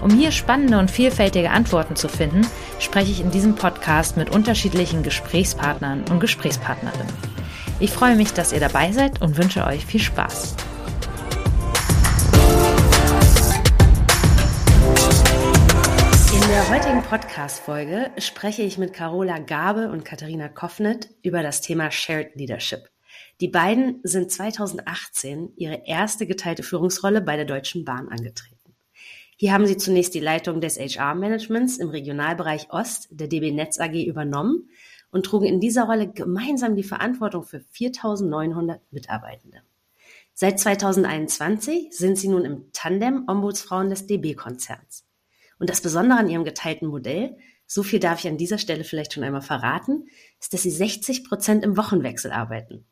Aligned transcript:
Um 0.00 0.10
hier 0.10 0.30
spannende 0.30 0.78
und 0.78 0.90
vielfältige 0.90 1.50
Antworten 1.50 1.96
zu 1.96 2.08
finden, 2.08 2.46
spreche 2.78 3.10
ich 3.10 3.20
in 3.20 3.32
diesem 3.32 3.56
Podcast 3.56 4.16
mit 4.16 4.30
unterschiedlichen 4.30 5.02
Gesprächspartnern 5.02 6.04
und 6.10 6.20
Gesprächspartnerinnen. 6.20 7.12
Ich 7.80 7.90
freue 7.90 8.14
mich, 8.14 8.32
dass 8.32 8.52
ihr 8.52 8.60
dabei 8.60 8.92
seid 8.92 9.20
und 9.20 9.36
wünsche 9.36 9.64
euch 9.66 9.84
viel 9.84 10.00
Spaß. 10.00 10.54
In 16.32 16.48
der 16.48 16.70
heutigen 16.70 17.02
Podcast-Folge 17.02 18.10
spreche 18.18 18.62
ich 18.62 18.78
mit 18.78 18.92
Carola 18.92 19.38
Gabe 19.38 19.90
und 19.90 20.04
Katharina 20.04 20.48
Koffnet 20.48 21.08
über 21.22 21.42
das 21.42 21.60
Thema 21.60 21.90
Shared 21.90 22.36
Leadership. 22.36 22.88
Die 23.40 23.48
beiden 23.48 24.00
sind 24.02 24.30
2018 24.32 25.52
ihre 25.56 25.86
erste 25.86 26.26
geteilte 26.26 26.62
Führungsrolle 26.62 27.20
bei 27.20 27.36
der 27.36 27.44
Deutschen 27.44 27.84
Bahn 27.84 28.08
angetreten. 28.08 28.57
Hier 29.40 29.52
haben 29.52 29.68
sie 29.68 29.76
zunächst 29.76 30.14
die 30.14 30.20
Leitung 30.20 30.60
des 30.60 30.80
HR-Managements 30.80 31.76
im 31.76 31.90
Regionalbereich 31.90 32.72
Ost 32.72 33.06
der 33.12 33.28
DB 33.28 33.52
Netz 33.52 33.78
AG 33.78 33.94
übernommen 33.94 34.68
und 35.12 35.26
trugen 35.26 35.46
in 35.46 35.60
dieser 35.60 35.84
Rolle 35.84 36.08
gemeinsam 36.10 36.74
die 36.74 36.82
Verantwortung 36.82 37.44
für 37.44 37.58
4.900 37.58 38.80
Mitarbeitende. 38.90 39.62
Seit 40.34 40.58
2021 40.58 41.96
sind 41.96 42.18
sie 42.18 42.26
nun 42.26 42.44
im 42.44 42.72
Tandem 42.72 43.28
Ombudsfrauen 43.28 43.90
des 43.90 44.08
DB-Konzerns. 44.08 45.06
Und 45.60 45.70
das 45.70 45.82
Besondere 45.82 46.18
an 46.18 46.28
ihrem 46.28 46.42
geteilten 46.42 46.88
Modell, 46.88 47.36
so 47.64 47.84
viel 47.84 48.00
darf 48.00 48.18
ich 48.18 48.28
an 48.28 48.38
dieser 48.38 48.58
Stelle 48.58 48.82
vielleicht 48.82 49.12
schon 49.12 49.22
einmal 49.22 49.42
verraten, 49.42 50.08
ist, 50.40 50.52
dass 50.52 50.62
sie 50.62 50.72
60 50.72 51.22
Prozent 51.22 51.62
im 51.62 51.76
Wochenwechsel 51.76 52.32
arbeiten, 52.32 52.86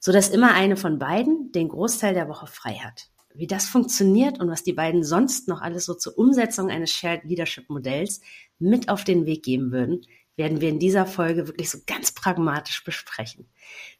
sodass 0.00 0.30
immer 0.30 0.52
eine 0.52 0.76
von 0.76 0.98
beiden 0.98 1.52
den 1.52 1.68
Großteil 1.68 2.12
der 2.12 2.28
Woche 2.28 2.48
frei 2.48 2.74
hat. 2.74 3.08
Wie 3.38 3.46
das 3.46 3.68
funktioniert 3.68 4.40
und 4.40 4.48
was 4.48 4.62
die 4.62 4.72
beiden 4.72 5.04
sonst 5.04 5.48
noch 5.48 5.60
alles 5.60 5.84
so 5.84 5.94
zur 5.94 6.16
Umsetzung 6.18 6.70
eines 6.70 6.92
Shared 6.92 7.24
Leadership 7.24 7.68
Modells 7.68 8.20
mit 8.58 8.88
auf 8.88 9.04
den 9.04 9.26
Weg 9.26 9.42
geben 9.42 9.72
würden, 9.72 10.02
werden 10.36 10.60
wir 10.60 10.68
in 10.68 10.78
dieser 10.78 11.06
Folge 11.06 11.46
wirklich 11.46 11.70
so 11.70 11.78
ganz 11.86 12.12
pragmatisch 12.12 12.84
besprechen. 12.84 13.46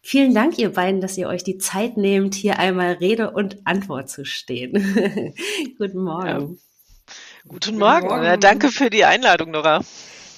Vielen 0.03 0.35
Dank, 0.35 0.59
ihr 0.59 0.73
beiden, 0.73 1.01
dass 1.01 1.17
ihr 1.17 1.29
euch 1.29 1.45
die 1.45 1.59
Zeit 1.59 1.97
nehmt, 1.97 2.35
hier 2.35 2.59
einmal 2.59 2.93
Rede 2.95 3.31
und 3.31 3.67
Antwort 3.67 4.11
zu 4.11 4.25
stehen. 4.25 4.73
Guten 5.79 6.03
Morgen. 6.03 6.27
Ja. 6.27 6.39
Guten 7.49 7.79
Morgen. 7.79 8.09
Guten 8.09 8.23
Morgen. 8.23 8.41
danke 8.41 8.71
für 8.71 8.91
die 8.91 9.05
Einladung, 9.05 9.51
Nora. 9.51 9.81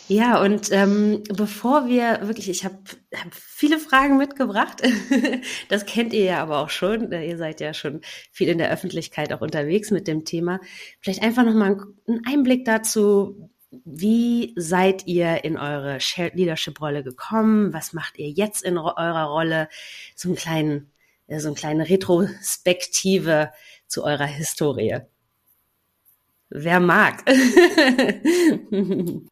Ja, 0.09 0.43
und 0.43 0.73
ähm, 0.73 1.23
bevor 1.29 1.87
wir 1.87 2.21
wirklich, 2.23 2.49
ich 2.49 2.65
habe 2.65 2.79
hab 3.15 3.35
viele 3.35 3.79
Fragen 3.79 4.17
mitgebracht. 4.17 4.83
das 5.69 5.85
kennt 5.85 6.15
ihr 6.15 6.25
ja 6.25 6.43
aber 6.43 6.61
auch 6.61 6.71
schon. 6.71 7.13
Ihr 7.13 7.37
seid 7.37 7.61
ja 7.61 7.75
schon 7.75 8.01
viel 8.33 8.49
in 8.49 8.57
der 8.57 8.71
Öffentlichkeit 8.71 9.35
auch 9.35 9.43
unterwegs 9.43 9.91
mit 9.91 10.09
dem 10.09 10.25
Thema. 10.25 10.61
Vielleicht 11.01 11.23
einfach 11.23 11.45
nochmal 11.45 11.77
einen 12.07 12.23
Einblick 12.27 12.65
dazu, 12.65 13.51
wie 13.71 14.55
seid 14.57 15.07
ihr 15.07 15.45
in 15.45 15.59
eure 15.59 16.01
Shared 16.01 16.35
Leadership 16.35 16.81
Rolle 16.81 17.05
gekommen? 17.05 17.75
Was 17.75 17.93
macht 17.93 18.19
ihr 18.19 18.31
jetzt 18.31 18.63
in 18.63 18.79
eurer 18.79 19.25
Rolle? 19.25 19.69
So 20.17 20.31
einen 20.31 20.37
kleinen, 20.37 20.91
so 21.29 21.49
eine 21.49 21.55
kleine 21.55 21.87
Retrospektive 21.87 23.53
zu 23.87 24.05
eurer 24.05 24.25
Historie. 24.25 25.01
Wer 26.49 26.81
mag? 26.81 27.25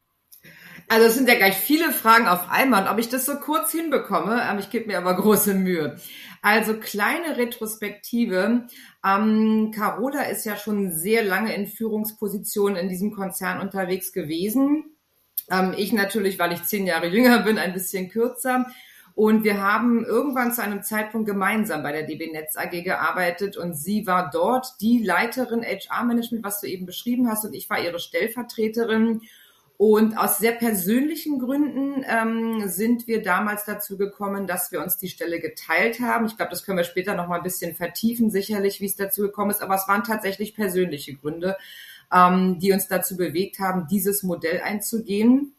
Also 0.88 1.06
es 1.06 1.14
sind 1.16 1.28
ja 1.28 1.34
gleich 1.34 1.56
viele 1.56 1.90
Fragen 1.90 2.28
auf 2.28 2.48
einmal 2.48 2.84
und 2.84 2.88
ob 2.88 2.98
ich 2.98 3.08
das 3.08 3.26
so 3.26 3.34
kurz 3.36 3.72
hinbekomme, 3.72 4.40
ähm, 4.48 4.58
ich 4.58 4.70
gebe 4.70 4.86
mir 4.86 4.98
aber 4.98 5.14
große 5.20 5.54
Mühe. 5.54 5.96
Also 6.42 6.74
kleine 6.74 7.36
Retrospektive. 7.36 8.66
Ähm, 9.04 9.72
Carola 9.74 10.22
ist 10.22 10.44
ja 10.44 10.56
schon 10.56 10.92
sehr 10.92 11.24
lange 11.24 11.54
in 11.54 11.66
Führungspositionen 11.66 12.76
in 12.76 12.88
diesem 12.88 13.12
Konzern 13.12 13.60
unterwegs 13.60 14.12
gewesen. 14.12 14.96
Ähm, 15.50 15.74
ich 15.76 15.92
natürlich, 15.92 16.38
weil 16.38 16.52
ich 16.52 16.62
zehn 16.62 16.86
Jahre 16.86 17.08
jünger 17.08 17.40
bin, 17.40 17.58
ein 17.58 17.72
bisschen 17.72 18.08
kürzer. 18.08 18.66
Und 19.16 19.44
wir 19.44 19.62
haben 19.62 20.04
irgendwann 20.04 20.52
zu 20.52 20.62
einem 20.62 20.82
Zeitpunkt 20.82 21.26
gemeinsam 21.26 21.82
bei 21.82 21.90
der 21.90 22.02
DB 22.02 22.30
Netz 22.30 22.54
AG 22.56 22.82
gearbeitet 22.82 23.56
und 23.56 23.74
sie 23.74 24.06
war 24.06 24.30
dort 24.30 24.74
die 24.82 25.02
Leiterin 25.02 25.64
HR 25.64 26.04
Management, 26.04 26.44
was 26.44 26.60
du 26.60 26.68
eben 26.68 26.84
beschrieben 26.84 27.26
hast, 27.26 27.44
und 27.44 27.54
ich 27.54 27.70
war 27.70 27.82
ihre 27.82 27.98
Stellvertreterin. 27.98 29.22
Und 29.78 30.16
aus 30.16 30.38
sehr 30.38 30.52
persönlichen 30.52 31.38
Gründen 31.38 32.04
ähm, 32.08 32.68
sind 32.68 33.06
wir 33.06 33.22
damals 33.22 33.64
dazu 33.66 33.98
gekommen, 33.98 34.46
dass 34.46 34.72
wir 34.72 34.80
uns 34.82 34.96
die 34.96 35.08
Stelle 35.08 35.38
geteilt 35.38 36.00
haben. 36.00 36.26
Ich 36.26 36.36
glaube, 36.36 36.50
das 36.50 36.64
können 36.64 36.78
wir 36.78 36.84
später 36.84 37.14
noch 37.14 37.28
mal 37.28 37.36
ein 37.36 37.42
bisschen 37.42 37.74
vertiefen, 37.74 38.30
sicherlich, 38.30 38.80
wie 38.80 38.86
es 38.86 38.96
dazu 38.96 39.22
gekommen 39.22 39.50
ist. 39.50 39.62
Aber 39.62 39.74
es 39.74 39.86
waren 39.86 40.02
tatsächlich 40.02 40.54
persönliche 40.54 41.14
Gründe, 41.14 41.56
ähm, 42.12 42.58
die 42.58 42.72
uns 42.72 42.88
dazu 42.88 43.16
bewegt 43.16 43.58
haben, 43.58 43.86
dieses 43.86 44.22
Modell 44.22 44.62
einzugehen 44.62 45.54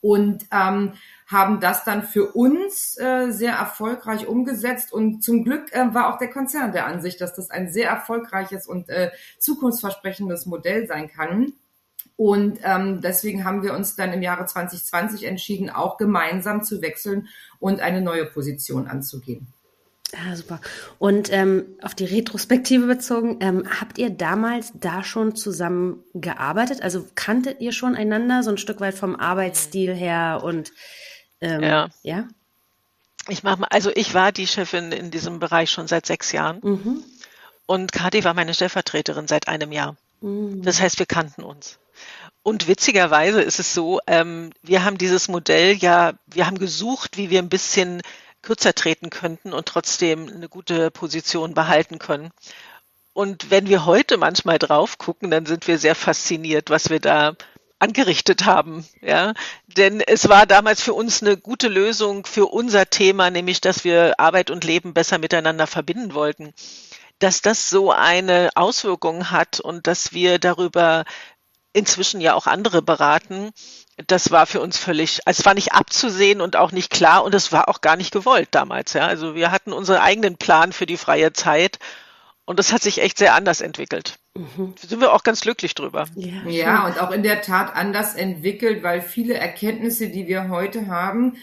und 0.00 0.46
ähm, 0.52 0.92
haben 1.26 1.60
das 1.60 1.84
dann 1.84 2.02
für 2.02 2.32
uns 2.32 2.96
äh, 2.98 3.30
sehr 3.30 3.54
erfolgreich 3.54 4.26
umgesetzt. 4.26 4.92
Und 4.92 5.22
zum 5.22 5.44
Glück 5.44 5.72
äh, 5.72 5.92
war 5.92 6.12
auch 6.12 6.18
der 6.18 6.30
Konzern 6.30 6.72
der 6.72 6.86
Ansicht, 6.86 7.20
dass 7.20 7.34
das 7.34 7.50
ein 7.50 7.72
sehr 7.72 7.88
erfolgreiches 7.88 8.66
und 8.66 8.88
äh, 8.88 9.10
zukunftsversprechendes 9.38 10.46
Modell 10.46 10.86
sein 10.86 11.08
kann. 11.08 11.54
Und 12.18 12.58
ähm, 12.64 13.00
deswegen 13.00 13.44
haben 13.44 13.62
wir 13.62 13.74
uns 13.74 13.94
dann 13.94 14.12
im 14.12 14.22
Jahre 14.22 14.44
2020 14.44 15.22
entschieden, 15.22 15.70
auch 15.70 15.98
gemeinsam 15.98 16.64
zu 16.64 16.82
wechseln 16.82 17.28
und 17.60 17.80
eine 17.80 18.00
neue 18.00 18.26
Position 18.26 18.88
anzugehen. 18.88 19.46
Ah, 20.16 20.34
super. 20.34 20.60
Und 20.98 21.32
ähm, 21.32 21.76
auf 21.80 21.94
die 21.94 22.06
Retrospektive 22.06 22.86
bezogen, 22.86 23.36
ähm, 23.38 23.68
habt 23.80 23.98
ihr 23.98 24.10
damals 24.10 24.72
da 24.74 25.04
schon 25.04 25.36
zusammen 25.36 26.02
gearbeitet? 26.12 26.82
Also 26.82 27.06
kanntet 27.14 27.60
ihr 27.60 27.70
schon 27.70 27.94
einander 27.94 28.42
so 28.42 28.50
ein 28.50 28.58
Stück 28.58 28.80
weit 28.80 28.96
vom 28.96 29.14
Arbeitsstil 29.14 29.94
her 29.94 30.40
und 30.42 30.72
ähm, 31.40 31.62
ja. 31.62 31.88
ja? 32.02 32.26
Ich 33.28 33.44
mach 33.44 33.58
mal, 33.58 33.68
also 33.70 33.92
ich 33.94 34.12
war 34.12 34.32
die 34.32 34.48
Chefin 34.48 34.90
in 34.90 35.12
diesem 35.12 35.38
Bereich 35.38 35.70
schon 35.70 35.86
seit 35.86 36.04
sechs 36.04 36.32
Jahren 36.32 36.58
mhm. 36.64 37.04
und 37.66 37.92
Kati 37.92 38.24
war 38.24 38.34
meine 38.34 38.54
Stellvertreterin 38.54 39.28
seit 39.28 39.46
einem 39.46 39.70
Jahr. 39.70 39.96
Mhm. 40.20 40.62
Das 40.62 40.80
heißt, 40.80 40.98
wir 40.98 41.06
kannten 41.06 41.44
uns. 41.44 41.78
Und 42.48 42.66
witzigerweise 42.66 43.42
ist 43.42 43.60
es 43.60 43.74
so, 43.74 44.00
ähm, 44.06 44.52
wir 44.62 44.82
haben 44.82 44.96
dieses 44.96 45.28
Modell 45.28 45.74
ja, 45.74 46.14
wir 46.26 46.46
haben 46.46 46.58
gesucht, 46.58 47.18
wie 47.18 47.28
wir 47.28 47.40
ein 47.40 47.50
bisschen 47.50 48.00
kürzer 48.40 48.74
treten 48.74 49.10
könnten 49.10 49.52
und 49.52 49.66
trotzdem 49.66 50.30
eine 50.34 50.48
gute 50.48 50.90
Position 50.90 51.52
behalten 51.52 51.98
können. 51.98 52.30
Und 53.12 53.50
wenn 53.50 53.68
wir 53.68 53.84
heute 53.84 54.16
manchmal 54.16 54.58
drauf 54.58 54.96
gucken, 54.96 55.30
dann 55.30 55.44
sind 55.44 55.68
wir 55.68 55.76
sehr 55.76 55.94
fasziniert, 55.94 56.70
was 56.70 56.88
wir 56.88 57.00
da 57.00 57.34
angerichtet 57.80 58.46
haben, 58.46 58.86
ja. 59.02 59.34
Denn 59.66 60.00
es 60.00 60.30
war 60.30 60.46
damals 60.46 60.80
für 60.80 60.94
uns 60.94 61.22
eine 61.22 61.36
gute 61.36 61.68
Lösung 61.68 62.24
für 62.24 62.46
unser 62.46 62.88
Thema, 62.88 63.28
nämlich, 63.28 63.60
dass 63.60 63.84
wir 63.84 64.18
Arbeit 64.18 64.50
und 64.50 64.64
Leben 64.64 64.94
besser 64.94 65.18
miteinander 65.18 65.66
verbinden 65.66 66.14
wollten. 66.14 66.54
Dass 67.18 67.42
das 67.42 67.68
so 67.68 67.92
eine 67.92 68.48
Auswirkung 68.54 69.30
hat 69.30 69.60
und 69.60 69.86
dass 69.86 70.14
wir 70.14 70.38
darüber 70.38 71.04
inzwischen 71.72 72.20
ja 72.20 72.34
auch 72.34 72.46
andere 72.46 72.82
beraten. 72.82 73.50
Das 74.06 74.30
war 74.30 74.46
für 74.46 74.60
uns 74.60 74.78
völlig, 74.78 75.20
also 75.26 75.40
es 75.40 75.46
war 75.46 75.54
nicht 75.54 75.72
abzusehen 75.72 76.40
und 76.40 76.56
auch 76.56 76.72
nicht 76.72 76.90
klar 76.90 77.24
und 77.24 77.34
es 77.34 77.52
war 77.52 77.68
auch 77.68 77.80
gar 77.80 77.96
nicht 77.96 78.12
gewollt 78.12 78.48
damals. 78.52 78.92
Ja. 78.92 79.06
Also 79.06 79.34
wir 79.34 79.50
hatten 79.50 79.72
unseren 79.72 79.98
eigenen 79.98 80.36
Plan 80.36 80.72
für 80.72 80.86
die 80.86 80.96
freie 80.96 81.32
Zeit 81.32 81.78
und 82.44 82.58
das 82.58 82.72
hat 82.72 82.82
sich 82.82 83.02
echt 83.02 83.18
sehr 83.18 83.34
anders 83.34 83.60
entwickelt. 83.60 84.18
Mhm. 84.34 84.74
Sind 84.78 85.00
wir 85.00 85.12
auch 85.12 85.24
ganz 85.24 85.40
glücklich 85.40 85.74
drüber. 85.74 86.06
Ja, 86.14 86.48
ja, 86.48 86.86
und 86.86 87.00
auch 87.00 87.10
in 87.10 87.22
der 87.22 87.42
Tat 87.42 87.74
anders 87.74 88.14
entwickelt, 88.14 88.82
weil 88.82 89.02
viele 89.02 89.34
Erkenntnisse, 89.34 90.08
die 90.08 90.28
wir 90.28 90.48
heute 90.48 90.86
haben, 90.86 91.36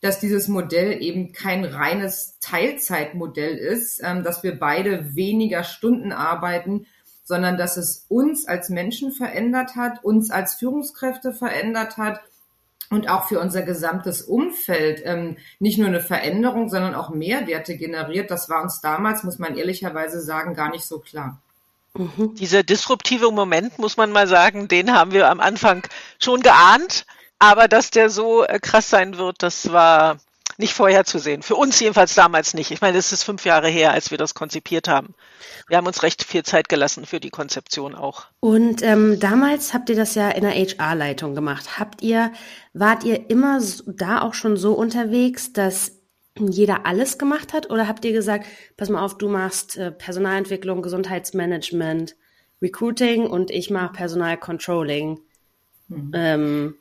dass 0.00 0.18
dieses 0.18 0.48
Modell 0.48 1.00
eben 1.02 1.32
kein 1.32 1.64
reines 1.64 2.38
Teilzeitmodell 2.40 3.56
ist, 3.56 4.00
ähm, 4.02 4.24
dass 4.24 4.42
wir 4.42 4.58
beide 4.58 5.14
weniger 5.14 5.62
Stunden 5.62 6.12
arbeiten, 6.12 6.86
sondern 7.30 7.56
dass 7.56 7.76
es 7.76 8.06
uns 8.08 8.46
als 8.48 8.70
Menschen 8.70 9.12
verändert 9.12 9.76
hat, 9.76 10.02
uns 10.02 10.32
als 10.32 10.54
Führungskräfte 10.54 11.32
verändert 11.32 11.96
hat 11.96 12.20
und 12.90 13.08
auch 13.08 13.28
für 13.28 13.38
unser 13.38 13.62
gesamtes 13.62 14.22
Umfeld 14.22 15.00
ähm, 15.04 15.36
nicht 15.60 15.78
nur 15.78 15.86
eine 15.86 16.00
Veränderung, 16.00 16.68
sondern 16.68 16.96
auch 16.96 17.10
Mehrwerte 17.10 17.76
generiert. 17.76 18.32
Das 18.32 18.48
war 18.48 18.62
uns 18.62 18.80
damals, 18.80 19.22
muss 19.22 19.38
man 19.38 19.56
ehrlicherweise 19.56 20.20
sagen, 20.20 20.54
gar 20.54 20.70
nicht 20.70 20.84
so 20.84 20.98
klar. 20.98 21.40
Mhm. 21.94 22.34
Dieser 22.34 22.64
disruptive 22.64 23.30
Moment, 23.30 23.78
muss 23.78 23.96
man 23.96 24.10
mal 24.10 24.26
sagen, 24.26 24.66
den 24.66 24.92
haben 24.92 25.12
wir 25.12 25.30
am 25.30 25.38
Anfang 25.38 25.86
schon 26.18 26.40
geahnt. 26.40 27.06
Aber 27.38 27.68
dass 27.68 27.92
der 27.92 28.10
so 28.10 28.42
äh, 28.42 28.58
krass 28.58 28.90
sein 28.90 29.18
wird, 29.18 29.44
das 29.44 29.72
war 29.72 30.18
nicht 30.60 30.74
vorherzusehen. 30.74 31.42
Für 31.42 31.56
uns 31.56 31.80
jedenfalls 31.80 32.14
damals 32.14 32.54
nicht. 32.54 32.70
Ich 32.70 32.80
meine, 32.80 32.98
es 32.98 33.12
ist 33.12 33.24
fünf 33.24 33.44
Jahre 33.44 33.68
her, 33.68 33.92
als 33.92 34.10
wir 34.10 34.18
das 34.18 34.34
konzipiert 34.34 34.86
haben. 34.86 35.14
Wir 35.66 35.76
haben 35.76 35.86
uns 35.86 36.02
recht 36.02 36.22
viel 36.22 36.42
Zeit 36.44 36.68
gelassen 36.68 37.06
für 37.06 37.20
die 37.20 37.30
Konzeption 37.30 37.94
auch. 37.94 38.26
Und 38.40 38.82
ähm, 38.82 39.18
damals 39.18 39.74
habt 39.74 39.88
ihr 39.90 39.96
das 39.96 40.14
ja 40.14 40.30
in 40.30 40.42
der 40.42 40.52
HR-Leitung 40.52 41.34
gemacht. 41.34 41.78
Habt 41.78 42.02
ihr, 42.02 42.32
wart 42.72 43.04
ihr 43.04 43.28
immer 43.30 43.60
da 43.86 44.22
auch 44.22 44.34
schon 44.34 44.56
so 44.56 44.74
unterwegs, 44.74 45.52
dass 45.52 45.92
jeder 46.38 46.86
alles 46.86 47.18
gemacht 47.18 47.52
hat? 47.52 47.70
Oder 47.70 47.88
habt 47.88 48.04
ihr 48.04 48.12
gesagt, 48.12 48.46
pass 48.76 48.88
mal 48.88 49.04
auf, 49.04 49.18
du 49.18 49.28
machst 49.28 49.76
äh, 49.76 49.90
Personalentwicklung, 49.90 50.82
Gesundheitsmanagement, 50.82 52.16
Recruiting 52.62 53.26
und 53.26 53.50
ich 53.50 53.70
mache 53.70 53.92
Personalcontrolling? 53.92 55.20
Mhm. 55.88 56.12
Ähm, 56.14 56.74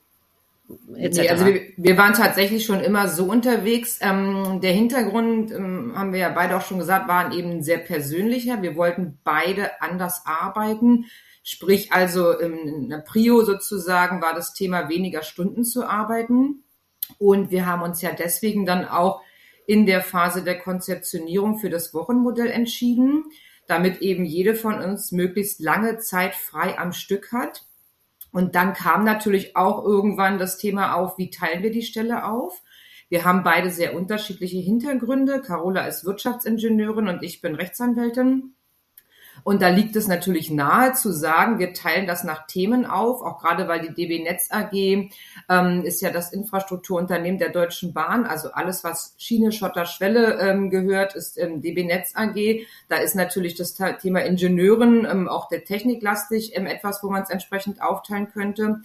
Nee, 0.87 1.29
also 1.29 1.45
wir, 1.45 1.61
wir, 1.77 1.97
waren 1.97 2.13
tatsächlich 2.13 2.65
schon 2.65 2.79
immer 2.81 3.07
so 3.07 3.25
unterwegs. 3.25 3.97
Ähm, 4.01 4.59
der 4.61 4.71
Hintergrund, 4.71 5.51
ähm, 5.51 5.93
haben 5.95 6.13
wir 6.13 6.19
ja 6.19 6.29
beide 6.29 6.55
auch 6.57 6.61
schon 6.61 6.77
gesagt, 6.77 7.07
waren 7.07 7.31
eben 7.31 7.63
sehr 7.63 7.79
persönlicher. 7.79 8.61
Wir 8.61 8.75
wollten 8.75 9.19
beide 9.23 9.81
anders 9.81 10.23
arbeiten. 10.25 11.05
Sprich 11.41 11.91
also 11.91 12.37
in 12.37 12.89
der 12.89 12.99
Prio 12.99 13.43
sozusagen 13.43 14.21
war 14.21 14.35
das 14.35 14.53
Thema 14.53 14.89
weniger 14.89 15.23
Stunden 15.23 15.63
zu 15.63 15.87
arbeiten. 15.87 16.63
Und 17.17 17.49
wir 17.49 17.65
haben 17.65 17.81
uns 17.81 18.03
ja 18.03 18.11
deswegen 18.11 18.67
dann 18.67 18.85
auch 18.85 19.21
in 19.65 19.87
der 19.87 20.01
Phase 20.01 20.43
der 20.43 20.59
Konzeptionierung 20.59 21.57
für 21.57 21.71
das 21.71 21.93
Wochenmodell 21.93 22.51
entschieden, 22.51 23.25
damit 23.67 24.01
eben 24.01 24.25
jede 24.25 24.53
von 24.53 24.79
uns 24.79 25.11
möglichst 25.11 25.59
lange 25.59 25.97
Zeit 25.97 26.35
frei 26.35 26.77
am 26.77 26.93
Stück 26.93 27.31
hat. 27.31 27.65
Und 28.31 28.55
dann 28.55 28.73
kam 28.73 29.03
natürlich 29.03 29.55
auch 29.55 29.83
irgendwann 29.83 30.37
das 30.37 30.57
Thema 30.57 30.95
auf, 30.95 31.17
wie 31.17 31.29
teilen 31.29 31.63
wir 31.63 31.71
die 31.71 31.83
Stelle 31.83 32.25
auf? 32.25 32.61
Wir 33.09 33.25
haben 33.25 33.43
beide 33.43 33.71
sehr 33.71 33.95
unterschiedliche 33.95 34.59
Hintergründe. 34.59 35.41
Carola 35.41 35.87
ist 35.87 36.05
Wirtschaftsingenieurin 36.05 37.07
und 37.07 37.23
ich 37.23 37.41
bin 37.41 37.55
Rechtsanwältin. 37.55 38.55
Und 39.43 39.61
da 39.61 39.69
liegt 39.69 39.95
es 39.95 40.07
natürlich 40.07 40.51
nahe 40.51 40.93
zu 40.93 41.11
sagen, 41.11 41.59
wir 41.59 41.73
teilen 41.73 42.07
das 42.07 42.23
nach 42.23 42.47
Themen 42.47 42.85
auf, 42.85 43.21
auch 43.21 43.39
gerade 43.39 43.67
weil 43.67 43.81
die 43.81 43.93
DB 43.93 44.23
Netz 44.23 44.49
AG 44.51 44.73
ähm, 44.73 45.83
ist 45.83 46.01
ja 46.01 46.11
das 46.11 46.33
Infrastrukturunternehmen 46.33 47.39
der 47.39 47.49
Deutschen 47.49 47.93
Bahn, 47.93 48.25
also 48.25 48.51
alles, 48.51 48.83
was 48.83 49.15
Schiene, 49.17 49.51
Schotter, 49.51 49.85
Schwelle 49.85 50.39
ähm, 50.39 50.69
gehört, 50.69 51.15
ist 51.15 51.37
ähm, 51.37 51.61
DB 51.61 51.83
Netz 51.83 52.13
AG. 52.15 52.65
Da 52.87 52.97
ist 52.97 53.15
natürlich 53.15 53.55
das 53.55 53.75
Thema 54.01 54.21
Ingenieuren, 54.21 55.05
ähm, 55.05 55.27
auch 55.27 55.47
der 55.49 55.63
Techniklastig, 55.63 56.55
ähm, 56.55 56.65
etwas, 56.65 57.03
wo 57.03 57.09
man 57.09 57.23
es 57.23 57.29
entsprechend 57.29 57.81
aufteilen 57.81 58.29
könnte. 58.31 58.81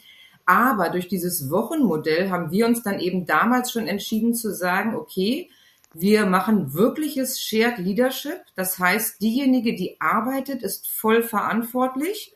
Aber 0.46 0.90
durch 0.90 1.08
dieses 1.08 1.50
Wochenmodell 1.50 2.30
haben 2.30 2.50
wir 2.50 2.66
uns 2.66 2.82
dann 2.82 3.00
eben 3.00 3.24
damals 3.24 3.72
schon 3.72 3.86
entschieden 3.86 4.34
zu 4.34 4.54
sagen, 4.54 4.94
okay, 4.94 5.50
wir 5.94 6.26
machen 6.26 6.74
wirkliches 6.74 7.40
Shared 7.40 7.78
Leadership. 7.78 8.42
Das 8.56 8.78
heißt, 8.78 9.22
diejenige, 9.22 9.74
die 9.74 10.00
arbeitet, 10.00 10.62
ist 10.62 10.88
voll 10.88 11.22
verantwortlich. 11.22 12.34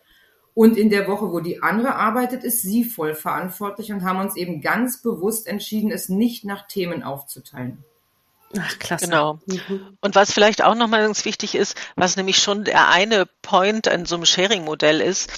Und 0.54 0.76
in 0.76 0.90
der 0.90 1.06
Woche, 1.06 1.30
wo 1.30 1.40
die 1.40 1.62
andere 1.62 1.94
arbeitet, 1.94 2.42
ist 2.42 2.62
sie 2.62 2.84
voll 2.84 3.14
verantwortlich 3.14 3.92
und 3.92 4.02
haben 4.02 4.18
uns 4.18 4.36
eben 4.36 4.60
ganz 4.60 5.02
bewusst 5.02 5.46
entschieden, 5.46 5.92
es 5.92 6.08
nicht 6.08 6.44
nach 6.44 6.66
Themen 6.66 7.02
aufzuteilen. 7.02 7.84
Ach, 8.58 8.78
klasse. 8.78 9.04
Genau. 9.04 9.38
Mhm. 9.46 9.96
Und 10.00 10.14
was 10.14 10.32
vielleicht 10.32 10.62
auch 10.62 10.74
nochmal 10.74 11.02
ganz 11.02 11.24
wichtig 11.24 11.54
ist, 11.54 11.76
was 11.96 12.16
nämlich 12.16 12.38
schon 12.38 12.64
der 12.64 12.88
eine 12.88 13.26
Point 13.42 13.86
in 13.86 14.06
so 14.06 14.16
einem 14.16 14.24
Sharing-Modell 14.24 15.00
ist, 15.00 15.30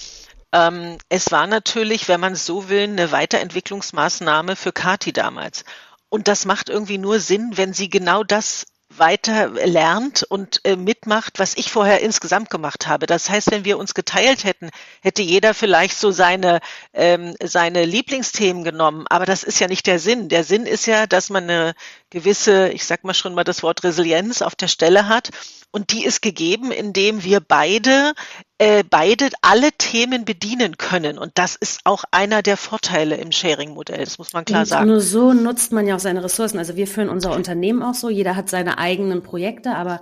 ähm, 0.53 0.97
es 1.09 1.31
war 1.31 1.47
natürlich, 1.47 2.07
wenn 2.07 2.19
man 2.19 2.35
so 2.35 2.69
will, 2.69 2.83
eine 2.83 3.11
Weiterentwicklungsmaßnahme 3.11 4.55
für 4.55 4.71
Kati 4.71 5.13
damals. 5.13 5.63
Und 6.11 6.27
das 6.27 6.43
macht 6.43 6.67
irgendwie 6.67 6.97
nur 6.97 7.21
Sinn, 7.21 7.53
wenn 7.55 7.71
sie 7.71 7.89
genau 7.89 8.25
das 8.25 8.65
weiter 8.89 9.47
lernt 9.47 10.23
und 10.23 10.59
äh, 10.65 10.75
mitmacht, 10.75 11.39
was 11.39 11.55
ich 11.55 11.71
vorher 11.71 12.01
insgesamt 12.01 12.49
gemacht 12.49 12.85
habe. 12.85 13.05
Das 13.05 13.29
heißt, 13.29 13.49
wenn 13.49 13.63
wir 13.63 13.77
uns 13.77 13.93
geteilt 13.93 14.43
hätten, 14.43 14.71
hätte 15.01 15.21
jeder 15.21 15.53
vielleicht 15.53 15.97
so 15.97 16.11
seine, 16.11 16.59
ähm, 16.93 17.33
seine 17.41 17.85
Lieblingsthemen 17.85 18.65
genommen. 18.65 19.05
Aber 19.07 19.25
das 19.25 19.43
ist 19.43 19.61
ja 19.61 19.69
nicht 19.69 19.87
der 19.87 19.99
Sinn. 19.99 20.27
Der 20.27 20.43
Sinn 20.43 20.65
ist 20.65 20.85
ja, 20.85 21.07
dass 21.07 21.29
man 21.29 21.43
eine 21.43 21.75
gewisse, 22.09 22.67
ich 22.67 22.85
sag 22.85 23.05
mal 23.05 23.13
schon 23.13 23.33
mal 23.33 23.45
das 23.45 23.63
Wort 23.63 23.85
Resilienz 23.85 24.41
auf 24.41 24.55
der 24.55 24.67
Stelle 24.67 25.07
hat 25.07 25.29
und 25.71 25.91
die 25.91 26.05
ist 26.05 26.21
gegeben, 26.21 26.71
indem 26.71 27.23
wir 27.23 27.39
beide, 27.39 28.13
äh, 28.57 28.83
beide 28.89 29.29
alle 29.41 29.71
Themen 29.77 30.25
bedienen 30.25 30.77
können. 30.77 31.17
Und 31.17 31.31
das 31.35 31.55
ist 31.55 31.81
auch 31.85 32.03
einer 32.11 32.41
der 32.41 32.57
Vorteile 32.57 33.15
im 33.15 33.31
Sharing-Modell. 33.31 34.03
Das 34.03 34.17
muss 34.17 34.33
man 34.33 34.45
klar 34.45 34.61
und 34.61 34.67
sagen. 34.67 34.87
Nur 34.87 35.01
so 35.01 35.33
nutzt 35.33 35.71
man 35.71 35.87
ja 35.87 35.95
auch 35.95 35.99
seine 35.99 36.23
Ressourcen. 36.23 36.57
Also 36.57 36.75
wir 36.75 36.87
führen 36.87 37.09
unser 37.09 37.33
Unternehmen 37.33 37.81
auch 37.83 37.93
so. 37.93 38.09
Jeder 38.09 38.35
hat 38.35 38.49
seine 38.49 38.77
eigenen 38.77 39.23
Projekte, 39.23 39.75
aber 39.75 40.01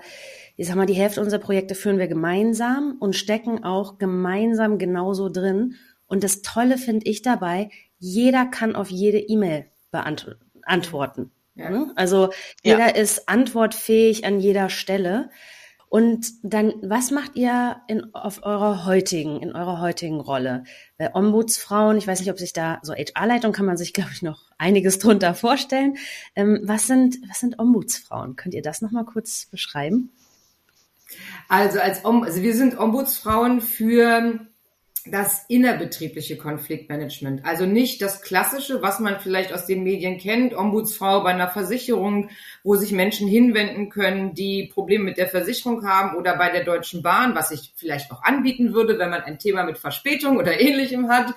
ich 0.58 0.68
sag 0.68 0.76
mal, 0.76 0.86
die 0.86 0.94
Hälfte 0.94 1.22
unserer 1.22 1.40
Projekte 1.40 1.76
führen 1.76 2.00
wir 2.00 2.08
gemeinsam 2.08 2.98
und 3.00 3.16
stecken 3.16 3.64
auch 3.64 3.98
gemeinsam 3.98 4.78
genauso 4.78 5.30
drin. 5.30 5.76
Und 6.06 6.24
das 6.24 6.42
Tolle 6.42 6.78
finde 6.78 7.06
ich 7.06 7.22
dabei, 7.22 7.70
jeder 8.00 8.46
kann 8.46 8.76
auf 8.76 8.90
jede 8.90 9.20
E-Mail 9.20 9.68
beantworten. 9.92 11.32
Ja. 11.56 11.70
Ne? 11.70 11.92
Also 11.96 12.32
jeder 12.64 12.90
ja. 12.90 12.96
ist 12.96 13.30
antwortfähig 13.30 14.26
an 14.26 14.40
jeder 14.40 14.70
Stelle. 14.70 15.30
Und 15.90 16.28
dann, 16.44 16.74
was 16.84 17.10
macht 17.10 17.36
ihr 17.36 17.82
in, 17.88 18.14
auf 18.14 18.44
eurer 18.44 18.86
heutigen, 18.86 19.42
in 19.42 19.56
eurer 19.56 19.82
heutigen 19.82 20.20
Rolle? 20.20 20.64
Weil 21.00 21.10
Ombudsfrauen, 21.16 21.98
ich 21.98 22.06
weiß 22.06 22.20
nicht, 22.20 22.30
ob 22.30 22.38
sich 22.38 22.54
da, 22.54 22.80
so 22.84 22.94
HR-Leitung 22.94 23.54
kann 23.54 23.66
man 23.66 23.76
sich, 23.76 23.94
glaube 23.96 24.12
ich, 24.14 24.22
noch 24.22 24.52
einiges 24.60 25.00
drunter 25.00 25.34
vorstellen. 25.34 25.98
Ähm, 26.36 26.60
was 26.64 26.86
sind, 26.86 27.18
was 27.28 27.40
sind 27.40 27.58
Ombudsfrauen? 27.58 28.36
Könnt 28.36 28.54
ihr 28.54 28.62
das 28.62 28.82
nochmal 28.82 29.06
kurz 29.06 29.48
beschreiben? 29.48 30.12
Also 31.48 31.80
als 31.80 32.06
also 32.06 32.44
wir 32.44 32.56
sind 32.56 32.78
Ombudsfrauen 32.78 33.62
für 33.62 34.40
das 35.12 35.46
innerbetriebliche 35.48 36.38
Konfliktmanagement. 36.38 37.46
Also 37.46 37.66
nicht 37.66 38.02
das 38.02 38.22
klassische, 38.22 38.82
was 38.82 39.00
man 39.00 39.20
vielleicht 39.20 39.54
aus 39.54 39.66
den 39.66 39.84
Medien 39.84 40.18
kennt, 40.18 40.54
Ombudsfrau 40.54 41.24
bei 41.24 41.32
einer 41.32 41.50
Versicherung, 41.50 42.30
wo 42.64 42.76
sich 42.76 42.92
Menschen 42.92 43.28
hinwenden 43.28 43.90
können, 43.90 44.34
die 44.34 44.70
Probleme 44.74 45.06
mit 45.06 45.18
der 45.18 45.28
Versicherung 45.28 45.86
haben 45.88 46.18
oder 46.18 46.38
bei 46.38 46.50
der 46.50 46.64
Deutschen 46.64 47.02
Bahn, 47.02 47.36
was 47.36 47.52
ich 47.52 47.74
vielleicht 47.76 48.12
auch 48.12 48.24
anbieten 48.24 48.74
würde, 48.74 48.98
wenn 49.00 49.10
man 49.10 49.22
ein 49.22 49.40
Thema 49.40 49.64
mit 49.64 49.78
Verspätung 49.78 50.38
oder 50.38 50.60
ähnlichem 50.60 51.10
hat. 51.10 51.34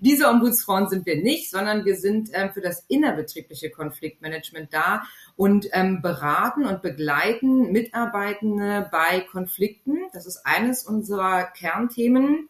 Diese 0.00 0.28
Ombudsfrauen 0.28 0.88
sind 0.88 1.06
wir 1.06 1.22
nicht, 1.22 1.50
sondern 1.50 1.84
wir 1.84 1.96
sind 1.96 2.30
ähm, 2.32 2.50
für 2.52 2.60
das 2.60 2.84
innerbetriebliche 2.88 3.70
Konfliktmanagement 3.70 4.72
da 4.72 5.02
und 5.36 5.68
ähm, 5.72 6.02
beraten 6.02 6.66
und 6.66 6.82
begleiten 6.82 7.70
Mitarbeitende 7.72 8.88
bei 8.90 9.20
Konflikten. 9.20 9.98
Das 10.12 10.26
ist 10.26 10.44
eines 10.44 10.84
unserer 10.84 11.44
Kernthemen 11.44 12.48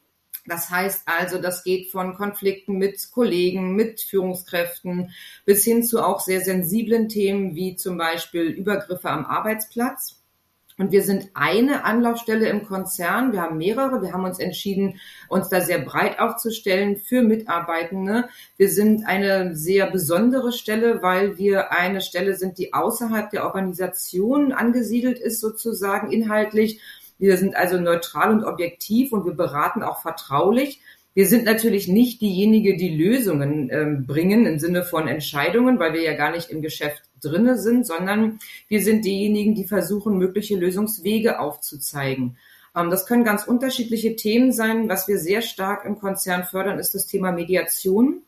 das 0.49 0.71
heißt 0.71 1.03
also, 1.07 1.39
das 1.39 1.63
geht 1.63 1.91
von 1.91 2.15
Konflikten 2.15 2.79
mit 2.79 3.11
Kollegen, 3.13 3.77
mit 3.77 4.01
Führungskräften 4.01 5.13
bis 5.45 5.65
hin 5.65 5.83
zu 5.83 6.05
auch 6.05 6.21
sehr 6.21 6.41
sensiblen 6.41 7.09
Themen 7.09 7.55
wie 7.55 7.77
zum 7.77 7.99
Beispiel 7.99 8.45
Übergriffe 8.45 9.11
am 9.11 9.27
Arbeitsplatz. 9.27 10.19
Und 10.79 10.93
wir 10.93 11.03
sind 11.03 11.31
eine 11.35 11.85
Anlaufstelle 11.85 12.49
im 12.49 12.65
Konzern. 12.65 13.33
Wir 13.33 13.43
haben 13.43 13.59
mehrere. 13.59 14.01
Wir 14.01 14.13
haben 14.13 14.25
uns 14.25 14.39
entschieden, 14.39 15.01
uns 15.29 15.49
da 15.49 15.61
sehr 15.61 15.81
breit 15.81 16.21
aufzustellen 16.21 16.97
für 16.97 17.23
Mitarbeitende. 17.23 18.29
Wir 18.57 18.69
sind 18.69 19.05
eine 19.05 19.57
sehr 19.57 19.91
besondere 19.91 20.53
Stelle, 20.53 21.03
weil 21.03 21.37
wir 21.37 21.73
eine 21.73 22.01
Stelle 22.01 22.37
sind, 22.37 22.59
die 22.59 22.75
außerhalb 22.75 23.29
der 23.31 23.45
Organisation 23.45 24.53
angesiedelt 24.53 25.19
ist, 25.19 25.41
sozusagen 25.41 26.13
inhaltlich 26.13 26.81
wir 27.19 27.37
sind 27.37 27.57
also 27.57 27.79
neutral 27.79 28.33
und 28.33 28.45
objektiv 28.45 29.13
und 29.13 29.25
wir 29.25 29.35
beraten 29.35 29.83
auch 29.83 30.03
vertraulich. 30.03 30.81
Wir 31.15 31.27
sind 31.27 31.45
natürlich 31.45 31.89
nicht 31.89 32.21
diejenige, 32.21 32.77
die 32.77 32.97
Lösungen 32.97 33.71
ähm, 33.73 34.07
bringen 34.07 34.47
im 34.47 34.59
Sinne 34.61 34.85
von 34.85 35.09
Entscheidungen, 35.09 35.81
weil 35.81 35.93
wir 35.93 36.03
ja 36.03 36.15
gar 36.15 36.31
nicht 36.31 36.51
im 36.51 36.63
Geschäft 36.63 37.03
drinne 37.21 37.59
sind, 37.59 37.87
sondern 37.87 38.39
wir 38.69 38.83
sind 38.83 39.05
diejenigen, 39.05 39.57
die 39.57 39.67
versuchen, 39.67 40.17
mögliche 40.17 40.57
Lösungswege 40.57 41.41
aufzuzeigen. 41.41 42.37
Ähm, 42.77 42.91
das 42.91 43.07
können 43.07 43.25
ganz 43.25 43.45
unterschiedliche 43.45 44.15
Themen 44.15 44.53
sein. 44.53 44.89
Was 44.89 45.09
wir 45.09 45.19
sehr 45.19 45.43
stark 45.43 45.85
im 45.85 45.99
Konzern 45.99 46.45
fördern, 46.45 46.79
ist 46.79 46.95
das 46.95 47.07
Thema 47.07 47.33
Mediation. 47.33 48.23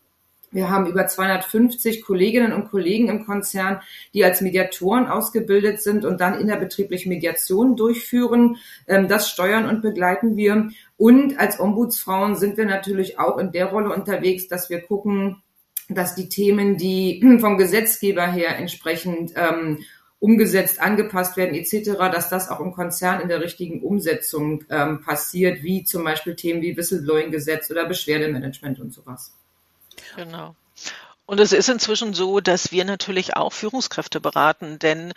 Wir 0.53 0.69
haben 0.69 0.87
über 0.87 1.07
250 1.07 2.03
Kolleginnen 2.03 2.53
und 2.53 2.71
Kollegen 2.71 3.09
im 3.09 3.25
Konzern, 3.25 3.81
die 4.15 4.25
als 4.25 4.41
Mediatoren 4.41 5.07
ausgebildet 5.07 5.81
sind 5.81 6.05
und 6.05 6.21
dann 6.21 6.41
innerbetriebliche 6.41 7.09
Mediationen 7.09 7.77
durchführen. 7.77 8.57
Ähm, 8.89 9.07
das 9.07 9.31
steuern 9.31 9.69
und 9.69 9.81
begleiten 9.81 10.37
wir. 10.37 10.71
Und 10.97 11.39
als 11.39 11.61
Ombudsfrauen 11.61 12.35
sind 12.35 12.57
wir 12.57 12.67
natürlich 12.67 13.19
auch 13.19 13.39
in 13.39 13.53
der 13.53 13.67
Rolle 13.67 13.95
unterwegs, 13.95 14.49
dass 14.49 14.71
wir 14.71 14.81
gucken, 14.81 15.41
dass 15.89 16.17
die 16.17 16.29
Themen, 16.29 16.77
die 16.77 17.25
vom 17.41 17.57
Gesetzgeber 17.57 18.27
her 18.27 18.57
entsprechend 18.57 19.33
ähm, 19.37 19.79
umgesetzt, 20.19 20.81
angepasst 20.81 21.37
werden 21.37 21.55
etc., 21.55 21.93
dass 22.13 22.29
das 22.29 22.51
auch 22.51 22.61
im 22.61 22.73
Konzern 22.73 23.21
in 23.21 23.29
der 23.29 23.41
richtigen 23.41 23.83
Umsetzung 23.83 24.65
ähm, 24.69 25.01
passiert, 25.01 25.63
wie 25.63 25.85
zum 25.85 26.03
Beispiel 26.03 26.35
Themen 26.35 26.61
wie 26.61 26.77
Whistleblowing-Gesetz 26.77 27.71
oder 27.71 27.87
Beschwerdemanagement 27.87 28.81
und 28.81 28.93
sowas. 28.93 29.40
Genau. 30.17 30.55
Und 31.27 31.39
es 31.39 31.53
ist 31.53 31.69
inzwischen 31.69 32.13
so, 32.13 32.41
dass 32.41 32.73
wir 32.73 32.85
natürlich 32.85 33.37
auch 33.37 33.53
Führungskräfte 33.53 34.21
beraten, 34.21 34.79
denn 34.79 35.13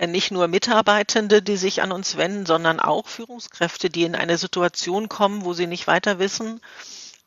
nicht 0.00 0.30
nur 0.30 0.48
Mitarbeitende, 0.48 1.42
die 1.42 1.56
sich 1.56 1.82
an 1.82 1.92
uns 1.92 2.16
wenden, 2.16 2.46
sondern 2.46 2.80
auch 2.80 3.06
Führungskräfte, 3.06 3.90
die 3.90 4.04
in 4.04 4.14
eine 4.14 4.38
Situation 4.38 5.08
kommen, 5.08 5.44
wo 5.44 5.52
sie 5.52 5.66
nicht 5.66 5.86
weiter 5.86 6.18
wissen, 6.18 6.60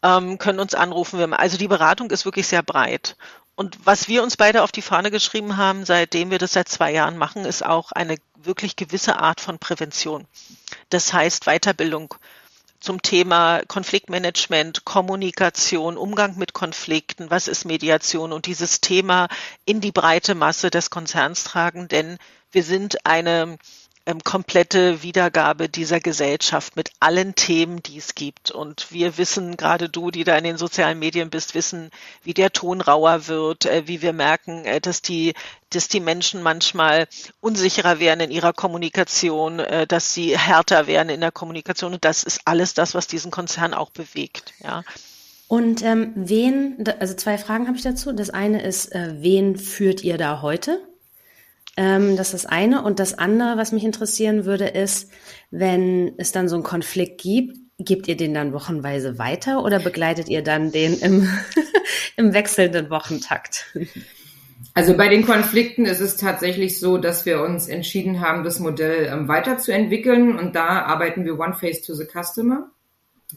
ähm, 0.04 0.38
können 0.38 0.60
uns 0.60 0.74
anrufen. 0.74 1.34
Also 1.34 1.58
die 1.58 1.68
Beratung 1.68 2.10
ist 2.12 2.26
wirklich 2.26 2.48
sehr 2.48 2.64
breit. 2.64 3.18
Und 3.56 3.86
was 3.86 4.08
wir 4.08 4.24
uns 4.24 4.38
beide 4.38 4.64
auf 4.64 4.72
die 4.72 4.82
Fahne 4.82 5.12
geschrieben 5.12 5.58
haben, 5.58 5.86
seitdem 5.86 6.32
wir 6.32 6.40
das 6.40 6.54
seit 6.54 6.70
zwei 6.70 6.92
Jahren 6.92 7.18
machen, 7.18 7.46
ist 7.46 7.64
auch 7.64 7.92
eine 7.92 8.16
wirklich 8.36 8.76
gewisse 8.76 9.20
Art 9.20 9.42
von 9.42 9.60
Prävention. 9.60 10.26
Das 10.90 11.14
heißt 11.14 11.46
Weiterbildung 11.46 12.16
zum 12.82 13.02
Thema 13.02 13.62
Konfliktmanagement, 13.68 14.84
Kommunikation, 14.84 15.98
Umgang 15.98 16.38
mit 16.38 16.54
Konflikten, 16.54 17.30
was 17.30 17.48
ist 17.48 17.64
Mediation? 17.64 18.34
Und 18.34 18.48
dieses 18.48 18.82
Thema 18.82 19.28
in 19.66 19.80
die 19.80 19.92
breite 19.92 20.36
Masse 20.36 20.70
des 20.70 20.90
Konzerns 20.90 21.44
tragen, 21.44 21.88
denn 21.88 22.18
wir 22.52 22.64
sind 22.64 23.06
eine 23.06 23.58
ähm, 24.06 24.24
komplette 24.24 25.04
Wiedergabe 25.04 25.70
dieser 25.70 26.00
Gesellschaft 26.00 26.76
mit 26.76 26.92
allen 27.00 27.36
Themen, 27.36 27.84
die 27.84 27.98
es 27.98 28.16
gibt. 28.16 28.52
Und 28.52 28.92
wir 28.92 29.18
wissen, 29.18 29.58
gerade 29.58 29.90
du, 29.90 30.12
die 30.12 30.24
da 30.24 30.38
in 30.38 30.44
den 30.44 30.58
sozialen 30.58 31.00
Medien 31.00 31.30
bist, 31.30 31.56
wissen, 31.56 31.92
wie 32.24 32.34
der 32.34 32.52
Ton 32.52 32.82
rauer 32.82 33.28
wird, 33.28 33.66
äh, 33.66 33.88
wie 33.88 34.02
wir 34.02 34.14
merken, 34.14 34.66
äh, 34.66 34.82
dass 34.82 35.02
die, 35.02 35.34
dass 35.70 35.88
die 35.88 36.00
Menschen 36.00 36.42
manchmal 36.42 37.08
unsicherer 37.40 38.00
werden 38.00 38.22
in 38.22 38.32
ihrer 38.32 38.54
Kommunikation, 38.54 39.60
äh, 39.60 39.86
dass 39.88 40.14
sie 40.14 40.38
härter 40.38 40.88
werden 40.88 41.10
in 41.10 41.22
der 41.22 41.32
Kommunikation. 41.32 41.94
Und 41.94 42.06
das 42.06 42.24
ist 42.24 42.42
alles 42.46 42.74
das, 42.74 42.96
was 42.96 43.08
diesen 43.08 43.32
Konzern 43.32 43.74
auch 43.74 43.92
bewegt. 43.92 44.54
Ja. 44.64 44.84
Und 45.48 45.84
ähm, 45.84 46.14
wen, 46.16 46.82
also 47.00 47.14
zwei 47.14 47.38
Fragen 47.38 47.68
habe 47.68 47.76
ich 47.76 47.84
dazu. 47.84 48.14
Das 48.14 48.30
eine 48.30 48.64
ist, 48.64 48.96
äh, 48.96 49.16
wen 49.20 49.58
führt 49.58 50.02
ihr 50.02 50.18
da 50.18 50.42
heute? 50.42 50.80
Ähm, 51.78 52.18
das 52.18 52.34
ist 52.34 52.44
das 52.44 52.46
eine. 52.46 52.84
Und 52.84 53.00
das 53.00 53.18
andere, 53.18 53.58
was 53.58 53.72
mich 53.72 53.84
interessieren 53.84 54.46
würde, 54.46 54.68
ist, 54.68 55.12
wenn 55.50 56.14
es 56.18 56.32
dann 56.32 56.48
so 56.48 56.56
einen 56.56 56.64
Konflikt 56.64 57.22
gibt, 57.22 57.58
gebt 57.78 58.08
ihr 58.08 58.18
den 58.18 58.34
dann 58.34 58.54
wochenweise 58.54 59.18
weiter 59.18 59.64
oder 59.64 59.80
begleitet 59.80 60.30
ihr 60.30 60.44
dann 60.44 60.72
den 60.72 61.00
im, 61.00 61.28
im 62.18 62.34
wechselnden 62.34 62.90
Wochentakt? 62.90 63.66
Also 64.74 64.96
bei 64.96 65.10
den 65.10 65.26
Konflikten 65.26 65.86
ist 65.86 66.00
es 66.00 66.18
tatsächlich 66.18 66.80
so, 66.80 66.98
dass 66.98 67.26
wir 67.26 67.42
uns 67.42 67.68
entschieden 67.68 68.22
haben, 68.22 68.44
das 68.44 68.60
Modell 68.60 69.10
ähm, 69.12 69.28
weiterzuentwickeln 69.28 70.38
und 70.38 70.56
da 70.56 70.84
arbeiten 70.84 71.26
wir 71.26 71.40
One 71.40 71.54
Face 71.54 71.82
to 71.82 71.94
the 71.94 72.06
Customer. 72.06 72.70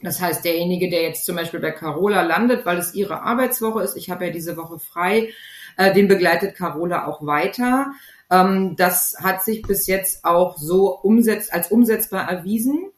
Das 0.03 0.21
heißt, 0.21 0.45
derjenige, 0.45 0.91
der 0.91 1.03
jetzt 1.03 1.25
zum 1.25 1.37
Beispiel 1.37 1.61
bei 1.61 1.71
Carola 1.71 2.23
landet, 2.23 2.67
weil 2.67 2.79
es 2.79 2.95
ihre 2.95 3.23
Arbeitswoche 3.23 3.83
ist, 3.83 3.97
ich 3.97 4.11
habe 4.11 4.27
ja 4.27 4.33
diese 4.33 4.57
Woche 4.57 4.79
frei, 4.79 5.33
äh, 5.77 5.93
den 5.93 6.09
begleitet 6.09 6.57
Carola 6.57 7.07
auch 7.07 7.25
weiter. 7.25 7.93
Ähm, 8.31 8.77
das 8.77 9.17
hat 9.21 9.45
sich 9.45 9.63
bis 9.63 9.87
jetzt 9.87 10.25
auch 10.25 10.57
so 10.57 10.99
umsetzt, 10.99 11.53
als 11.53 11.71
umsetzbar 11.71 12.29
erwiesen, 12.29 12.91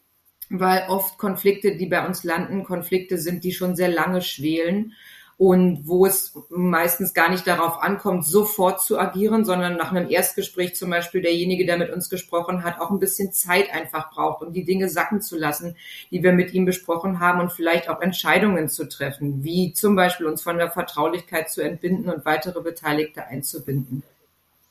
weil 0.51 0.89
oft 0.89 1.19
Konflikte, 1.19 1.77
die 1.77 1.87
bei 1.87 2.07
uns 2.07 2.25
landen, 2.25 2.65
Konflikte 2.65 3.19
sind, 3.19 3.45
die 3.45 3.53
schon 3.53 3.77
sehr 3.77 3.89
lange 3.89 4.23
schwelen 4.23 4.93
und 5.39 5.87
wo 5.87 6.07
es 6.07 6.35
meistens 6.49 7.13
gar 7.13 7.29
nicht 7.31 7.47
darauf 7.47 7.83
ankommt, 7.83 8.25
sofort 8.25 8.81
zu 8.81 8.99
agieren, 8.99 9.45
sondern 9.45 9.77
nach 9.77 9.91
einem 9.91 10.09
Erstgespräch 10.09 10.75
zum 10.75 10.89
Beispiel 10.89 11.21
derjenige, 11.21 11.67
der 11.67 11.77
mit 11.77 11.93
uns 11.93 12.09
gesprochen 12.09 12.65
hat, 12.65 12.81
auch 12.81 12.91
ein 12.91 13.01
bisschen 13.01 13.33
Zeit 13.33 13.71
einfach 13.71 14.11
braucht, 14.11 14.43
um 14.43 14.55
die 14.55 14.65
Dinge 14.65 14.89
sacken 14.89 15.21
zu 15.21 15.37
lassen, 15.37 15.77
die 16.11 16.23
wir 16.23 16.33
mit 16.33 16.55
ihm 16.55 16.65
besprochen 16.65 17.21
haben 17.21 17.41
und 17.41 17.53
vielleicht 17.53 17.91
auch 17.91 18.01
Entscheidungen 18.01 18.71
zu 18.71 18.89
treffen, 18.89 19.45
wie 19.45 19.75
zum 19.75 19.95
Beispiel 19.95 20.27
uns 20.27 20.43
von 20.43 20.57
der 20.57 20.71
Vertraulichkeit 20.71 21.51
zu 21.51 21.61
entbinden 21.61 22.09
und 22.09 22.25
weitere 22.25 22.63
Beteiligte 22.63 23.27
einzubinden. 23.27 24.03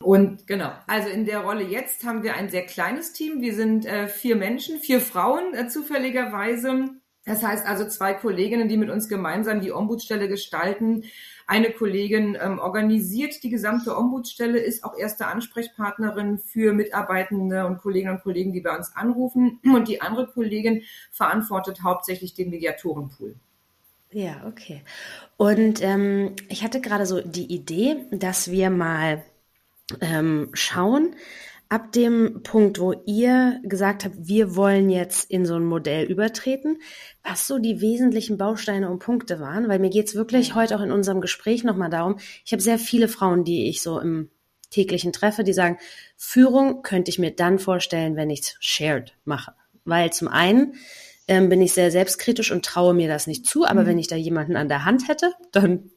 Und 0.04 0.46
genau, 0.46 0.72
also 0.88 1.10
in 1.10 1.26
der 1.26 1.40
Rolle 1.40 1.64
jetzt 1.64 2.06
haben 2.06 2.24
wir 2.24 2.36
ein 2.36 2.50
sehr 2.50 2.66
kleines 2.66 3.14
Team. 3.14 3.42
Wir 3.42 3.56
sind 3.56 3.86
äh, 3.86 4.08
vier 4.08 4.36
Menschen, 4.36 4.80
vier 4.80 5.00
Frauen 5.00 5.54
äh, 5.54 5.68
zufälligerweise. 5.68 6.90
Das 7.26 7.42
heißt 7.42 7.66
also 7.66 7.88
zwei 7.88 8.14
Kolleginnen, 8.14 8.70
die 8.70 8.78
mit 8.78 8.92
uns 8.92 9.10
gemeinsam 9.10 9.60
die 9.60 9.72
Ombudsstelle 9.72 10.28
gestalten. 10.28 11.06
Eine 11.48 11.72
Kollegin 11.72 12.38
ähm, 12.40 12.60
organisiert 12.60 13.42
die 13.44 13.50
gesamte 13.50 13.98
Ombudsstelle, 13.98 14.60
ist 14.60 14.84
auch 14.84 14.96
erste 14.96 15.26
Ansprechpartnerin 15.28 16.38
für 16.38 16.74
Mitarbeitende 16.74 17.66
und 17.66 17.80
Kolleginnen 17.80 18.16
und 18.16 18.22
Kollegen, 18.22 18.54
die 18.54 18.62
bei 18.62 18.76
uns 18.76 18.96
anrufen. 18.96 19.60
Und 19.64 19.88
die 19.88 20.02
andere 20.02 20.28
Kollegin 20.28 20.84
verantwortet 21.12 21.82
hauptsächlich 21.84 22.36
den 22.36 22.52
Mediatorenpool. 22.52 23.36
Ja, 24.12 24.46
okay. 24.48 24.82
Und 25.38 25.82
ähm, 25.82 26.36
ich 26.48 26.64
hatte 26.64 26.80
gerade 26.80 27.06
so 27.06 27.22
die 27.22 27.54
Idee, 27.54 28.06
dass 28.12 28.52
wir 28.52 28.70
mal 28.70 29.24
ähm, 30.02 30.50
schauen. 30.54 31.16
Ab 31.68 31.92
dem 31.94 32.44
Punkt, 32.44 32.80
wo 32.80 32.94
ihr 33.06 33.60
gesagt 33.64 34.06
habt, 34.06 34.16
wir 34.20 34.56
wollen 34.56 34.90
jetzt 34.92 35.32
in 35.32 35.48
so 35.48 35.56
ein 35.56 35.66
Modell 35.66 36.06
übertreten, 36.06 36.78
was 37.24 37.48
so 37.48 37.58
die 37.58 37.82
wesentlichen 37.82 38.38
Bausteine 38.38 38.90
und 38.90 39.00
Punkte 39.00 39.40
waren, 39.40 39.68
weil 39.68 39.80
mir 39.80 39.90
geht's 39.90 40.14
wirklich 40.14 40.54
heute 40.54 40.78
auch 40.78 40.82
in 40.82 40.92
unserem 40.92 41.22
Gespräch 41.22 41.64
nochmal 41.64 41.90
darum, 41.90 42.18
ich 42.46 42.52
habe 42.52 42.62
sehr 42.62 42.78
viele 42.78 43.08
Frauen, 43.08 43.44
die 43.44 43.68
ich 43.68 43.82
so 43.82 44.00
im 44.00 44.30
täglichen 44.70 45.12
treffe, 45.12 45.44
die 45.44 45.54
sagen, 45.54 45.78
Führung 46.18 46.84
könnte 46.84 47.10
ich 47.10 47.18
mir 47.18 47.32
dann 47.32 47.58
vorstellen, 47.58 48.16
wenn 48.16 48.30
ich 48.30 48.42
es 48.42 48.56
shared 48.60 49.14
mache. 49.24 49.54
Weil 49.86 50.14
zum 50.14 50.28
einen 50.28 50.76
ähm, 51.28 51.50
bin 51.50 51.62
ich 51.62 51.74
sehr 51.74 51.90
selbstkritisch 51.90 52.52
und 52.52 52.64
traue 52.64 52.94
mir 52.94 53.08
das 53.08 53.26
nicht 53.26 53.48
zu, 53.48 53.66
aber 53.66 53.82
mhm. 53.82 53.88
wenn 53.88 54.00
ich 54.00 54.08
da 54.08 54.16
jemanden 54.16 54.56
an 54.56 54.70
der 54.70 54.86
Hand 54.86 55.08
hätte, 55.08 55.34
dann 55.52 55.90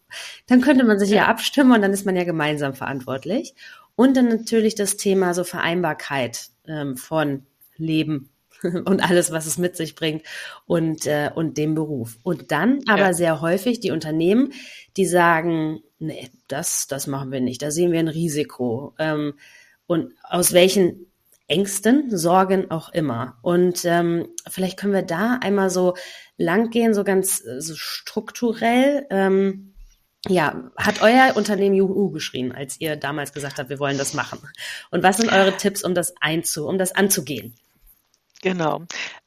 dann 0.46 0.60
könnte 0.60 0.84
man 0.84 0.98
sich 0.98 1.10
ja 1.10 1.26
abstimmen 1.26 1.72
und 1.72 1.82
dann 1.82 1.92
ist 1.92 2.06
man 2.06 2.16
ja 2.16 2.24
gemeinsam 2.24 2.74
verantwortlich. 2.74 3.54
Und 3.98 4.16
dann 4.16 4.28
natürlich 4.28 4.76
das 4.76 4.96
Thema 4.96 5.34
so 5.34 5.42
Vereinbarkeit 5.42 6.50
ähm, 6.68 6.96
von 6.96 7.46
Leben 7.76 8.30
und 8.62 9.00
alles, 9.00 9.32
was 9.32 9.46
es 9.46 9.58
mit 9.58 9.74
sich 9.74 9.96
bringt 9.96 10.22
und, 10.66 11.04
äh, 11.08 11.32
und 11.34 11.58
dem 11.58 11.74
Beruf. 11.74 12.16
Und 12.22 12.52
dann 12.52 12.78
aber 12.86 13.06
ja. 13.06 13.12
sehr 13.12 13.40
häufig 13.40 13.80
die 13.80 13.90
Unternehmen, 13.90 14.52
die 14.96 15.04
sagen, 15.04 15.80
nee, 15.98 16.30
das, 16.46 16.86
das 16.86 17.08
machen 17.08 17.32
wir 17.32 17.40
nicht, 17.40 17.60
da 17.60 17.72
sehen 17.72 17.90
wir 17.90 17.98
ein 17.98 18.06
Risiko. 18.06 18.94
Ähm, 19.00 19.34
und 19.88 20.12
aus 20.22 20.52
welchen 20.52 21.06
Ängsten, 21.48 22.16
Sorgen 22.16 22.70
auch 22.70 22.90
immer. 22.90 23.36
Und 23.42 23.84
ähm, 23.84 24.28
vielleicht 24.48 24.78
können 24.78 24.92
wir 24.92 25.02
da 25.02 25.40
einmal 25.42 25.70
so 25.70 25.94
lang 26.36 26.70
gehen, 26.70 26.94
so 26.94 27.02
ganz 27.02 27.44
äh, 27.44 27.60
so 27.60 27.74
strukturell. 27.74 29.08
Ähm, 29.10 29.74
ja, 30.28 30.70
hat 30.76 31.02
euer 31.02 31.36
Unternehmen 31.36 31.74
Juhu 31.74 32.10
geschrien, 32.10 32.52
als 32.52 32.80
ihr 32.80 32.96
damals 32.96 33.32
gesagt 33.32 33.58
habt, 33.58 33.70
wir 33.70 33.78
wollen 33.78 33.98
das 33.98 34.14
machen? 34.14 34.38
Und 34.90 35.02
was 35.02 35.16
sind 35.16 35.32
eure 35.32 35.56
Tipps, 35.56 35.82
um 35.82 35.94
das 35.94 36.14
einzu, 36.20 36.66
um 36.66 36.78
das 36.78 36.92
anzugehen? 36.92 37.54
Genau. 38.42 38.82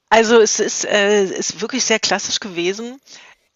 Also 0.10 0.40
es 0.40 0.60
ist, 0.60 0.86
äh, 0.86 1.24
ist 1.24 1.62
wirklich 1.62 1.86
sehr 1.86 2.00
klassisch 2.00 2.40
gewesen. 2.40 3.00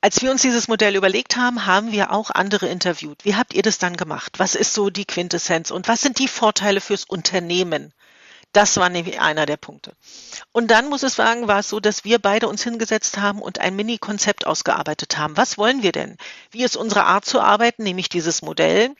Als 0.01 0.21
wir 0.21 0.31
uns 0.31 0.41
dieses 0.41 0.67
Modell 0.67 0.95
überlegt 0.95 1.35
haben, 1.35 1.65
haben 1.65 1.91
wir 1.91 2.11
auch 2.11 2.29
andere 2.29 2.67
interviewt. 2.67 3.25
Wie 3.25 3.35
habt 3.35 3.53
ihr 3.53 3.63
das 3.63 3.79
dann 3.79 3.97
gemacht? 3.97 4.33
Was 4.37 4.55
ist 4.55 4.73
so 4.73 4.89
die 4.89 5.05
Quintessenz 5.05 5.71
und 5.71 5.87
was 5.87 6.01
sind 6.01 6.19
die 6.19 6.27
Vorteile 6.27 6.79
fürs 6.79 7.05
Unternehmen? 7.05 7.91
Das 8.55 8.77
war 8.77 8.87
nämlich 8.87 9.19
einer 9.19 9.45
der 9.45 9.57
Punkte. 9.57 9.91
Und 10.53 10.71
dann 10.71 10.87
muss 10.87 11.03
es 11.03 11.15
sagen, 11.15 11.49
war 11.49 11.59
es 11.59 11.67
so, 11.67 11.81
dass 11.81 12.05
wir 12.05 12.19
beide 12.19 12.47
uns 12.47 12.63
hingesetzt 12.63 13.17
haben 13.17 13.41
und 13.41 13.59
ein 13.59 13.75
Mini-Konzept 13.75 14.47
ausgearbeitet 14.47 15.17
haben. 15.17 15.35
Was 15.35 15.57
wollen 15.57 15.83
wir 15.83 15.91
denn? 15.91 16.15
Wie 16.51 16.63
ist 16.63 16.77
unsere 16.77 17.03
Art 17.03 17.25
zu 17.25 17.41
arbeiten, 17.41 17.83
nämlich 17.83 18.07
dieses 18.07 18.41
Modell? 18.41 18.95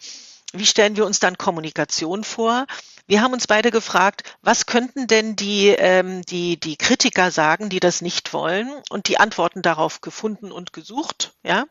Wie 0.52 0.66
stellen 0.66 0.98
wir 0.98 1.06
uns 1.06 1.22
dann 1.22 1.38
Kommunikation 1.38 2.26
vor? 2.26 2.66
Wir 3.08 3.22
haben 3.22 3.32
uns 3.32 3.48
beide 3.48 3.72
gefragt, 3.72 4.24
was 4.42 4.66
könnten 4.66 5.08
denn 5.08 5.38
die, 5.38 5.70
ähm, 5.70 6.24
die, 6.24 6.60
die 6.60 6.76
Kritiker 6.76 7.32
sagen, 7.32 7.70
die 7.70 7.80
das 7.80 8.02
nicht 8.02 8.34
wollen? 8.34 8.70
Und 8.90 9.08
die 9.08 9.20
Antworten 9.22 9.62
darauf 9.62 10.02
gefunden 10.02 10.52
und 10.52 10.74
gesucht, 10.74 11.32
ja. 11.44 11.64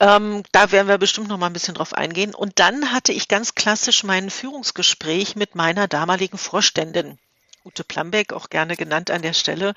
Ähm, 0.00 0.42
da 0.52 0.70
werden 0.70 0.88
wir 0.88 0.98
bestimmt 0.98 1.28
noch 1.28 1.38
mal 1.38 1.46
ein 1.46 1.52
bisschen 1.52 1.74
drauf 1.74 1.92
eingehen. 1.92 2.34
Und 2.34 2.58
dann 2.58 2.92
hatte 2.92 3.12
ich 3.12 3.28
ganz 3.28 3.54
klassisch 3.54 4.04
mein 4.04 4.30
Führungsgespräch 4.30 5.34
mit 5.34 5.54
meiner 5.54 5.88
damaligen 5.88 6.38
Vorständin, 6.38 7.18
Ute 7.64 7.84
Plambeck, 7.84 8.32
auch 8.32 8.48
gerne 8.48 8.76
genannt 8.76 9.10
an 9.10 9.22
der 9.22 9.32
Stelle. 9.32 9.74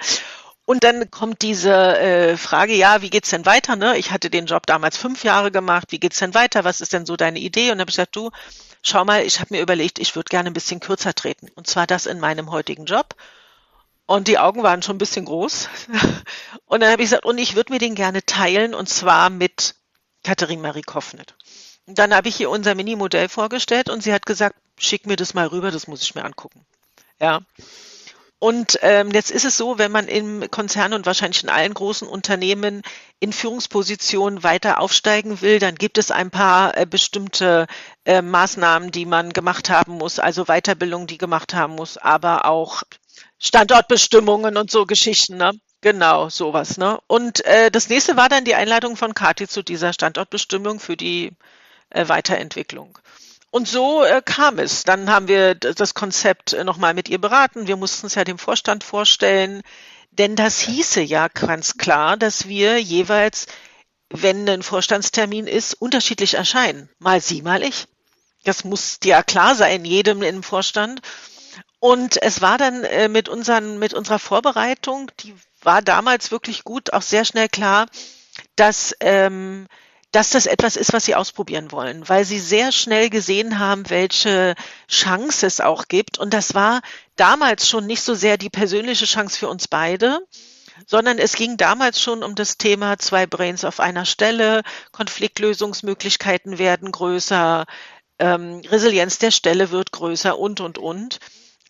Und 0.66 0.84
dann 0.84 1.10
kommt 1.10 1.42
diese 1.42 1.98
äh, 1.98 2.38
Frage, 2.38 2.74
ja, 2.76 3.02
wie 3.02 3.10
geht's 3.10 3.32
denn 3.32 3.46
weiter? 3.46 3.76
Ne? 3.76 3.98
Ich 3.98 4.12
hatte 4.12 4.30
den 4.30 4.46
Job 4.46 4.68
damals 4.68 4.96
fünf 4.96 5.24
Jahre 5.24 5.52
gemacht. 5.52 5.88
Wie 5.90 6.00
geht's 6.00 6.20
denn 6.20 6.36
weiter? 6.36 6.64
Was 6.64 6.82
ist 6.82 6.94
denn 6.94 7.06
so 7.06 7.18
deine 7.18 7.40
Idee? 7.40 7.72
Und 7.72 7.78
dann 7.78 7.82
habe 7.82 7.90
ich 7.90 7.96
gesagt, 7.96 8.16
du, 8.16 8.30
schau 8.84 9.04
mal, 9.04 9.24
ich 9.24 9.40
habe 9.40 9.56
mir 9.56 9.62
überlegt, 9.62 9.98
ich 10.00 10.16
würde 10.16 10.30
gerne 10.30 10.50
ein 10.50 10.54
bisschen 10.54 10.80
kürzer 10.80 11.16
treten. 11.16 11.50
Und 11.56 11.68
zwar 11.68 11.88
das 11.88 12.06
in 12.06 12.20
meinem 12.20 12.52
heutigen 12.52 12.86
Job. 12.86 13.16
Und 14.06 14.28
die 14.28 14.38
Augen 14.38 14.62
waren 14.62 14.84
schon 14.84 14.96
ein 14.96 15.00
bisschen 15.00 15.26
groß. 15.26 15.68
Und 16.66 16.82
dann 16.82 16.92
habe 16.92 17.02
ich 17.02 17.10
gesagt, 17.10 17.26
und 17.26 17.38
ich 17.38 17.56
würde 17.56 17.74
mir 17.74 17.80
den 17.80 17.96
gerne 17.96 18.26
teilen, 18.26 18.74
und 18.74 18.88
zwar 18.88 19.30
mit 19.30 19.76
Katharine 20.24 20.62
Marie 20.62 20.82
Koffnet. 20.82 21.36
Dann 21.86 22.14
habe 22.14 22.30
ich 22.30 22.40
ihr 22.40 22.50
unser 22.50 22.76
Mini-Modell 22.76 23.28
vorgestellt 23.28 23.90
und 23.90 24.02
sie 24.04 24.14
hat 24.14 24.26
gesagt, 24.26 24.56
schick 24.78 25.06
mir 25.08 25.16
das 25.16 25.34
mal 25.34 25.48
rüber, 25.48 25.72
das 25.72 25.88
muss 25.88 26.04
ich 26.04 26.16
mir 26.16 26.24
angucken. 26.24 26.66
Ja. 27.20 27.42
Und 28.44 28.80
ähm, 28.82 29.12
jetzt 29.12 29.30
ist 29.30 29.46
es 29.46 29.56
so, 29.56 29.78
wenn 29.78 29.92
man 29.92 30.08
im 30.08 30.50
Konzern 30.50 30.94
und 30.94 31.06
wahrscheinlich 31.06 31.44
in 31.44 31.50
allen 31.50 31.76
großen 31.76 32.08
Unternehmen 32.08 32.82
in 33.20 33.34
Führungspositionen 33.34 34.42
weiter 34.42 34.80
aufsteigen 34.80 35.42
will, 35.42 35.60
dann 35.60 35.76
gibt 35.76 36.00
es 36.00 36.10
ein 36.10 36.32
paar 36.32 36.76
äh, 36.76 36.88
bestimmte 36.88 37.68
äh, 38.04 38.24
Maßnahmen, 38.24 38.90
die 38.90 39.06
man 39.06 39.32
gemacht 39.32 39.70
haben 39.70 39.94
muss, 39.94 40.18
also 40.18 40.46
Weiterbildung, 40.46 41.06
die 41.06 41.20
gemacht 41.20 41.54
haben 41.54 41.76
muss, 41.76 41.98
aber 41.98 42.46
auch 42.46 42.82
Standortbestimmungen 43.38 44.58
und 44.58 44.72
so 44.72 44.88
Geschichten. 44.88 45.38
Ne? 45.38 45.52
Genau, 45.82 46.30
sowas. 46.30 46.78
Ne? 46.78 47.00
Und 47.08 47.44
äh, 47.46 47.72
das 47.72 47.90
nächste 47.90 48.16
war 48.16 48.30
dann 48.30 48.46
die 48.46 48.56
Einladung 48.56 48.96
von 48.96 49.16
Kati 49.16 49.48
zu 49.48 49.64
dieser 49.64 49.94
Standortbestimmung 49.94 50.80
für 50.80 50.96
die 50.96 51.32
äh, 51.90 52.08
Weiterentwicklung. 52.08 52.98
Und 53.50 53.68
so 53.68 54.04
äh, 54.04 54.22
kam 54.24 54.60
es. 54.60 54.84
Dann 54.84 55.10
haben 55.10 55.28
wir 55.28 55.56
das 55.56 55.94
Konzept 55.96 56.54
äh, 56.54 56.64
nochmal 56.64 56.94
mit 56.94 57.10
ihr 57.10 57.20
beraten. 57.20 57.68
Wir 57.68 57.78
mussten 57.78 58.08
es 58.08 58.16
ja 58.16 58.24
dem 58.24 58.38
Vorstand 58.38 58.84
vorstellen. 58.84 59.62
Denn 60.12 60.36
das 60.36 60.60
hieße 60.60 61.02
ja 61.02 61.28
ganz 61.30 61.78
klar, 61.78 62.16
dass 62.16 62.48
wir 62.48 62.82
jeweils, 62.82 63.48
wenn 64.10 64.48
ein 64.48 64.62
Vorstandstermin 64.62 65.48
ist, 65.48 65.74
unterschiedlich 65.74 66.36
erscheinen. 66.36 66.90
Mal 67.00 67.22
sie, 67.22 67.42
mal 67.42 67.64
ich. 67.64 67.88
Das 68.44 68.64
muss 68.64 69.00
ja 69.04 69.24
klar 69.24 69.56
sein, 69.56 69.84
jedem 69.84 70.22
im 70.22 70.44
Vorstand. 70.44 71.02
Und 71.80 72.22
es 72.22 72.42
war 72.42 72.58
dann 72.58 72.84
äh, 72.84 73.10
mit, 73.10 73.30
unseren, 73.30 73.80
mit 73.80 73.94
unserer 73.94 74.20
Vorbereitung, 74.20 75.12
die 75.22 75.34
war 75.64 75.82
damals 75.82 76.32
wirklich 76.32 76.64
gut, 76.64 76.94
auch 76.94 77.02
sehr 77.02 77.26
schnell 77.26 77.50
klar, 77.50 77.88
dass 78.56 78.96
ähm, 79.00 79.68
dass 80.12 80.32
das 80.32 80.46
etwas 80.46 80.76
ist, 80.76 80.92
was 80.92 81.06
sie 81.06 81.16
ausprobieren 81.16 81.72
wollen, 81.72 82.08
weil 82.10 82.26
sie 82.26 82.40
sehr 82.40 82.72
schnell 82.72 83.10
gesehen 83.10 83.60
haben, 83.60 83.90
welche 83.90 84.56
Chance 84.90 85.48
es 85.48 85.62
auch 85.62 85.88
gibt. 85.88 86.18
Und 86.18 86.34
das 86.34 86.54
war 86.54 86.82
damals 87.16 87.70
schon 87.70 87.88
nicht 87.88 88.02
so 88.02 88.14
sehr 88.14 88.38
die 88.38 88.50
persönliche 88.50 89.06
Chance 89.06 89.40
für 89.40 89.48
uns 89.48 89.70
beide, 89.70 90.20
sondern 90.86 91.18
es 91.18 91.34
ging 91.34 91.56
damals 91.56 92.02
schon 92.02 92.24
um 92.24 92.36
das 92.36 92.58
Thema 92.58 92.98
zwei 92.98 93.26
Brains 93.26 93.64
auf 93.64 93.80
einer 93.80 94.06
Stelle, 94.06 94.64
Konfliktlösungsmöglichkeiten 94.92 96.58
werden 96.58 96.92
größer, 96.92 97.66
ähm, 98.20 98.62
Resilienz 98.70 99.18
der 99.18 99.32
Stelle 99.32 99.72
wird 99.72 99.94
größer 99.94 100.38
und, 100.38 100.60
und, 100.60 100.78
und 100.78 101.20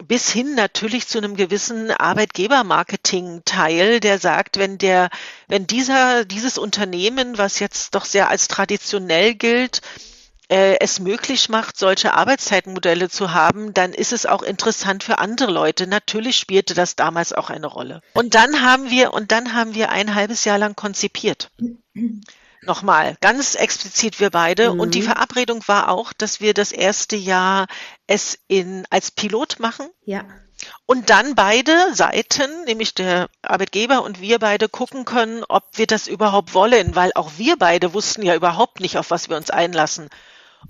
bis 0.03 0.31
hin 0.31 0.55
natürlich 0.55 1.07
zu 1.07 1.17
einem 1.17 1.35
gewissen 1.35 1.91
Arbeitgebermarketing-Teil, 1.91 3.99
der 3.99 4.19
sagt, 4.19 4.57
wenn 4.57 4.77
der, 4.77 5.09
wenn 5.47 5.67
dieser, 5.67 6.23
dieses 6.25 6.57
Unternehmen, 6.57 7.37
was 7.37 7.59
jetzt 7.59 7.95
doch 7.95 8.05
sehr 8.05 8.29
als 8.29 8.47
traditionell 8.47 9.35
gilt, 9.35 9.81
äh, 10.51 10.77
es 10.81 10.99
möglich 10.99 11.47
macht, 11.47 11.77
solche 11.77 12.13
Arbeitszeitmodelle 12.13 13.09
zu 13.09 13.33
haben, 13.33 13.73
dann 13.73 13.93
ist 13.93 14.11
es 14.11 14.25
auch 14.25 14.43
interessant 14.43 15.03
für 15.03 15.19
andere 15.19 15.49
Leute. 15.49 15.87
Natürlich 15.87 16.37
spielte 16.37 16.73
das 16.73 16.97
damals 16.97 17.31
auch 17.31 17.49
eine 17.49 17.67
Rolle. 17.67 18.01
Und 18.13 18.35
dann 18.35 18.61
haben 18.61 18.89
wir, 18.89 19.13
und 19.13 19.31
dann 19.31 19.53
haben 19.53 19.75
wir 19.75 19.91
ein 19.91 20.13
halbes 20.13 20.43
Jahr 20.43 20.57
lang 20.57 20.75
konzipiert. 20.75 21.49
Nochmal, 22.63 23.17
ganz 23.21 23.55
explizit 23.55 24.19
wir 24.19 24.29
beide. 24.29 24.73
Mhm. 24.73 24.79
Und 24.79 24.95
die 24.95 25.01
Verabredung 25.01 25.67
war 25.67 25.89
auch, 25.89 26.13
dass 26.13 26.41
wir 26.41 26.53
das 26.53 26.71
erste 26.71 27.15
Jahr 27.15 27.65
es 28.05 28.37
in, 28.47 28.85
als 28.89 29.09
Pilot 29.11 29.59
machen. 29.59 29.89
Ja. 30.05 30.25
Und 30.85 31.09
dann 31.09 31.33
beide 31.33 31.95
Seiten, 31.95 32.65
nämlich 32.65 32.93
der 32.93 33.29
Arbeitgeber 33.41 34.03
und 34.03 34.21
wir 34.21 34.37
beide 34.37 34.69
gucken 34.69 35.05
können, 35.05 35.43
ob 35.49 35.63
wir 35.73 35.87
das 35.87 36.07
überhaupt 36.07 36.53
wollen, 36.53 36.95
weil 36.95 37.11
auch 37.15 37.31
wir 37.37 37.57
beide 37.57 37.95
wussten 37.95 38.21
ja 38.21 38.35
überhaupt 38.35 38.79
nicht, 38.79 38.97
auf 38.97 39.09
was 39.09 39.27
wir 39.27 39.37
uns 39.37 39.49
einlassen. 39.49 40.09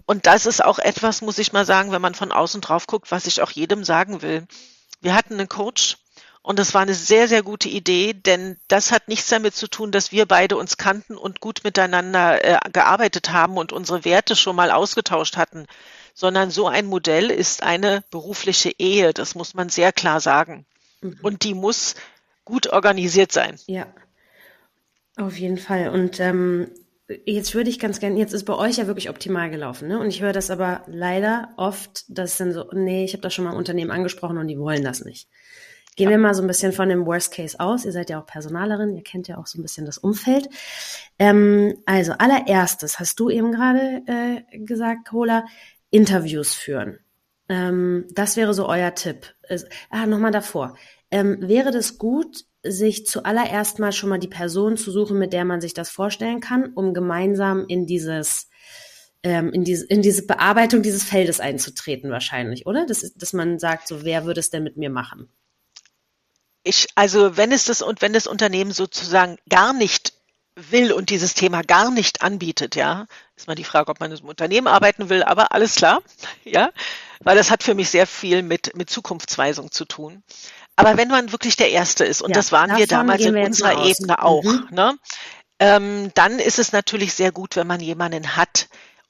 Und 0.06 0.28
das 0.28 0.46
ist 0.46 0.64
auch 0.64 0.80
etwas, 0.80 1.22
muss 1.22 1.40
ich 1.40 1.52
mal 1.52 1.66
sagen, 1.66 1.92
wenn 1.92 2.02
man 2.02 2.16
von 2.16 2.32
außen 2.32 2.62
drauf 2.62 2.88
guckt, 2.88 3.12
was 3.12 3.28
ich 3.28 3.42
auch 3.42 3.52
jedem 3.52 3.84
sagen 3.84 4.22
will. 4.22 4.48
Wir 5.02 5.14
hatten 5.14 5.34
einen 5.34 5.50
Coach, 5.50 5.98
und 6.44 6.58
das 6.58 6.74
war 6.74 6.82
eine 6.82 6.96
sehr, 6.96 7.28
sehr 7.28 7.44
gute 7.44 7.70
Idee, 7.70 8.14
denn 8.14 8.58
das 8.68 8.92
hat 8.92 9.08
nichts 9.08 9.28
damit 9.30 9.56
zu 9.56 9.68
tun, 9.68 9.92
dass 9.92 10.12
wir 10.12 10.26
beide 10.26 10.58
uns 10.58 10.78
kannten 10.78 11.16
und 11.16 11.40
gut 11.40 11.64
miteinander 11.64 12.44
äh, 12.44 12.70
gearbeitet 12.72 13.32
haben 13.32 13.58
und 13.58 13.72
unsere 13.72 14.06
Werte 14.06 14.36
schon 14.36 14.56
mal 14.56 14.72
ausgetauscht 14.72 15.38
hatten, 15.38 15.68
sondern 16.16 16.50
so 16.50 16.68
ein 16.68 16.88
Modell 16.88 17.30
ist 17.30 17.62
eine 17.62 18.04
berufliche 18.10 18.72
Ehe. 18.80 19.14
Das 19.14 19.36
muss 19.36 19.54
man 19.54 19.70
sehr 19.70 19.92
klar 19.92 20.20
sagen. 20.20 20.66
Mhm. 21.02 21.20
Und 21.22 21.44
die 21.44 21.54
muss 21.54 21.96
gut 22.44 22.68
organisiert 22.68 23.32
sein. 23.32 23.60
Ja, 23.68 23.86
auf 25.18 25.38
jeden 25.38 25.60
Fall. 25.60 25.90
Und 25.90 26.20
ähm, 26.20 26.72
jetzt 27.26 27.54
würde 27.54 27.70
ich 27.70 27.78
ganz 27.78 28.00
gerne, 28.00 28.18
jetzt 28.18 28.34
ist 28.34 28.46
bei 28.46 28.56
euch 28.56 28.78
ja 28.78 28.88
wirklich 28.88 29.12
optimal 29.12 29.52
gelaufen, 29.52 29.88
ne? 29.88 30.00
Und 30.00 30.08
ich 30.08 30.22
höre 30.22 30.34
das 30.34 30.50
aber 30.50 30.82
leider 30.88 31.50
oft, 31.58 32.06
dass 32.08 32.38
dann 32.38 32.52
so, 32.52 32.66
nee, 32.74 33.06
ich 33.06 33.14
habe 33.14 33.22
das 33.22 33.34
schon 33.34 33.46
mal 33.46 33.52
im 33.52 33.58
Unternehmen 33.58 33.92
angesprochen 33.92 34.40
und 34.40 34.48
die 34.48 34.58
wollen 34.58 34.84
das 34.84 35.06
nicht. 35.06 35.28
Gehen 35.98 36.10
wir 36.10 36.18
mal 36.18 36.34
so 36.34 36.42
ein 36.42 36.48
bisschen 36.48 36.72
von 36.72 36.88
dem 36.88 37.06
Worst 37.06 37.34
Case 37.34 37.60
aus. 37.60 37.84
Ihr 37.84 37.92
seid 37.92 38.10
ja 38.10 38.22
auch 38.22 38.26
Personalerin, 38.26 38.96
ihr 38.96 39.04
kennt 39.04 39.28
ja 39.28 39.38
auch 39.38 39.46
so 39.46 39.60
ein 39.60 39.62
bisschen 39.62 39.86
das 39.86 39.98
Umfeld. 39.98 40.48
Ähm, 41.20 41.78
also 41.86 42.14
allererstes 42.14 43.00
hast 43.00 43.20
du 43.20 43.30
eben 43.30 43.52
gerade 43.52 44.02
äh, 44.08 44.58
gesagt, 44.60 45.10
Cola, 45.10 45.46
Interviews 45.90 46.54
führen. 46.54 47.00
Ähm, 47.50 48.06
das 48.12 48.38
wäre 48.38 48.54
so 48.54 48.70
euer 48.70 48.96
Tipp. 48.96 49.36
Ist, 49.50 49.68
ah, 49.90 50.06
nochmal 50.06 50.32
davor. 50.32 50.78
Ähm, 51.12 51.38
wäre 51.42 51.72
das 51.72 51.98
gut, 51.98 52.46
sich 52.64 53.06
zuallererst 53.06 53.80
mal 53.80 53.92
schon 53.92 54.10
mal 54.10 54.20
die 54.20 54.28
Person 54.28 54.78
zu 54.78 54.92
suchen, 54.92 55.20
mit 55.20 55.34
der 55.34 55.44
man 55.44 55.60
sich 55.60 55.74
das 55.74 55.90
vorstellen 55.90 56.40
kann, 56.40 56.72
um 56.74 56.94
gemeinsam 56.94 57.66
in 57.68 57.86
dieses 57.86 58.50
ähm, 59.24 59.52
in, 59.52 59.64
diese, 59.64 59.86
in 59.86 60.02
diese 60.02 60.26
Bearbeitung 60.26 60.82
dieses 60.82 61.04
Feldes 61.04 61.40
einzutreten 61.40 62.10
wahrscheinlich, 62.10 62.66
oder? 62.66 62.86
Das 62.86 63.04
ist, 63.04 63.22
dass 63.22 63.34
man 63.34 63.60
sagt, 63.60 63.88
so 63.88 64.04
wer 64.04 64.26
würde 64.26 64.40
es 64.40 64.50
denn 64.50 64.64
mit 64.64 64.78
mir 64.78 64.90
machen? 64.90 65.30
Ich, 66.64 66.88
also 66.96 67.38
wenn 67.38 67.52
es 67.52 67.66
das 67.66 67.82
und 67.82 68.02
wenn 68.02 68.14
das 68.14 68.28
Unternehmen 68.28 68.72
sozusagen 68.72 69.38
gar 69.50 69.74
nicht 69.74 70.14
will 70.56 70.92
und 70.92 71.10
dieses 71.10 71.34
Thema 71.34 71.64
gar 71.64 71.92
nicht 71.92 72.22
anbietet, 72.22 72.76
ja, 72.76 73.08
ist 73.36 73.48
mal 73.48 73.56
die 73.56 73.64
Frage, 73.64 73.90
ob 73.90 74.00
man 74.00 74.12
im 74.12 74.26
Unternehmen 74.26 74.68
arbeiten 74.68 75.10
will, 75.10 75.24
aber 75.24 75.54
alles 75.54 75.76
klar, 75.76 76.02
ja, 76.44 76.72
weil 77.22 77.36
das 77.36 77.50
hat 77.52 77.64
für 77.64 77.74
mich 77.74 77.90
sehr 77.90 78.06
viel 78.06 78.44
mit, 78.44 78.76
mit 78.76 78.90
Zukunftsweisung 78.90 79.72
zu 79.72 79.86
tun. 79.86 80.24
Aber 80.76 80.98
wenn 80.98 81.10
man 81.10 81.32
wirklich 81.32 81.58
der 81.58 81.70
Erste 81.70 82.06
ist, 82.06 82.22
und 82.22 82.32
ja, 82.32 82.36
das 82.36 82.52
waren 82.52 82.76
wir 82.78 82.88
damals 82.88 83.24
in 83.24 83.36
wir 83.36 83.46
unserer 83.46 83.86
Ebene 83.86 84.24
auch, 84.24 84.44
mhm. 84.44 84.68
ne, 84.72 84.98
ähm, 85.60 86.12
dann 86.16 86.40
ist 86.40 86.60
es 86.60 86.72
natürlich 86.72 87.14
sehr 87.14 87.32
gut, 87.32 87.56
wenn 87.56 87.68
man 87.68 87.80
jemanden 87.80 88.36
hat. 88.36 88.68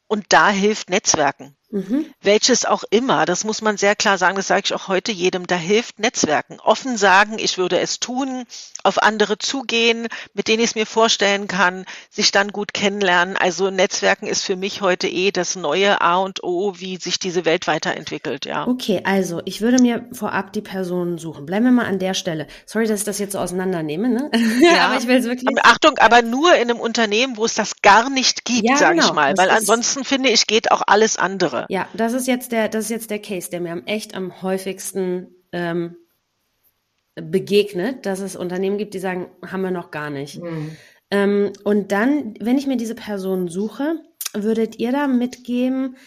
Und 0.07 0.25
da 0.29 0.49
hilft 0.49 0.89
Netzwerken. 0.89 1.55
Mhm. 1.71 2.05
Welches 2.21 2.65
auch 2.65 2.83
immer, 2.89 3.25
das 3.25 3.43
muss 3.43 3.61
man 3.61 3.77
sehr 3.77 3.95
klar 3.95 4.17
sagen, 4.17 4.35
das 4.35 4.47
sage 4.47 4.63
ich 4.65 4.73
auch 4.73 4.87
heute 4.87 5.11
jedem, 5.11 5.47
da 5.47 5.55
hilft 5.55 5.99
Netzwerken. 5.99 6.59
Offen 6.59 6.97
sagen, 6.97 7.37
ich 7.39 7.57
würde 7.57 7.79
es 7.79 7.99
tun, 7.99 8.45
auf 8.83 9.01
andere 9.01 9.37
zugehen, 9.37 10.07
mit 10.33 10.47
denen 10.47 10.59
ich 10.59 10.71
es 10.71 10.75
mir 10.75 10.85
vorstellen 10.85 11.47
kann, 11.47 11.85
sich 12.09 12.31
dann 12.31 12.49
gut 12.51 12.73
kennenlernen. 12.73 13.37
Also 13.37 13.69
Netzwerken 13.69 14.27
ist 14.27 14.43
für 14.43 14.55
mich 14.55 14.81
heute 14.81 15.07
eh 15.07 15.31
das 15.31 15.55
neue 15.55 16.01
A 16.01 16.17
und 16.17 16.43
O, 16.43 16.73
wie 16.77 16.97
sich 16.97 17.19
diese 17.19 17.45
Welt 17.45 17.67
weiterentwickelt, 17.67 18.45
ja. 18.45 18.67
Okay, 18.67 19.01
also 19.05 19.41
ich 19.45 19.61
würde 19.61 19.81
mir 19.81 20.05
vorab 20.11 20.51
die 20.53 20.61
Personen 20.61 21.17
suchen. 21.17 21.45
Bleiben 21.45 21.65
wir 21.65 21.71
mal 21.71 21.85
an 21.85 21.99
der 21.99 22.13
Stelle. 22.13 22.47
Sorry, 22.65 22.87
dass 22.87 22.99
ich 22.99 23.05
das 23.05 23.19
jetzt 23.19 23.31
so 23.33 23.39
auseinandernehme, 23.39 24.09
ne? 24.09 24.31
Ja, 24.61 24.87
aber 24.87 24.97
ich 24.97 25.07
will 25.07 25.17
es 25.17 25.25
wirklich. 25.25 25.57
Achtung, 25.63 25.97
aber 25.97 26.21
nur 26.21 26.53
in 26.55 26.69
einem 26.69 26.79
Unternehmen, 26.79 27.37
wo 27.37 27.45
es 27.45 27.55
das 27.55 27.81
gar 27.81 28.09
nicht 28.09 28.45
gibt, 28.45 28.69
ja, 28.69 28.75
sage 28.75 28.95
genau. 28.95 29.07
ich 29.07 29.13
mal. 29.13 29.37
Weil 29.37 29.49
ansonsten 29.49 30.03
finde 30.03 30.29
ich, 30.29 30.45
geht 30.47 30.71
auch 30.71 30.81
alles 30.85 31.17
andere. 31.17 31.60
Ja, 31.69 31.87
das 31.93 32.13
ist 32.13 32.27
jetzt 32.27 32.51
der, 32.51 32.69
das 32.69 32.85
ist 32.85 32.91
jetzt 32.91 33.11
der 33.11 33.19
Case, 33.19 33.49
der 33.49 33.61
mir 33.61 33.71
am 33.71 33.85
echt 33.85 34.15
am 34.15 34.41
häufigsten 34.41 35.27
ähm, 35.51 35.95
begegnet, 37.15 38.05
dass 38.05 38.19
es 38.19 38.35
Unternehmen 38.35 38.77
gibt, 38.77 38.93
die 38.93 38.99
sagen, 38.99 39.29
haben 39.45 39.61
wir 39.61 39.71
noch 39.71 39.91
gar 39.91 40.09
nicht. 40.09 40.41
Mhm. 40.41 40.77
Ähm, 41.09 41.53
und 41.63 41.91
dann, 41.91 42.35
wenn 42.39 42.57
ich 42.57 42.67
mir 42.67 42.77
diese 42.77 42.95
Person 42.95 43.49
suche, 43.49 43.95
würdet 44.33 44.79
ihr 44.79 44.91
da 44.91 45.07
mitgeben, 45.07 45.97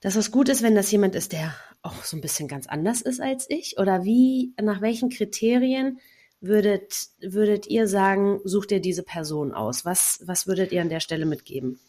dass 0.00 0.14
es 0.14 0.30
gut 0.30 0.48
ist, 0.48 0.62
wenn 0.62 0.76
das 0.76 0.90
jemand 0.90 1.14
ist, 1.14 1.32
der 1.32 1.54
auch 1.82 2.04
so 2.04 2.16
ein 2.16 2.20
bisschen 2.20 2.48
ganz 2.48 2.66
anders 2.66 3.00
ist 3.00 3.20
als 3.20 3.46
ich? 3.48 3.78
Oder 3.78 4.04
wie, 4.04 4.54
nach 4.60 4.80
welchen 4.80 5.10
Kriterien 5.10 5.98
würdet, 6.40 7.08
würdet 7.20 7.66
ihr 7.66 7.88
sagen, 7.88 8.40
sucht 8.44 8.70
ihr 8.72 8.80
diese 8.80 9.02
Person 9.02 9.52
aus? 9.52 9.84
Was, 9.84 10.20
was 10.24 10.46
würdet 10.46 10.72
ihr 10.72 10.82
an 10.82 10.88
der 10.88 11.00
Stelle 11.00 11.26
mitgeben? 11.26 11.80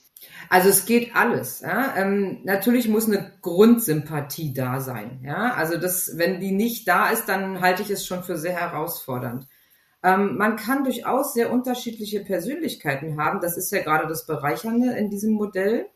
Also 0.50 0.70
es 0.70 0.86
geht 0.86 1.16
alles. 1.16 1.62
Ja? 1.62 1.96
Ähm, 1.98 2.40
natürlich 2.44 2.88
muss 2.88 3.08
eine 3.08 3.32
Grundsympathie 3.42 4.54
da 4.54 4.80
sein. 4.80 5.22
Ja? 5.24 5.54
Also 5.54 5.78
das, 5.78 6.18
wenn 6.18 6.40
die 6.40 6.52
nicht 6.52 6.88
da 6.88 7.10
ist, 7.10 7.26
dann 7.26 7.62
halte 7.62 7.82
ich 7.82 7.90
es 7.90 8.06
schon 8.06 8.24
für 8.24 8.38
sehr 8.38 8.54
herausfordernd. 8.54 9.48
Ähm, 10.04 10.38
man 10.38 10.56
kann 10.56 10.84
durchaus 10.84 11.34
sehr 11.34 11.52
unterschiedliche 11.52 12.22
Persönlichkeiten 12.22 13.22
haben. 13.22 13.42
Das 13.42 13.58
ist 13.58 13.72
ja 13.72 13.82
gerade 13.82 14.08
das 14.08 14.26
Bereichernde 14.26 14.94
in 14.94 15.10
diesem 15.10 15.34
Modell. 15.34 15.88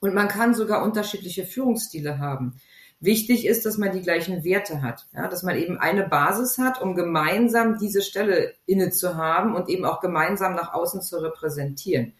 Und 0.00 0.14
man 0.14 0.28
kann 0.28 0.54
sogar 0.54 0.82
unterschiedliche 0.82 1.44
Führungsstile 1.44 2.18
haben. 2.18 2.60
Wichtig 2.98 3.46
ist, 3.46 3.66
dass 3.66 3.76
man 3.76 3.92
die 3.92 4.00
gleichen 4.00 4.42
Werte 4.42 4.80
hat, 4.80 5.06
ja, 5.14 5.28
dass 5.28 5.42
man 5.42 5.56
eben 5.56 5.78
eine 5.78 6.08
Basis 6.08 6.56
hat, 6.56 6.80
um 6.80 6.94
gemeinsam 6.94 7.78
diese 7.78 8.00
Stelle 8.00 8.54
inne 8.64 8.90
zu 8.90 9.16
haben 9.16 9.54
und 9.54 9.68
eben 9.68 9.84
auch 9.84 10.00
gemeinsam 10.00 10.54
nach 10.54 10.72
außen 10.72 11.02
zu 11.02 11.18
repräsentieren. 11.18 12.14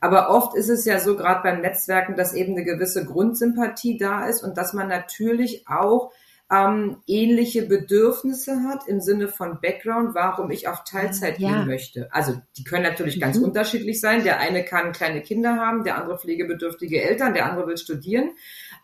Aber 0.00 0.30
oft 0.30 0.56
ist 0.56 0.68
es 0.68 0.84
ja 0.84 0.98
so, 0.98 1.16
gerade 1.16 1.42
beim 1.42 1.60
Netzwerken, 1.60 2.16
dass 2.16 2.34
eben 2.34 2.52
eine 2.52 2.64
gewisse 2.64 3.04
Grundsympathie 3.04 3.98
da 3.98 4.26
ist 4.26 4.42
und 4.42 4.56
dass 4.56 4.72
man 4.72 4.88
natürlich 4.88 5.68
auch 5.68 6.12
ähm, 6.52 6.98
ähnliche 7.06 7.62
Bedürfnisse 7.62 8.62
hat 8.64 8.86
im 8.86 9.00
Sinne 9.00 9.28
von 9.28 9.60
Background, 9.62 10.14
warum 10.14 10.50
ich 10.50 10.68
auf 10.68 10.84
Teilzeit 10.84 11.38
ja. 11.38 11.48
gehen 11.48 11.66
möchte. 11.66 12.12
Also 12.12 12.34
die 12.58 12.64
können 12.64 12.82
natürlich 12.82 13.18
ganz 13.18 13.38
mhm. 13.38 13.44
unterschiedlich 13.44 14.00
sein. 14.00 14.22
Der 14.22 14.38
eine 14.38 14.62
kann 14.62 14.92
kleine 14.92 15.22
Kinder 15.22 15.56
haben, 15.56 15.82
der 15.82 15.96
andere 15.96 16.18
pflegebedürftige 16.18 17.02
Eltern, 17.02 17.32
der 17.32 17.46
andere 17.46 17.68
will 17.68 17.78
studieren. 17.78 18.32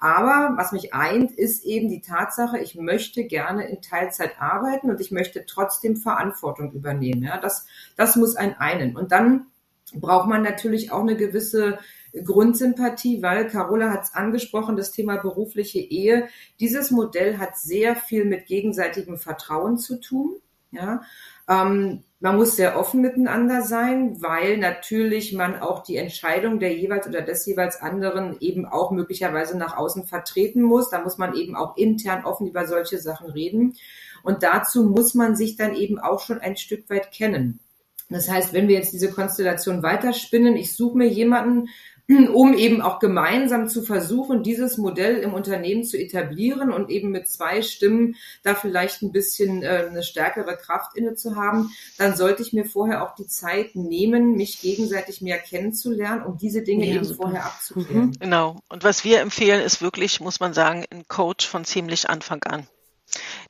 Aber 0.01 0.55
was 0.57 0.73
mich 0.73 0.95
eint, 0.95 1.31
ist 1.33 1.65
eben 1.65 1.89
die 1.91 2.01
Tatsache, 2.01 2.59
ich 2.59 2.75
möchte 2.77 3.25
gerne 3.25 3.69
in 3.69 3.83
Teilzeit 3.83 4.41
arbeiten 4.41 4.91
und 4.91 5.01
ich 5.01 5.11
möchte 5.11 5.45
trotzdem 5.45 5.97
Verantwortung 5.97 6.73
übernehmen. 6.73 7.23
Ja, 7.23 7.37
das, 7.37 7.67
das 7.97 8.17
muss 8.17 8.37
ein 8.37 8.57
einen. 8.59 8.97
Und 8.97 9.13
dann 9.13 9.47
braucht 9.95 10.29
man 10.29 10.43
natürlich 10.43 10.93
auch 10.93 11.01
eine 11.01 11.17
gewisse 11.17 11.79
Grundsympathie, 12.25 13.23
weil 13.23 13.49
Carola 13.49 13.91
hat 13.91 14.05
es 14.05 14.15
angesprochen, 14.15 14.77
das 14.77 14.93
Thema 14.93 15.17
berufliche 15.17 15.79
Ehe. 15.79 16.29
Dieses 16.61 16.91
Modell 16.91 17.39
hat 17.39 17.59
sehr 17.59 17.97
viel 17.97 18.25
mit 18.25 18.47
gegenseitigem 18.47 19.19
Vertrauen 19.19 19.79
zu 19.79 20.01
tun. 20.01 20.37
Ja, 20.71 21.03
ähm, 21.49 22.05
man 22.21 22.37
muss 22.37 22.57
sehr 22.57 22.79
offen 22.79 23.01
miteinander 23.01 23.63
sein, 23.63 24.21
weil 24.21 24.59
natürlich 24.59 25.33
man 25.33 25.61
auch 25.61 25.83
die 25.83 25.97
Entscheidung 25.97 26.59
der 26.59 26.75
jeweils 26.75 27.07
oder 27.07 27.23
des 27.23 27.47
jeweils 27.47 27.81
anderen 27.81 28.37
eben 28.41 28.67
auch 28.67 28.91
möglicherweise 28.91 29.57
nach 29.57 29.77
außen 29.77 30.05
vertreten 30.05 30.63
muss. 30.63 30.91
Da 30.91 31.01
muss 31.01 31.17
man 31.17 31.35
eben 31.35 31.55
auch 31.57 31.77
intern 31.77 32.25
offen 32.25 32.49
über 32.49 32.67
solche 32.67 32.99
Sachen 32.99 33.31
reden. 33.31 33.77
Und 34.23 34.43
dazu 34.43 34.85
muss 34.85 35.15
man 35.15 35.37
sich 35.37 35.57
dann 35.57 35.75
eben 35.75 35.99
auch 35.99 36.21
schon 36.21 36.41
ein 36.41 36.57
Stück 36.57 36.91
weit 36.91 37.13
kennen. 37.13 37.61
Das 38.09 38.29
heißt, 38.29 38.53
wenn 38.53 38.69
wir 38.69 38.77
jetzt 38.77 38.93
diese 38.93 39.11
Konstellation 39.11 39.83
weiterspinnen, 39.83 40.57
ich 40.57 40.75
suche 40.75 40.97
mir 40.97 41.09
jemanden, 41.09 41.69
um 42.33 42.55
eben 42.55 42.81
auch 42.81 43.01
gemeinsam 43.01 43.69
zu 43.69 43.83
versuchen, 43.83 44.43
dieses 44.43 44.79
Modell 44.79 45.19
im 45.19 45.35
Unternehmen 45.35 45.85
zu 45.85 45.99
etablieren 45.99 46.73
und 46.73 46.89
eben 46.89 47.11
mit 47.11 47.29
zwei 47.29 47.61
Stimmen 47.61 48.17
da 48.43 48.55
vielleicht 48.55 49.03
ein 49.03 49.13
bisschen 49.13 49.63
äh, 49.63 49.87
eine 49.91 50.03
stärkere 50.03 50.57
Kraft 50.57 50.97
inne 50.97 51.15
zu 51.17 51.37
haben, 51.37 51.71
dann 51.99 52.17
sollte 52.17 52.43
ich 52.43 52.55
mir 52.55 52.65
vorher 52.65 53.05
auch 53.05 53.15
die 53.15 53.27
Zeit 53.27 53.77
nehmen, 53.77 54.37
mich 54.37 54.61
gegenseitig 54.63 55.21
mehr 55.21 55.39
kennenzulernen, 55.39 56.23
um 56.23 56.39
diese 56.39 56.63
Dinge 56.63 56.87
ja, 56.87 56.95
eben 56.95 57.05
super. 57.05 57.25
vorher 57.25 57.45
abzuklären. 57.45 58.07
Mhm. 58.07 58.19
Genau. 58.19 58.57
Und 58.71 58.85
was 58.85 59.05
wir 59.05 59.21
empfehlen, 59.21 59.61
ist 59.61 59.83
wirklich, 59.83 60.21
muss 60.21 60.41
man 60.41 60.55
sagen, 60.55 60.87
ein 60.91 61.07
Coach 61.09 61.47
von 61.47 61.67
ziemlich 61.67 62.09
Anfang 62.09 62.43
an. 62.45 62.67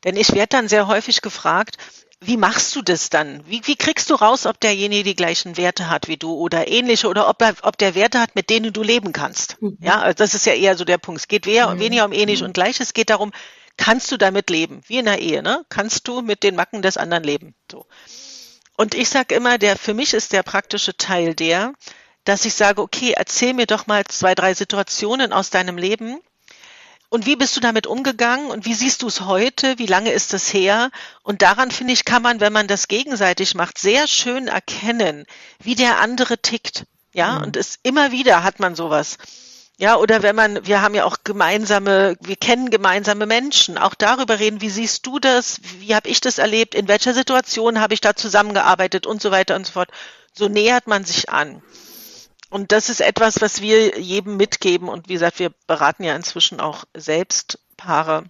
Denn 0.04 0.16
ich 0.16 0.34
werde 0.34 0.48
dann 0.50 0.68
sehr 0.68 0.88
häufig 0.88 1.22
gefragt, 1.22 1.76
wie 2.20 2.36
machst 2.36 2.74
du 2.74 2.82
das 2.82 3.10
dann? 3.10 3.42
Wie, 3.46 3.62
wie 3.64 3.76
kriegst 3.76 4.10
du 4.10 4.14
raus, 4.14 4.46
ob 4.46 4.60
derjenige 4.60 5.04
die 5.04 5.14
gleichen 5.14 5.56
Werte 5.56 5.88
hat 5.88 6.08
wie 6.08 6.16
du 6.16 6.34
oder 6.34 6.68
ähnliche 6.68 7.08
oder 7.08 7.28
ob, 7.28 7.40
er, 7.40 7.54
ob 7.62 7.78
der 7.78 7.94
Werte 7.94 8.20
hat, 8.20 8.34
mit 8.34 8.50
denen 8.50 8.72
du 8.72 8.82
leben 8.82 9.12
kannst? 9.12 9.60
Mhm. 9.62 9.78
Ja, 9.80 10.00
also 10.00 10.16
das 10.16 10.34
ist 10.34 10.46
ja 10.46 10.54
eher 10.54 10.76
so 10.76 10.84
der 10.84 10.98
Punkt. 10.98 11.20
Es 11.20 11.28
geht 11.28 11.46
weniger, 11.46 11.74
mhm. 11.74 11.80
weniger 11.80 12.04
um 12.04 12.12
ähnlich 12.12 12.40
mhm. 12.40 12.46
und 12.46 12.52
gleich. 12.54 12.80
Es 12.80 12.92
geht 12.92 13.10
darum, 13.10 13.32
kannst 13.76 14.10
du 14.10 14.16
damit 14.16 14.50
leben? 14.50 14.82
Wie 14.86 14.98
in 14.98 15.04
der 15.04 15.20
Ehe, 15.20 15.42
ne? 15.42 15.64
Kannst 15.68 16.08
du 16.08 16.20
mit 16.20 16.42
den 16.42 16.56
Macken 16.56 16.82
des 16.82 16.96
anderen 16.96 17.22
leben? 17.22 17.54
So. 17.70 17.86
Und 18.76 18.94
ich 18.94 19.08
sage 19.08 19.34
immer, 19.34 19.58
der, 19.58 19.76
für 19.76 19.94
mich 19.94 20.12
ist 20.12 20.32
der 20.32 20.42
praktische 20.42 20.96
Teil 20.96 21.34
der, 21.34 21.72
dass 22.24 22.44
ich 22.44 22.54
sage, 22.54 22.82
okay, 22.82 23.14
erzähl 23.16 23.54
mir 23.54 23.66
doch 23.66 23.86
mal 23.86 24.04
zwei, 24.04 24.34
drei 24.34 24.54
Situationen 24.54 25.32
aus 25.32 25.50
deinem 25.50 25.78
Leben, 25.78 26.20
und 27.10 27.24
wie 27.24 27.36
bist 27.36 27.56
du 27.56 27.60
damit 27.60 27.86
umgegangen 27.86 28.50
und 28.50 28.66
wie 28.66 28.74
siehst 28.74 29.02
du 29.02 29.06
es 29.06 29.22
heute? 29.22 29.78
Wie 29.78 29.86
lange 29.86 30.12
ist 30.12 30.32
das 30.34 30.52
her? 30.52 30.90
Und 31.22 31.40
daran, 31.42 31.70
finde 31.70 31.94
ich, 31.94 32.04
kann 32.04 32.22
man, 32.22 32.40
wenn 32.40 32.52
man 32.52 32.68
das 32.68 32.88
gegenseitig 32.88 33.54
macht, 33.54 33.78
sehr 33.78 34.06
schön 34.06 34.48
erkennen, 34.48 35.24
wie 35.58 35.74
der 35.74 36.00
andere 36.00 36.38
tickt. 36.38 36.84
Ja, 37.12 37.36
mhm. 37.36 37.44
und 37.44 37.56
es 37.56 37.78
immer 37.82 38.12
wieder 38.12 38.44
hat 38.44 38.60
man 38.60 38.74
sowas. 38.74 39.16
Ja, 39.78 39.96
oder 39.96 40.22
wenn 40.22 40.34
man, 40.34 40.66
wir 40.66 40.82
haben 40.82 40.94
ja 40.94 41.04
auch 41.04 41.18
gemeinsame, 41.24 42.16
wir 42.20 42.36
kennen 42.36 42.68
gemeinsame 42.68 43.26
Menschen, 43.26 43.78
auch 43.78 43.94
darüber 43.94 44.40
reden, 44.40 44.60
wie 44.60 44.70
siehst 44.70 45.06
du 45.06 45.20
das, 45.20 45.60
wie 45.78 45.94
habe 45.94 46.08
ich 46.08 46.20
das 46.20 46.38
erlebt, 46.38 46.74
in 46.74 46.88
welcher 46.88 47.14
Situation 47.14 47.80
habe 47.80 47.94
ich 47.94 48.00
da 48.00 48.14
zusammengearbeitet 48.16 49.06
und 49.06 49.22
so 49.22 49.30
weiter 49.30 49.54
und 49.54 49.66
so 49.66 49.72
fort. 49.72 49.90
So 50.34 50.48
nähert 50.48 50.88
man 50.88 51.04
sich 51.04 51.30
an. 51.30 51.62
Und 52.50 52.72
das 52.72 52.88
ist 52.88 53.00
etwas, 53.00 53.40
was 53.40 53.60
wir 53.60 53.98
jedem 54.00 54.36
mitgeben. 54.36 54.88
Und 54.88 55.08
wie 55.08 55.14
gesagt, 55.14 55.38
wir 55.38 55.52
beraten 55.66 56.04
ja 56.04 56.16
inzwischen 56.16 56.60
auch 56.60 56.84
selbst 56.94 57.58
Paare. 57.76 58.24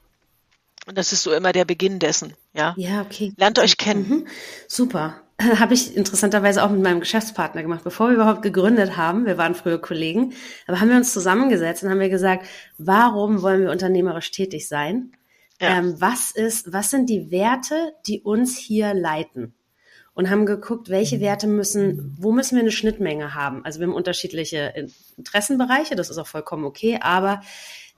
Und 0.86 0.98
das 0.98 1.12
ist 1.12 1.22
so 1.22 1.32
immer 1.32 1.52
der 1.52 1.64
Beginn 1.64 1.98
dessen. 1.98 2.34
Ja, 2.52 2.74
ja 2.76 3.02
okay. 3.02 3.32
Lernt 3.36 3.58
euch 3.58 3.76
kennen. 3.76 4.08
Mhm. 4.08 4.26
Super. 4.66 5.20
Habe 5.40 5.74
ich 5.74 5.96
interessanterweise 5.96 6.64
auch 6.64 6.70
mit 6.70 6.82
meinem 6.82 7.00
Geschäftspartner 7.00 7.62
gemacht, 7.62 7.84
bevor 7.84 8.08
wir 8.08 8.16
überhaupt 8.16 8.42
gegründet 8.42 8.96
haben. 8.96 9.24
Wir 9.24 9.38
waren 9.38 9.54
früher 9.54 9.80
Kollegen, 9.80 10.32
aber 10.66 10.80
haben 10.80 10.88
wir 10.88 10.96
uns 10.96 11.12
zusammengesetzt 11.12 11.84
und 11.84 11.90
haben 11.90 12.00
wir 12.00 12.08
gesagt, 12.08 12.46
warum 12.76 13.42
wollen 13.42 13.62
wir 13.62 13.70
unternehmerisch 13.70 14.32
tätig 14.32 14.66
sein? 14.66 15.12
Ja. 15.60 15.78
Ähm, 15.78 16.00
was 16.00 16.32
ist, 16.32 16.72
was 16.72 16.90
sind 16.90 17.08
die 17.08 17.30
Werte, 17.30 17.92
die 18.06 18.20
uns 18.20 18.56
hier 18.56 18.94
leiten? 18.94 19.54
Und 20.18 20.30
haben 20.30 20.46
geguckt, 20.46 20.88
welche. 20.88 21.20
Werte 21.20 21.46
müssen, 21.46 22.16
wo 22.18 22.32
müssen 22.32 22.56
wir 22.56 22.62
eine 22.62 22.72
Schnittmenge 22.72 23.36
haben. 23.36 23.64
Also 23.64 23.78
wir 23.78 23.86
haben 23.86 23.94
unterschiedliche 23.94 24.74
Interessenbereiche, 25.16 25.94
das 25.94 26.10
ist 26.10 26.18
auch 26.18 26.26
vollkommen 26.26 26.64
okay, 26.64 26.98
aber 27.00 27.40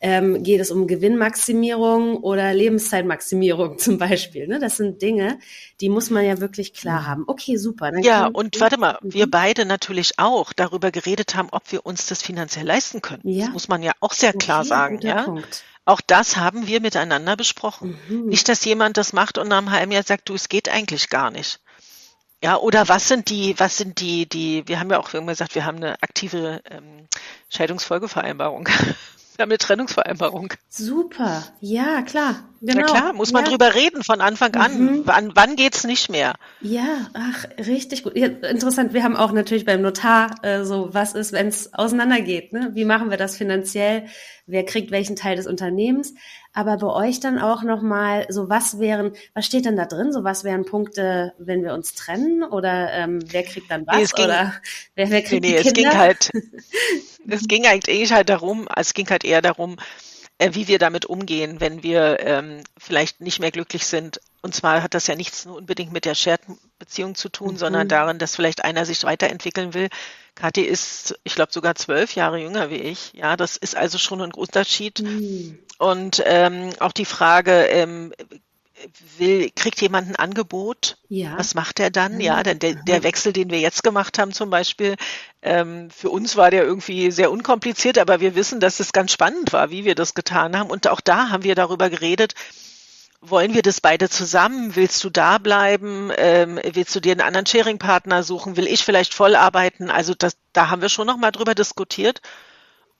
ähm, 0.02 0.42
geht 0.42 0.60
es 0.60 0.70
um 0.70 0.86
Gewinnmaximierung 0.86 2.18
oder 2.18 2.52
Lebenszeitmaximierung 2.52 3.78
zum 3.78 3.96
Beispiel. 3.96 4.48
Ne? 4.48 4.58
Das 4.58 4.76
sind 4.76 5.00
Dinge, 5.00 5.38
die 5.80 5.88
muss 5.88 6.10
man 6.10 6.26
ja 6.26 6.40
wirklich 6.40 6.74
klar 6.74 7.00
mhm. 7.00 7.06
haben. 7.06 7.24
Okay, 7.26 7.56
super. 7.56 7.90
ja, 8.00 8.26
und 8.26 8.60
warte 8.60 8.78
mal, 8.78 8.98
wir 9.02 9.26
mhm. 9.26 9.30
beide 9.30 9.64
natürlich 9.64 10.18
auch 10.18 10.52
darüber 10.52 10.90
geredet 10.90 11.34
haben, 11.34 11.48
ob 11.52 11.72
wir 11.72 11.86
uns 11.86 12.06
das 12.06 12.22
finanziell 12.22 12.66
leisten 12.66 13.00
können. 13.00 13.22
Ja. 13.24 13.46
Das 13.46 13.54
muss 13.54 13.68
man 13.68 13.82
ja 13.82 13.92
auch 14.00 14.12
sehr 14.12 14.34
klar 14.34 14.60
okay, 14.60 14.68
sagen. 14.68 15.00
Ja? 15.00 15.22
Punkt. 15.22 15.64
Auch 15.86 16.02
das 16.02 16.36
haben 16.36 16.66
wir 16.66 16.82
miteinander 16.82 17.34
besprochen. 17.34 17.98
Mhm. 18.08 18.26
Nicht, 18.26 18.48
dass 18.50 18.62
jemand 18.66 18.98
das 18.98 19.14
macht 19.14 19.38
und 19.38 19.48
nach 19.48 19.58
einem 19.58 19.70
halben 19.70 19.92
Jahr 19.92 20.02
sagt, 20.02 20.28
du, 20.28 20.34
es 20.34 20.50
geht 20.50 20.68
eigentlich 20.68 21.08
gar 21.08 21.30
nicht. 21.30 21.60
Ja, 22.42 22.56
oder 22.56 22.88
was 22.88 23.06
sind 23.06 23.28
die, 23.28 23.54
was 23.58 23.76
sind 23.76 24.00
die, 24.00 24.26
die, 24.26 24.62
wir 24.66 24.80
haben 24.80 24.90
ja 24.90 24.98
auch 24.98 25.12
irgendwann 25.12 25.34
gesagt, 25.34 25.54
wir 25.54 25.66
haben 25.66 25.76
eine 25.76 26.02
aktive 26.02 26.62
ähm, 26.70 27.06
Scheidungsfolgevereinbarung. 27.50 28.66
wir 29.36 29.42
haben 29.42 29.50
eine 29.50 29.58
Trennungsvereinbarung. 29.58 30.54
Super, 30.68 31.44
ja, 31.60 32.00
klar. 32.00 32.44
Genau. 32.62 32.80
Na 32.80 32.86
klar, 32.86 33.12
muss 33.12 33.32
man 33.32 33.44
ja. 33.44 33.50
drüber 33.50 33.74
reden 33.74 34.02
von 34.02 34.22
Anfang 34.22 34.54
an. 34.54 34.80
Mhm. 34.80 35.02
Wann, 35.04 35.32
wann 35.34 35.56
geht's 35.56 35.84
nicht 35.84 36.10
mehr? 36.10 36.34
Ja, 36.62 37.08
ach, 37.12 37.44
richtig 37.58 38.04
gut. 38.04 38.16
Ja, 38.16 38.26
interessant, 38.26 38.94
wir 38.94 39.02
haben 39.02 39.16
auch 39.16 39.32
natürlich 39.32 39.66
beim 39.66 39.82
Notar 39.82 40.34
äh, 40.42 40.64
so, 40.64 40.92
was 40.92 41.14
ist, 41.14 41.32
wenn 41.32 41.48
es 41.48 41.74
auseinandergeht? 41.74 42.54
Ne? 42.54 42.70
Wie 42.74 42.86
machen 42.86 43.10
wir 43.10 43.18
das 43.18 43.36
finanziell? 43.36 44.06
Wer 44.50 44.64
kriegt 44.64 44.90
welchen 44.90 45.16
Teil 45.16 45.36
des 45.36 45.46
Unternehmens? 45.46 46.14
aber 46.52 46.76
bei 46.78 47.08
euch 47.08 47.20
dann 47.20 47.38
auch 47.38 47.62
nochmal, 47.62 48.26
so 48.28 48.48
was 48.48 48.80
wären, 48.80 49.12
was 49.34 49.46
steht 49.46 49.66
denn 49.66 49.76
da 49.76 49.84
drin? 49.84 50.12
So 50.12 50.24
was 50.24 50.42
wären 50.42 50.64
Punkte, 50.64 51.32
wenn 51.38 51.62
wir 51.62 51.74
uns 51.74 51.94
trennen 51.94 52.42
oder 52.42 52.92
ähm, 52.92 53.20
wer 53.26 53.44
kriegt 53.44 53.70
dann 53.70 53.86
was 53.86 53.96
nee, 53.96 54.06
ging, 54.16 54.24
oder 54.24 54.54
wer, 54.96 55.10
wer 55.10 55.22
kriegt 55.22 55.44
nee, 55.44 55.52
nee, 55.52 55.62
die 55.62 55.70
Kinder? 55.70 55.90
Es 55.90 55.92
ging 55.92 55.98
halt, 55.98 56.30
es 57.28 57.48
ging 57.48 57.66
eigentlich 57.66 58.12
halt 58.12 58.28
darum, 58.28 58.66
es 58.74 58.94
ging 58.94 59.08
halt 59.08 59.24
eher 59.24 59.42
darum, 59.42 59.76
wie 60.40 60.68
wir 60.68 60.78
damit 60.78 61.06
umgehen, 61.06 61.60
wenn 61.60 61.82
wir 61.82 62.20
ähm, 62.20 62.62
vielleicht 62.78 63.20
nicht 63.20 63.40
mehr 63.40 63.50
glücklich 63.50 63.86
sind. 63.86 64.20
Und 64.42 64.54
zwar 64.54 64.82
hat 64.82 64.94
das 64.94 65.06
ja 65.06 65.14
nichts 65.14 65.44
nur 65.44 65.56
unbedingt 65.56 65.92
mit 65.92 66.06
der 66.06 66.14
Shared-Beziehung 66.14 67.14
zu 67.14 67.28
tun, 67.28 67.52
mhm. 67.52 67.58
sondern 67.58 67.88
darin, 67.88 68.18
dass 68.18 68.36
vielleicht 68.36 68.64
einer 68.64 68.86
sich 68.86 69.04
weiterentwickeln 69.04 69.74
will. 69.74 69.88
Kathi 70.34 70.62
ist, 70.62 71.18
ich 71.24 71.34
glaube, 71.34 71.52
sogar 71.52 71.74
zwölf 71.74 72.14
Jahre 72.14 72.40
jünger 72.40 72.70
wie 72.70 72.76
ich. 72.76 73.12
Ja, 73.12 73.36
das 73.36 73.56
ist 73.58 73.76
also 73.76 73.98
schon 73.98 74.22
ein 74.22 74.32
Unterschied. 74.32 75.00
Mhm. 75.00 75.58
Und 75.78 76.22
ähm, 76.24 76.70
auch 76.80 76.92
die 76.92 77.04
Frage, 77.04 77.66
ähm, 77.66 78.14
will, 79.18 79.50
kriegt 79.54 79.80
jemand 79.80 80.08
ein 80.08 80.16
Angebot? 80.16 80.98
Ja. 81.08 81.38
Was 81.38 81.54
macht 81.54 81.80
er 81.80 81.90
dann? 81.90 82.20
Ja, 82.20 82.42
denn 82.42 82.58
der, 82.58 82.74
der 82.74 83.02
Wechsel, 83.02 83.32
den 83.32 83.50
wir 83.50 83.60
jetzt 83.60 83.82
gemacht 83.82 84.18
haben 84.18 84.32
zum 84.32 84.50
Beispiel, 84.50 84.96
ähm, 85.42 85.90
für 85.90 86.10
uns 86.10 86.36
war 86.36 86.50
der 86.50 86.64
irgendwie 86.64 87.10
sehr 87.10 87.30
unkompliziert, 87.30 87.98
aber 87.98 88.20
wir 88.20 88.34
wissen, 88.34 88.60
dass 88.60 88.80
es 88.80 88.92
ganz 88.92 89.12
spannend 89.12 89.52
war, 89.52 89.70
wie 89.70 89.84
wir 89.84 89.94
das 89.94 90.14
getan 90.14 90.58
haben. 90.58 90.70
Und 90.70 90.88
auch 90.88 91.00
da 91.00 91.30
haben 91.30 91.44
wir 91.44 91.54
darüber 91.54 91.90
geredet, 91.90 92.34
wollen 93.20 93.52
wir 93.54 93.62
das 93.62 93.80
beide 93.80 94.08
zusammen? 94.08 94.76
Willst 94.76 95.04
du 95.04 95.10
da 95.10 95.38
bleiben? 95.38 96.10
Ähm, 96.16 96.58
willst 96.72 96.94
du 96.94 97.00
dir 97.00 97.12
einen 97.12 97.20
anderen 97.20 97.46
Sharing-Partner 97.46 98.22
suchen? 98.22 98.56
Will 98.56 98.66
ich 98.66 98.84
vielleicht 98.84 99.12
voll 99.12 99.34
arbeiten? 99.36 99.90
Also 99.90 100.14
das, 100.14 100.36
da 100.52 100.70
haben 100.70 100.80
wir 100.80 100.88
schon 100.88 101.06
nochmal 101.06 101.32
drüber 101.32 101.54
diskutiert 101.54 102.22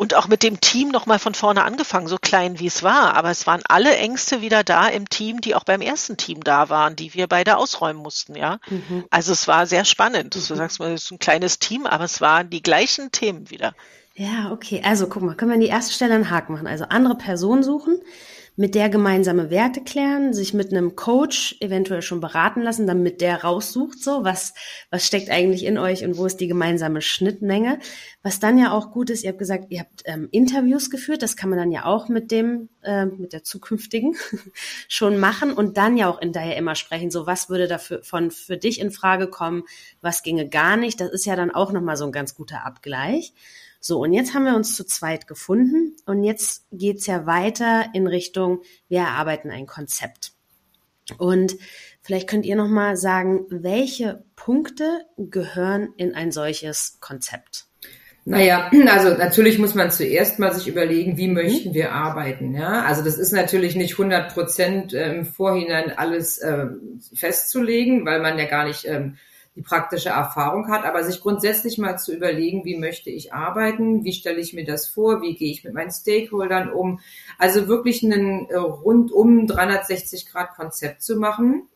und 0.01 0.15
auch 0.15 0.29
mit 0.29 0.43
dem 0.43 0.63
Team 0.63 0.89
nochmal 0.89 1.19
von 1.19 1.35
vorne 1.35 1.63
angefangen, 1.63 2.07
so 2.07 2.17
klein 2.17 2.59
wie 2.59 2.69
es 2.69 2.83
war. 2.83 3.17
Aber 3.17 3.31
es 3.31 3.47
waren 3.47 3.61
alle 3.69 3.95
Ängste 3.95 4.41
wieder 4.41 4.65
da 4.65 4.89
im 4.89 5.11
Team, 5.11 5.43
die 5.43 5.55
auch 5.55 5.65
beim 5.65 5.83
ersten 5.83 6.17
Team 6.17 6.43
da 6.43 6.71
waren, 6.71 6.97
die 6.97 7.13
wir 7.13 7.27
beide 7.27 7.59
ausräumen 7.59 8.01
mussten, 8.01 8.35
ja. 8.35 8.61
Mhm. 8.71 9.05
Also 9.11 9.33
es 9.33 9.47
war 9.47 9.67
sehr 9.67 9.85
spannend. 9.85 10.35
Mhm. 10.35 10.41
Du 10.49 10.55
sagst 10.55 10.81
mal, 10.81 10.91
es 10.95 11.05
ist 11.05 11.11
ein 11.11 11.19
kleines 11.19 11.59
Team, 11.59 11.85
aber 11.85 12.05
es 12.05 12.23
waren 12.23 12.49
die 12.49 12.63
gleichen 12.63 13.13
Themen 13.13 13.51
wieder. 13.51 13.75
Ja, 14.15 14.51
okay. 14.53 14.81
Also 14.83 15.07
guck 15.07 15.21
mal, 15.21 15.35
können 15.35 15.51
wir 15.51 15.57
an 15.57 15.61
die 15.61 15.67
erste 15.67 15.93
Stelle 15.93 16.15
einen 16.15 16.31
Haken 16.31 16.55
machen. 16.55 16.67
Also 16.67 16.85
andere 16.89 17.17
Personen 17.17 17.63
suchen, 17.63 18.01
mit 18.61 18.75
der 18.75 18.91
gemeinsame 18.91 19.49
Werte 19.49 19.81
klären, 19.81 20.35
sich 20.35 20.53
mit 20.53 20.71
einem 20.71 20.95
Coach 20.95 21.57
eventuell 21.61 22.03
schon 22.03 22.21
beraten 22.21 22.61
lassen, 22.61 22.87
damit 22.87 23.23
der 23.23 23.43
raussucht, 23.43 24.03
so 24.03 24.23
was, 24.23 24.53
was 24.91 25.07
steckt 25.07 25.31
eigentlich 25.31 25.65
in 25.65 25.79
euch 25.79 26.05
und 26.05 26.19
wo 26.19 26.27
ist 26.27 26.41
die 26.41 26.47
gemeinsame 26.47 27.01
Schnittmenge. 27.01 27.79
Was 28.23 28.39
dann 28.39 28.59
ja 28.59 28.73
auch 28.73 28.93
gut 28.93 29.09
ist, 29.09 29.25
ihr 29.25 29.31
habt 29.31 29.39
gesagt, 29.39 29.69
ihr 29.71 29.81
habt 29.81 30.03
ähm, 30.05 30.29
Interviews 30.31 30.91
geführt, 30.91 31.23
das 31.23 31.39
kann 31.39 31.49
man 31.49 31.59
dann 31.59 31.73
ja 31.73 31.87
auch 31.87 32.11
mit 32.11 32.31
dem, 32.31 32.69
äh, 32.83 33.07
mit 33.07 33.33
der 33.33 33.45
zukünftigen 33.45 34.15
schon 34.89 35.19
machen 35.19 35.55
und 35.55 35.79
dann 35.79 35.97
ja 35.97 36.11
auch 36.11 36.21
hinterher 36.21 36.59
immer 36.59 36.75
sprechen, 36.75 37.11
so 37.11 37.27
was 37.27 37.49
würde 37.49 37.67
dafür 37.67 38.03
von 38.03 38.31
für 38.31 38.59
dich 38.59 38.79
in 38.79 38.91
Frage 38.91 39.29
kommen, 39.29 39.63
was 40.03 40.23
ginge 40.23 40.47
gar 40.47 40.77
nicht. 40.77 41.01
Das 41.01 41.11
ist 41.11 41.25
ja 41.25 41.35
dann 41.35 41.51
auch 41.51 41.73
nochmal 41.73 41.97
so 41.97 42.05
ein 42.05 42.13
ganz 42.13 42.35
guter 42.35 42.67
Abgleich. 42.67 43.33
So, 43.81 44.01
und 44.03 44.13
jetzt 44.13 44.35
haben 44.35 44.45
wir 44.45 44.55
uns 44.55 44.77
zu 44.77 44.85
zweit 44.85 45.27
gefunden 45.27 45.97
und 46.05 46.23
jetzt 46.23 46.67
geht's 46.71 47.07
ja 47.07 47.25
weiter 47.25 47.87
in 47.95 48.07
Richtung, 48.07 48.61
wir 48.89 49.01
erarbeiten 49.01 49.51
ein 49.51 49.67
Konzept. 49.67 50.33
Und 51.17 51.57
vielleicht 52.03 52.29
könnt 52.29 52.45
ihr 52.45 52.57
nochmal 52.57 52.99
sagen, 52.99 53.47
welche 53.49 54.23
Punkte 54.37 55.07
gehören 55.17 55.95
in 55.97 56.15
ein 56.15 56.31
solches 56.31 56.99
Konzept? 57.01 57.67
Naja, 58.27 58.71
also 58.89 59.17
natürlich 59.17 59.59
muss 59.59 59.75
man 59.75 59.91
zuerst 59.91 60.39
mal 60.39 60.53
sich 60.53 60.69
überlegen, 60.69 61.17
wie 61.17 61.29
möchten 61.29 61.73
wir 61.73 61.93
arbeiten. 61.93 62.55
Ja, 62.55 62.83
also 62.83 63.03
das 63.03 63.17
ist 63.17 63.33
natürlich 63.33 63.77
nicht 63.77 63.93
100 63.93 64.35
Prozent 64.35 64.93
äh, 64.93 65.11
im 65.15 65.25
Vorhinein 65.25 65.97
alles 65.97 66.37
äh, 66.39 66.67
festzulegen, 67.15 68.05
weil 68.05 68.21
man 68.21 68.39
ja 68.39 68.45
gar 68.45 68.67
nicht 68.67 68.85
ähm, 68.85 69.17
die 69.57 69.63
praktische 69.63 70.11
Erfahrung 70.11 70.69
hat, 70.69 70.85
aber 70.85 71.03
sich 71.03 71.21
grundsätzlich 71.21 71.77
mal 71.77 71.99
zu 71.99 72.15
überlegen, 72.15 72.65
wie 72.65 72.79
möchte 72.79 73.11
ich 73.11 73.33
arbeiten, 73.33 74.05
wie 74.05 74.13
stelle 74.13 74.41
ich 74.41 74.53
mir 74.53 74.65
das 74.65 74.87
vor, 74.87 75.23
wie 75.23 75.35
gehe 75.35 75.51
ich 75.51 75.65
mit 75.65 75.75
meinen 75.75 75.91
Stakeholdern 75.91 76.73
um. 76.73 77.01
Also 77.39 77.67
wirklich 77.67 78.05
einen 78.05 78.49
äh, 78.49 78.57
rundum 78.57 79.47
360 79.47 80.27
Grad 80.27 80.55
Konzept 80.55 81.03
zu 81.03 81.17
machen. 81.17 81.69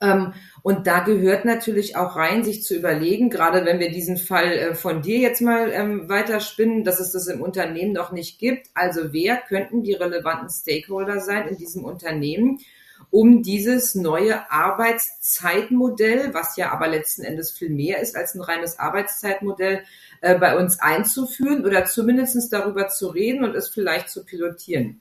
Ähm, 0.00 0.32
und 0.62 0.86
da 0.86 1.00
gehört 1.00 1.44
natürlich 1.44 1.96
auch 1.96 2.16
rein, 2.16 2.44
sich 2.44 2.62
zu 2.62 2.74
überlegen, 2.74 3.28
gerade 3.28 3.64
wenn 3.64 3.80
wir 3.80 3.90
diesen 3.90 4.16
Fall 4.16 4.52
äh, 4.52 4.74
von 4.74 5.02
dir 5.02 5.18
jetzt 5.18 5.42
mal 5.42 5.70
ähm, 5.72 6.08
weiterspinnen, 6.08 6.84
dass 6.84 7.00
es 7.00 7.12
das 7.12 7.26
im 7.26 7.42
Unternehmen 7.42 7.92
noch 7.92 8.12
nicht 8.12 8.38
gibt. 8.38 8.68
Also 8.74 9.12
wer 9.12 9.36
könnten 9.36 9.82
die 9.82 9.94
relevanten 9.94 10.48
Stakeholder 10.48 11.20
sein 11.20 11.48
in 11.48 11.56
diesem 11.56 11.84
Unternehmen? 11.84 12.60
Um 13.10 13.42
dieses 13.42 13.94
neue 13.94 14.50
Arbeitszeitmodell, 14.50 16.32
was 16.32 16.56
ja 16.56 16.72
aber 16.72 16.88
letzten 16.88 17.22
Endes 17.22 17.50
viel 17.50 17.70
mehr 17.70 18.00
ist 18.00 18.16
als 18.16 18.34
ein 18.34 18.40
reines 18.40 18.78
Arbeitszeitmodell, 18.78 19.82
äh, 20.20 20.38
bei 20.38 20.56
uns 20.56 20.80
einzuführen 20.80 21.64
oder 21.64 21.84
zumindestens 21.84 22.48
darüber 22.48 22.88
zu 22.88 23.08
reden 23.08 23.44
und 23.44 23.54
es 23.54 23.68
vielleicht 23.68 24.08
zu 24.08 24.24
pilotieren. 24.24 25.00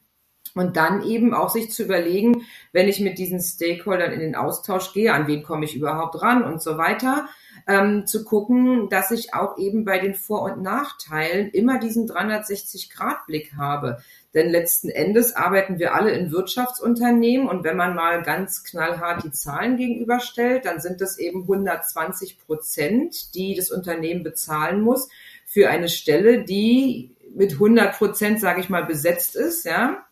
Und 0.56 0.78
dann 0.78 1.04
eben 1.04 1.34
auch 1.34 1.50
sich 1.50 1.72
zu 1.72 1.84
überlegen, 1.84 2.46
wenn 2.74 2.88
ich 2.88 3.00
mit 3.00 3.20
diesen 3.20 3.40
Stakeholdern 3.40 4.12
in 4.12 4.20
den 4.20 4.36
Austausch 4.36 4.94
gehe, 4.94 5.14
an 5.14 5.28
wen 5.28 5.44
komme 5.44 5.66
ich 5.66 5.76
überhaupt 5.76 6.22
ran 6.22 6.44
und 6.44 6.62
so 6.62 6.78
weiter, 6.78 7.30
ähm, 7.68 8.06
zu 8.06 8.24
gucken, 8.24 8.90
dass 8.90 9.12
ich 9.12 9.34
auch 9.34 9.58
eben 9.58 9.86
bei 9.86 10.00
den 10.00 10.16
Vor- 10.16 10.44
und 10.44 10.62
Nachteilen 10.62 11.50
immer 11.50 11.80
diesen 11.80 12.08
360-Grad-Blick 12.08 13.54
habe. 13.58 14.00
Denn 14.34 14.50
letzten 14.50 14.90
Endes 14.90 15.36
arbeiten 15.36 15.80
wir 15.80 15.96
alle 15.96 16.12
in 16.12 16.32
Wirtschaftsunternehmen 16.32 17.48
und 17.48 17.64
wenn 17.64 17.78
man 17.78 17.96
mal 17.96 18.22
ganz 18.22 18.64
knallhart 18.64 19.24
die 19.24 19.32
Zahlen 19.32 19.78
gegenüberstellt, 19.78 20.66
dann 20.66 20.80
sind 20.80 21.02
das 21.02 21.18
eben 21.18 21.42
120 21.42 22.40
Prozent, 22.46 23.34
die 23.34 23.56
das 23.56 23.72
Unternehmen 23.72 24.24
bezahlen 24.24 24.82
muss 24.82 25.10
für 25.46 25.70
eine 25.70 25.90
Stelle, 25.90 26.44
die 26.44 27.16
mit 27.34 27.54
100 27.54 27.98
Prozent, 27.98 28.40
sage 28.40 28.62
ich 28.62 28.70
mal, 28.70 28.86
besetzt 28.86 29.36
ist, 29.36 29.66
ja. 29.66 30.06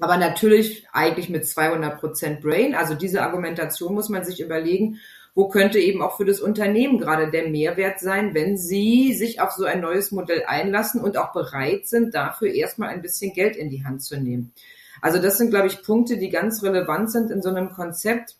Aber 0.00 0.16
natürlich 0.16 0.86
eigentlich 0.92 1.30
mit 1.30 1.46
200 1.46 1.98
Prozent 1.98 2.40
Brain. 2.42 2.74
Also 2.74 2.94
diese 2.94 3.22
Argumentation 3.22 3.94
muss 3.94 4.08
man 4.08 4.24
sich 4.24 4.40
überlegen, 4.40 5.00
wo 5.34 5.48
könnte 5.48 5.78
eben 5.78 6.00
auch 6.00 6.16
für 6.16 6.24
das 6.24 6.40
Unternehmen 6.40 6.98
gerade 6.98 7.30
der 7.30 7.48
Mehrwert 7.48 7.98
sein, 8.00 8.34
wenn 8.34 8.56
sie 8.56 9.12
sich 9.14 9.40
auf 9.40 9.52
so 9.52 9.64
ein 9.64 9.80
neues 9.80 10.12
Modell 10.12 10.44
einlassen 10.46 11.00
und 11.00 11.16
auch 11.16 11.32
bereit 11.32 11.86
sind, 11.86 12.14
dafür 12.14 12.52
erstmal 12.52 12.90
ein 12.90 13.02
bisschen 13.02 13.32
Geld 13.32 13.56
in 13.56 13.68
die 13.68 13.84
Hand 13.84 14.02
zu 14.02 14.16
nehmen. 14.16 14.52
Also 15.00 15.20
das 15.20 15.36
sind, 15.38 15.50
glaube 15.50 15.66
ich, 15.66 15.82
Punkte, 15.82 16.18
die 16.18 16.30
ganz 16.30 16.62
relevant 16.62 17.10
sind 17.10 17.30
in 17.30 17.42
so 17.42 17.48
einem 17.48 17.70
Konzept, 17.70 18.36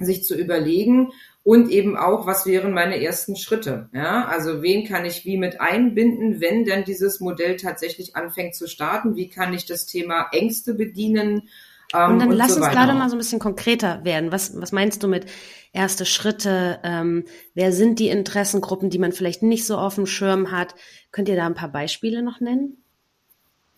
sich 0.00 0.24
zu 0.24 0.36
überlegen 0.36 1.12
und 1.42 1.70
eben 1.70 1.96
auch, 1.96 2.26
was 2.26 2.46
wären 2.46 2.72
meine 2.72 3.02
ersten 3.02 3.34
Schritte? 3.34 3.88
Ja, 3.92 4.26
also 4.26 4.62
wen 4.62 4.86
kann 4.86 5.04
ich 5.04 5.24
wie 5.24 5.36
mit 5.36 5.60
einbinden, 5.60 6.40
wenn 6.40 6.64
denn 6.64 6.84
dieses 6.84 7.18
Modell 7.20 7.56
tatsächlich 7.56 8.14
anfängt 8.14 8.54
zu 8.54 8.68
starten? 8.68 9.16
Wie 9.16 9.28
kann 9.28 9.54
ich 9.54 9.66
das 9.66 9.86
Thema 9.86 10.28
Ängste 10.30 10.74
bedienen? 10.74 11.48
Ähm, 11.94 12.12
und 12.12 12.18
dann 12.18 12.30
und 12.30 12.36
lass 12.36 12.54
so 12.54 12.60
uns 12.60 12.68
gerade 12.68 12.92
mal 12.94 13.08
so 13.08 13.16
ein 13.16 13.18
bisschen 13.18 13.38
konkreter 13.38 14.04
werden. 14.04 14.32
Was, 14.32 14.60
was 14.60 14.72
meinst 14.72 15.02
du 15.02 15.08
mit 15.08 15.26
erste 15.72 16.04
Schritte? 16.04 16.80
Ähm, 16.82 17.24
wer 17.54 17.72
sind 17.72 17.98
die 17.98 18.08
Interessengruppen, 18.08 18.90
die 18.90 18.98
man 18.98 19.12
vielleicht 19.12 19.42
nicht 19.42 19.66
so 19.66 19.78
auf 19.78 19.94
dem 19.94 20.06
Schirm 20.06 20.50
hat? 20.50 20.74
Könnt 21.12 21.28
ihr 21.28 21.36
da 21.36 21.46
ein 21.46 21.54
paar 21.54 21.72
Beispiele 21.72 22.22
noch 22.22 22.40
nennen? 22.40 22.82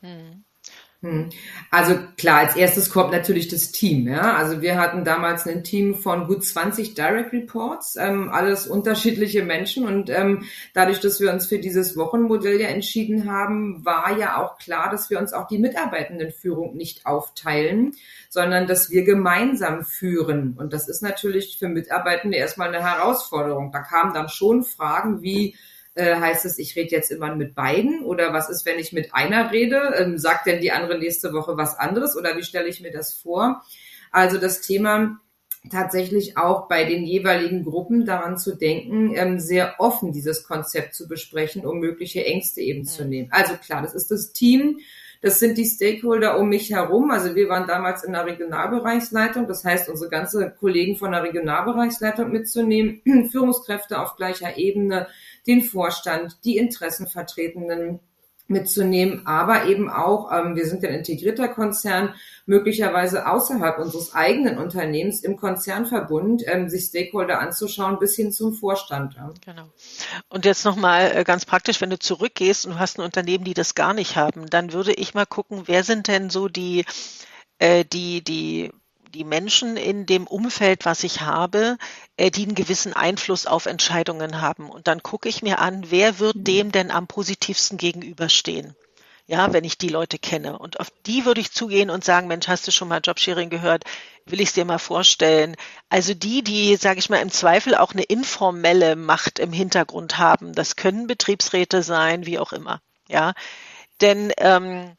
Hm. 0.02 0.44
Hm. 1.02 1.30
Also 1.70 1.94
klar, 2.18 2.40
als 2.40 2.56
erstes 2.56 2.90
kommt 2.90 3.10
natürlich 3.10 3.48
das 3.48 3.72
Team. 3.72 4.06
Ja? 4.06 4.34
Also 4.34 4.60
wir 4.60 4.78
hatten 4.78 5.02
damals 5.02 5.46
ein 5.46 5.64
Team 5.64 5.94
von 5.94 6.26
gut 6.26 6.44
20 6.44 6.92
Direct 6.92 7.32
Reports, 7.32 7.96
ähm, 7.96 8.28
alles 8.28 8.66
unterschiedliche 8.66 9.42
Menschen. 9.42 9.86
Und 9.86 10.10
ähm, 10.10 10.44
dadurch, 10.74 11.00
dass 11.00 11.18
wir 11.18 11.32
uns 11.32 11.46
für 11.46 11.58
dieses 11.58 11.96
Wochenmodell 11.96 12.60
ja 12.60 12.68
entschieden 12.68 13.32
haben, 13.32 13.82
war 13.82 14.18
ja 14.18 14.36
auch 14.36 14.58
klar, 14.58 14.90
dass 14.90 15.08
wir 15.08 15.18
uns 15.18 15.32
auch 15.32 15.48
die 15.48 15.58
Mitarbeitendenführung 15.58 16.76
nicht 16.76 17.06
aufteilen, 17.06 17.92
sondern 18.28 18.66
dass 18.66 18.90
wir 18.90 19.02
gemeinsam 19.04 19.84
führen. 19.86 20.54
Und 20.58 20.74
das 20.74 20.86
ist 20.86 21.02
natürlich 21.02 21.56
für 21.58 21.68
Mitarbeitende 21.68 22.36
erstmal 22.36 22.68
eine 22.68 22.84
Herausforderung. 22.84 23.72
Da 23.72 23.80
kamen 23.80 24.12
dann 24.12 24.28
schon 24.28 24.64
Fragen 24.64 25.22
wie, 25.22 25.56
äh, 26.00 26.16
heißt 26.16 26.44
es, 26.46 26.58
ich 26.58 26.74
rede 26.74 26.90
jetzt 26.90 27.10
immer 27.10 27.34
mit 27.36 27.54
beiden? 27.54 28.02
Oder 28.04 28.32
was 28.32 28.50
ist, 28.50 28.66
wenn 28.66 28.78
ich 28.78 28.92
mit 28.92 29.14
einer 29.14 29.52
rede? 29.52 29.94
Ähm, 29.96 30.18
sagt 30.18 30.46
denn 30.46 30.60
die 30.60 30.72
andere 30.72 30.98
nächste 30.98 31.32
Woche 31.32 31.56
was 31.56 31.78
anderes? 31.78 32.16
Oder 32.16 32.36
wie 32.36 32.42
stelle 32.42 32.68
ich 32.68 32.80
mir 32.80 32.90
das 32.90 33.14
vor? 33.14 33.62
Also 34.10 34.38
das 34.38 34.60
Thema 34.60 35.20
tatsächlich 35.70 36.38
auch 36.38 36.68
bei 36.68 36.84
den 36.84 37.04
jeweiligen 37.04 37.64
Gruppen 37.64 38.06
daran 38.06 38.38
zu 38.38 38.56
denken, 38.56 39.14
ähm, 39.14 39.38
sehr 39.38 39.74
offen 39.78 40.12
dieses 40.12 40.44
Konzept 40.44 40.94
zu 40.94 41.06
besprechen, 41.06 41.66
um 41.66 41.78
mögliche 41.78 42.24
Ängste 42.24 42.62
eben 42.62 42.84
zu 42.84 43.04
nehmen. 43.04 43.28
Also 43.30 43.54
klar, 43.54 43.82
das 43.82 43.94
ist 43.94 44.10
das 44.10 44.32
Team, 44.32 44.80
das 45.22 45.38
sind 45.38 45.58
die 45.58 45.66
Stakeholder 45.66 46.38
um 46.38 46.48
mich 46.48 46.70
herum. 46.70 47.10
Also 47.10 47.34
wir 47.34 47.48
waren 47.50 47.66
damals 47.66 48.04
in 48.04 48.14
der 48.14 48.24
Regionalbereichsleitung. 48.24 49.46
Das 49.46 49.64
heißt, 49.64 49.90
unsere 49.90 50.08
ganze 50.08 50.50
Kollegen 50.58 50.96
von 50.96 51.12
der 51.12 51.22
Regionalbereichsleitung 51.22 52.32
mitzunehmen, 52.32 53.02
Führungskräfte 53.30 54.00
auf 54.00 54.16
gleicher 54.16 54.56
Ebene, 54.56 55.08
den 55.50 55.62
Vorstand, 55.62 56.38
die 56.44 56.56
Interessenvertretenden 56.56 58.00
mitzunehmen, 58.50 59.26
aber 59.26 59.66
eben 59.66 59.88
auch, 59.88 60.30
ähm, 60.32 60.56
wir 60.56 60.66
sind 60.66 60.84
ein 60.84 60.92
integrierter 60.92 61.48
Konzern, 61.48 62.14
möglicherweise 62.46 63.28
außerhalb 63.28 63.78
unseres 63.78 64.12
eigenen 64.12 64.58
Unternehmens 64.58 65.22
im 65.22 65.36
Konzernverbund, 65.36 66.42
ähm, 66.46 66.68
sich 66.68 66.86
Stakeholder 66.86 67.38
anzuschauen 67.38 68.00
bis 68.00 68.16
hin 68.16 68.32
zum 68.32 68.52
Vorstand. 68.52 69.14
Ja. 69.14 69.32
Genau. 69.44 69.70
Und 70.28 70.44
jetzt 70.44 70.64
nochmal 70.64 71.12
äh, 71.14 71.24
ganz 71.24 71.44
praktisch, 71.44 71.80
wenn 71.80 71.90
du 71.90 71.98
zurückgehst 71.98 72.66
und 72.66 72.72
du 72.72 72.78
hast 72.80 72.98
ein 72.98 73.04
Unternehmen, 73.04 73.44
die 73.44 73.54
das 73.54 73.76
gar 73.76 73.94
nicht 73.94 74.16
haben, 74.16 74.46
dann 74.50 74.72
würde 74.72 74.92
ich 74.94 75.14
mal 75.14 75.26
gucken, 75.26 75.62
wer 75.66 75.84
sind 75.84 76.08
denn 76.08 76.28
so 76.28 76.48
die, 76.48 76.84
äh, 77.58 77.84
die, 77.84 78.24
die 78.24 78.72
die 79.14 79.24
Menschen 79.24 79.76
in 79.76 80.06
dem 80.06 80.26
Umfeld, 80.26 80.84
was 80.84 81.04
ich 81.04 81.20
habe, 81.20 81.78
äh, 82.16 82.30
die 82.30 82.44
einen 82.44 82.54
gewissen 82.54 82.92
Einfluss 82.92 83.46
auf 83.46 83.66
Entscheidungen 83.66 84.40
haben. 84.40 84.70
Und 84.70 84.86
dann 84.86 85.02
gucke 85.02 85.28
ich 85.28 85.42
mir 85.42 85.58
an, 85.58 85.90
wer 85.90 86.18
wird 86.18 86.36
mhm. 86.36 86.44
dem 86.44 86.72
denn 86.72 86.90
am 86.90 87.06
positivsten 87.06 87.76
gegenüberstehen? 87.78 88.76
Ja, 89.26 89.52
wenn 89.52 89.62
ich 89.62 89.78
die 89.78 89.88
Leute 89.88 90.18
kenne. 90.18 90.58
Und 90.58 90.80
auf 90.80 90.90
die 91.06 91.24
würde 91.24 91.40
ich 91.40 91.52
zugehen 91.52 91.90
und 91.90 92.04
sagen, 92.04 92.26
Mensch, 92.26 92.48
hast 92.48 92.66
du 92.66 92.72
schon 92.72 92.88
mal 92.88 93.00
Jobsharing 93.02 93.48
gehört? 93.48 93.84
Will 94.26 94.40
ich 94.40 94.48
es 94.48 94.54
dir 94.54 94.64
mal 94.64 94.78
vorstellen? 94.78 95.54
Also 95.88 96.14
die, 96.14 96.42
die, 96.42 96.74
sage 96.74 96.98
ich 96.98 97.10
mal, 97.10 97.20
im 97.20 97.30
Zweifel 97.30 97.76
auch 97.76 97.92
eine 97.92 98.02
informelle 98.02 98.96
Macht 98.96 99.38
im 99.38 99.52
Hintergrund 99.52 100.18
haben. 100.18 100.52
Das 100.52 100.74
können 100.74 101.06
Betriebsräte 101.06 101.84
sein, 101.84 102.26
wie 102.26 102.40
auch 102.40 102.52
immer. 102.52 102.80
Ja, 103.08 103.34
denn 104.00 104.32
ähm, 104.38 104.96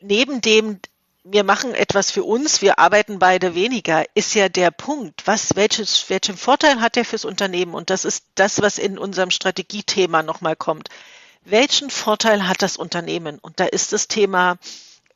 neben 0.00 0.40
dem 0.40 0.80
wir 1.28 1.44
machen 1.44 1.74
etwas 1.74 2.10
für 2.10 2.22
uns, 2.22 2.62
wir 2.62 2.78
arbeiten 2.78 3.18
beide 3.18 3.54
weniger, 3.54 4.04
ist 4.14 4.34
ja 4.34 4.48
der 4.48 4.70
Punkt. 4.70 5.26
Was, 5.26 5.56
welches, 5.56 6.08
welchen 6.08 6.36
Vorteil 6.36 6.80
hat 6.80 6.94
der 6.94 7.04
fürs 7.04 7.24
Unternehmen? 7.24 7.74
Und 7.74 7.90
das 7.90 8.04
ist 8.04 8.26
das, 8.36 8.62
was 8.62 8.78
in 8.78 8.96
unserem 8.96 9.30
Strategiethema 9.30 10.22
nochmal 10.22 10.54
kommt. 10.54 10.88
Welchen 11.44 11.90
Vorteil 11.90 12.46
hat 12.48 12.62
das 12.62 12.76
Unternehmen? 12.76 13.38
Und 13.40 13.58
da 13.58 13.64
ist 13.64 13.92
das 13.92 14.06
Thema 14.06 14.56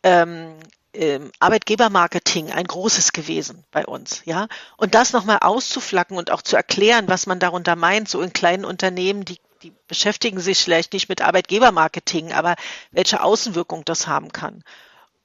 ähm, 0.02 0.56
ähm, 0.92 1.30
Arbeitgebermarketing 1.38 2.50
ein 2.50 2.66
großes 2.66 3.12
gewesen 3.12 3.64
bei 3.70 3.86
uns, 3.86 4.22
ja. 4.24 4.48
Und 4.76 4.96
das 4.96 5.12
nochmal 5.12 5.38
auszuflacken 5.40 6.16
und 6.16 6.32
auch 6.32 6.42
zu 6.42 6.56
erklären, 6.56 7.06
was 7.06 7.26
man 7.26 7.38
darunter 7.38 7.76
meint, 7.76 8.08
so 8.08 8.20
in 8.20 8.32
kleinen 8.32 8.64
Unternehmen, 8.64 9.24
die, 9.24 9.38
die 9.62 9.72
beschäftigen 9.86 10.40
sich 10.40 10.58
vielleicht 10.58 10.92
nicht 10.92 11.08
mit 11.08 11.22
Arbeitgebermarketing, 11.22 12.32
aber 12.32 12.56
welche 12.90 13.22
Außenwirkung 13.22 13.84
das 13.84 14.08
haben 14.08 14.32
kann. 14.32 14.64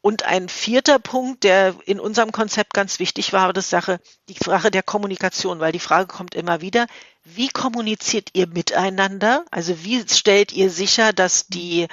Und 0.06 0.22
ein 0.22 0.50
vierter 0.50 1.00
Punkt, 1.00 1.44
der 1.44 1.76
in 1.88 2.00
unserem 2.00 2.32
Konzept 2.32 2.76
ganz 2.76 3.00
wichtig 3.00 3.34
war, 3.34 3.48
war 3.48 3.54
das 3.54 3.72
Sache, 3.72 4.00
die 4.30 4.36
Frage 4.36 4.70
der 4.70 4.84
Kommunikation, 4.84 5.60
weil 5.60 5.72
die 5.72 5.80
Frage 5.80 6.06
kommt 6.06 6.36
immer 6.36 6.62
wieder, 6.62 6.86
wie 7.24 7.48
kommuniziert 7.48 8.30
ihr 8.34 8.46
miteinander? 8.46 9.44
Also 9.50 9.84
wie 9.84 10.08
stellt 10.08 10.54
ihr 10.54 10.70
sicher, 10.70 11.12
dass 11.12 11.48
die, 11.48 11.88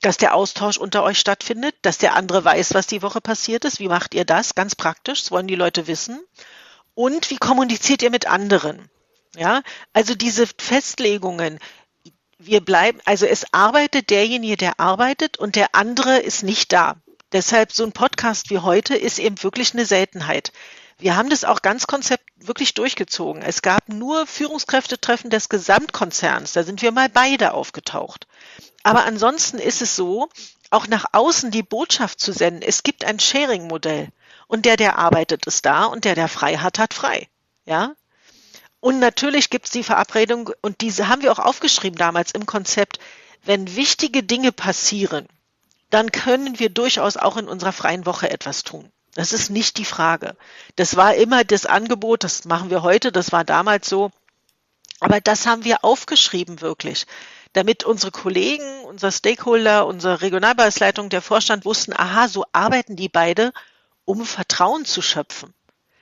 dass 0.00 0.16
der 0.16 0.36
Austausch 0.36 0.78
unter 0.78 1.02
euch 1.02 1.18
stattfindet, 1.18 1.74
dass 1.82 1.98
der 1.98 2.14
andere 2.14 2.44
weiß, 2.44 2.72
was 2.72 2.86
die 2.86 3.02
Woche 3.02 3.20
passiert 3.20 3.64
ist? 3.64 3.80
Wie 3.80 3.88
macht 3.88 4.14
ihr 4.14 4.24
das? 4.24 4.54
Ganz 4.54 4.76
praktisch. 4.76 5.22
Das 5.22 5.32
wollen 5.32 5.48
die 5.48 5.56
Leute 5.56 5.88
wissen. 5.88 6.20
Und 6.94 7.30
wie 7.30 7.38
kommuniziert 7.38 8.00
ihr 8.00 8.10
mit 8.12 8.28
anderen? 8.28 8.88
Ja, 9.34 9.62
also 9.92 10.14
diese 10.14 10.46
Festlegungen, 10.46 11.58
wir 12.38 12.60
bleiben, 12.60 13.00
also 13.06 13.26
es 13.26 13.44
arbeitet 13.52 14.10
derjenige, 14.10 14.56
der 14.56 14.78
arbeitet 14.78 15.36
und 15.36 15.56
der 15.56 15.74
andere 15.74 16.18
ist 16.18 16.44
nicht 16.44 16.72
da. 16.72 16.94
Deshalb 17.32 17.72
so 17.72 17.84
ein 17.84 17.92
Podcast 17.92 18.50
wie 18.50 18.58
heute 18.58 18.96
ist 18.96 19.18
eben 19.18 19.42
wirklich 19.42 19.74
eine 19.74 19.84
Seltenheit. 19.84 20.52
Wir 20.98 21.16
haben 21.16 21.28
das 21.28 21.44
auch 21.44 21.60
ganz 21.60 21.86
konzept 21.86 22.24
wirklich 22.36 22.74
durchgezogen. 22.74 23.42
Es 23.42 23.60
gab 23.60 23.88
nur 23.88 24.26
Führungskräftetreffen 24.26 25.28
des 25.28 25.48
Gesamtkonzerns. 25.48 26.52
Da 26.52 26.62
sind 26.62 26.80
wir 26.82 26.92
mal 26.92 27.08
beide 27.08 27.52
aufgetaucht. 27.52 28.26
Aber 28.82 29.04
ansonsten 29.04 29.58
ist 29.58 29.82
es 29.82 29.96
so, 29.96 30.28
auch 30.70 30.86
nach 30.86 31.06
außen 31.12 31.50
die 31.50 31.62
Botschaft 31.62 32.20
zu 32.20 32.32
senden. 32.32 32.62
Es 32.62 32.82
gibt 32.82 33.04
ein 33.04 33.20
Sharing-Modell. 33.20 34.08
Und 34.46 34.64
der, 34.64 34.76
der 34.76 34.96
arbeitet, 34.96 35.46
ist 35.46 35.66
da 35.66 35.84
und 35.84 36.04
der, 36.04 36.14
der 36.14 36.28
frei 36.28 36.56
hat, 36.56 36.78
hat 36.78 36.94
frei. 36.94 37.28
Ja? 37.64 37.94
Und 38.80 39.00
natürlich 39.00 39.50
gibt 39.50 39.66
es 39.66 39.72
die 39.72 39.82
Verabredung, 39.82 40.50
und 40.62 40.80
diese 40.80 41.08
haben 41.08 41.22
wir 41.22 41.32
auch 41.32 41.40
aufgeschrieben 41.40 41.98
damals 41.98 42.30
im 42.30 42.46
Konzept, 42.46 43.00
wenn 43.44 43.74
wichtige 43.74 44.22
Dinge 44.22 44.52
passieren, 44.52 45.26
dann 45.90 46.10
können 46.10 46.58
wir 46.58 46.70
durchaus 46.70 47.16
auch 47.16 47.36
in 47.36 47.48
unserer 47.48 47.72
freien 47.72 48.06
Woche 48.06 48.30
etwas 48.30 48.62
tun. 48.62 48.90
Das 49.14 49.32
ist 49.32 49.50
nicht 49.50 49.78
die 49.78 49.84
Frage. 49.84 50.36
Das 50.76 50.96
war 50.96 51.14
immer 51.14 51.42
das 51.42 51.64
Angebot, 51.64 52.22
das 52.22 52.44
machen 52.44 52.70
wir 52.70 52.82
heute, 52.82 53.12
das 53.12 53.32
war 53.32 53.44
damals 53.44 53.88
so. 53.88 54.10
Aber 55.00 55.20
das 55.20 55.46
haben 55.46 55.64
wir 55.64 55.84
aufgeschrieben 55.84 56.60
wirklich, 56.60 57.06
damit 57.52 57.84
unsere 57.84 58.12
Kollegen, 58.12 58.84
unser 58.84 59.10
Stakeholder, 59.10 59.86
unsere 59.86 60.20
Regionalbereichsleitung, 60.20 61.08
der 61.08 61.22
Vorstand 61.22 61.64
wussten, 61.64 61.94
aha, 61.94 62.28
so 62.28 62.44
arbeiten 62.52 62.96
die 62.96 63.08
beide, 63.08 63.52
um 64.04 64.26
Vertrauen 64.26 64.84
zu 64.84 65.00
schöpfen. 65.00 65.54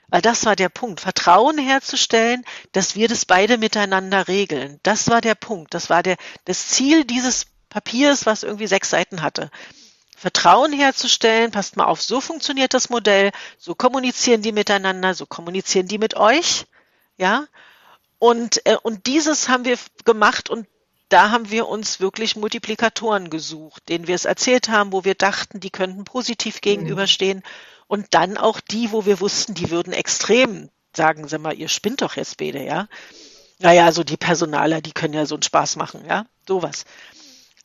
Weil 0.09 0.23
das 0.23 0.45
war 0.45 0.57
der 0.57 0.69
Punkt, 0.69 1.01
Vertrauen 1.01 1.59
herzustellen, 1.59 2.45
dass 2.73 2.95
wir 2.95 3.09
das 3.09 3.25
beide 3.25 3.59
miteinander 3.59 4.29
regeln. 4.29 4.79
Das 4.83 5.09
war 5.09 5.21
der 5.21 5.35
Punkt, 5.35 5.75
das 5.75 5.91
war 5.91 6.03
der, 6.03 6.17
das 6.45 6.69
Ziel 6.69 7.05
dieses 7.05 7.47
Papiers, 7.75 8.25
was 8.25 8.45
irgendwie 8.45 8.69
sechs 8.69 8.91
Seiten 8.91 9.21
hatte. 9.21 9.51
Vertrauen 10.17 10.73
herzustellen, 10.73 11.51
passt 11.51 11.77
mal 11.77 11.87
auf, 11.87 12.01
so 12.01 12.21
funktioniert 12.21 12.73
das 12.73 12.89
Modell, 12.89 13.33
so 13.59 13.75
kommunizieren 13.75 14.43
die 14.43 14.53
miteinander, 14.53 15.13
so 15.13 15.27
kommunizieren 15.27 15.89
die 15.89 15.99
mit 15.99 16.17
euch, 16.17 16.67
ja. 17.17 17.47
Und, 18.21 18.65
äh, 18.65 18.77
und 18.81 19.07
dieses 19.07 19.49
haben 19.49 19.65
wir 19.65 19.77
gemacht 20.05 20.51
und 20.51 20.69
da 21.09 21.31
haben 21.31 21.51
wir 21.51 21.67
uns 21.67 21.99
wirklich 21.99 22.37
Multiplikatoren 22.37 23.29
gesucht, 23.29 23.89
denen 23.89 24.07
wir 24.07 24.15
es 24.15 24.25
erzählt 24.25 24.69
haben, 24.69 24.93
wo 24.93 25.05
wir 25.05 25.17
dachten, 25.17 25.59
die 25.59 25.71
könnten 25.71 26.05
positiv 26.05 26.61
gegenüberstehen. 26.61 27.43
Und 27.89 28.15
dann 28.15 28.39
auch 28.39 28.61
die, 28.61 28.93
wo 28.93 29.05
wir 29.05 29.19
wussten, 29.19 29.55
die 29.55 29.71
würden 29.71 29.93
extrem 29.93 30.71
sagen, 30.97 31.27
Sie 31.27 31.39
mal, 31.39 31.59
ihr 31.59 31.69
spinnt 31.69 32.03
doch 32.03 32.15
jetzt 32.15 32.37
beide, 32.37 32.63
ja. 32.63 32.87
Naja, 33.59 33.91
so 33.91 34.05
die 34.05 34.17
Personaler, 34.17 34.81
die 34.81 34.93
können 34.93 35.15
ja 35.15 35.27
so 35.27 35.35
einen 35.35 35.43
Spaß 35.43 35.75
machen, 35.75 36.05
ja. 36.07 36.27
Sowas. 36.47 36.85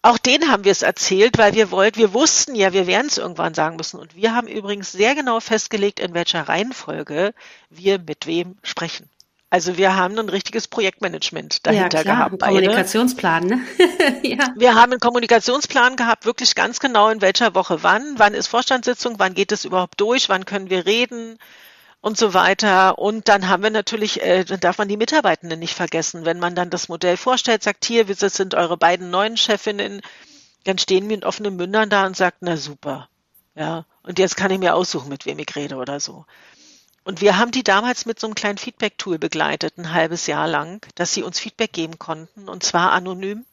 Auch 0.01 0.17
denen 0.17 0.49
haben 0.49 0.63
wir 0.63 0.71
es 0.71 0.81
erzählt, 0.81 1.37
weil 1.37 1.53
wir 1.53 1.71
wollten, 1.71 1.99
wir 1.99 2.13
wussten 2.13 2.55
ja, 2.55 2.71
wir 2.71 2.87
werden 2.87 3.07
es 3.07 3.17
irgendwann 3.17 3.53
sagen 3.53 3.75
müssen. 3.75 3.99
Und 3.99 4.15
wir 4.15 4.33
haben 4.33 4.47
übrigens 4.47 4.93
sehr 4.93 5.13
genau 5.13 5.41
festgelegt, 5.41 5.99
in 5.99 6.13
welcher 6.13 6.47
Reihenfolge 6.47 7.33
wir 7.69 7.99
mit 7.99 8.25
wem 8.25 8.57
sprechen. 8.63 9.09
Also 9.51 9.77
wir 9.77 9.95
haben 9.95 10.17
ein 10.17 10.29
richtiges 10.29 10.67
Projektmanagement 10.67 11.65
dahinter 11.65 11.97
ja, 11.97 12.03
klar, 12.03 12.15
gehabt. 12.15 12.43
Einen 12.43 12.55
Kommunikationsplan, 12.57 13.45
ne? 13.47 13.61
ja. 14.23 14.53
Wir 14.55 14.75
haben 14.75 14.91
einen 14.91 14.99
Kommunikationsplan 14.99 15.95
gehabt, 15.95 16.25
wirklich 16.25 16.53
ganz 16.53 16.79
genau 16.79 17.09
in 17.09 17.21
welcher 17.21 17.55
Woche 17.55 17.81
wann, 17.81 18.13
wann 18.17 18.35
ist 18.35 18.47
Vorstandssitzung, 18.47 19.15
wann 19.17 19.33
geht 19.33 19.51
es 19.51 19.65
überhaupt 19.65 19.99
durch, 19.99 20.29
wann 20.29 20.45
können 20.45 20.69
wir 20.69 20.85
reden, 20.85 21.39
und 22.01 22.17
so 22.17 22.33
weiter. 22.33 22.97
Und 22.99 23.27
dann 23.27 23.47
haben 23.47 23.63
wir 23.63 23.69
natürlich, 23.69 24.21
äh, 24.21 24.43
dann 24.45 24.59
darf 24.59 24.77
man 24.77 24.87
die 24.87 24.97
Mitarbeitenden 24.97 25.59
nicht 25.59 25.75
vergessen. 25.75 26.25
Wenn 26.25 26.39
man 26.39 26.55
dann 26.55 26.69
das 26.69 26.89
Modell 26.89 27.17
vorstellt, 27.17 27.63
sagt, 27.63 27.85
hier, 27.85 28.05
das 28.05 28.33
sind 28.33 28.55
eure 28.55 28.77
beiden 28.77 29.09
neuen 29.09 29.37
Chefinnen, 29.37 30.01
dann 30.63 30.77
stehen 30.77 31.09
wir 31.09 31.17
mit 31.17 31.25
offenen 31.25 31.55
Mündern 31.55 31.89
da 31.89 32.05
und 32.05 32.15
sagt, 32.15 32.37
na 32.41 32.57
super. 32.57 33.09
Ja, 33.55 33.85
und 34.03 34.19
jetzt 34.19 34.37
kann 34.37 34.51
ich 34.51 34.59
mir 34.59 34.75
aussuchen, 34.75 35.09
mit 35.09 35.25
wem 35.25 35.39
ich 35.39 35.55
rede 35.55 35.75
oder 35.75 35.99
so. 35.99 36.25
Und 37.03 37.21
wir 37.21 37.37
haben 37.37 37.51
die 37.51 37.63
damals 37.63 38.05
mit 38.05 38.19
so 38.19 38.27
einem 38.27 38.35
kleinen 38.35 38.57
Feedback-Tool 38.57 39.17
begleitet, 39.17 39.77
ein 39.77 39.93
halbes 39.93 40.27
Jahr 40.27 40.47
lang, 40.47 40.85
dass 40.95 41.13
sie 41.13 41.23
uns 41.23 41.39
Feedback 41.39 41.73
geben 41.73 41.97
konnten, 41.97 42.47
und 42.47 42.63
zwar 42.63 42.91
anonym, 42.91 43.45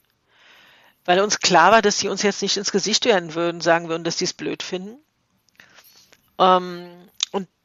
weil 1.05 1.21
uns 1.21 1.39
klar 1.39 1.71
war, 1.71 1.81
dass 1.81 1.99
sie 1.99 2.09
uns 2.09 2.21
jetzt 2.21 2.41
nicht 2.41 2.57
ins 2.57 2.71
Gesicht 2.71 3.05
werden 3.05 3.33
würden, 3.33 3.61
sagen 3.61 3.89
würden, 3.89 4.03
dass 4.03 4.17
sie 4.17 4.25
es 4.25 4.33
blöd 4.33 4.61
finden. 4.61 4.97
Ähm, 6.37 7.09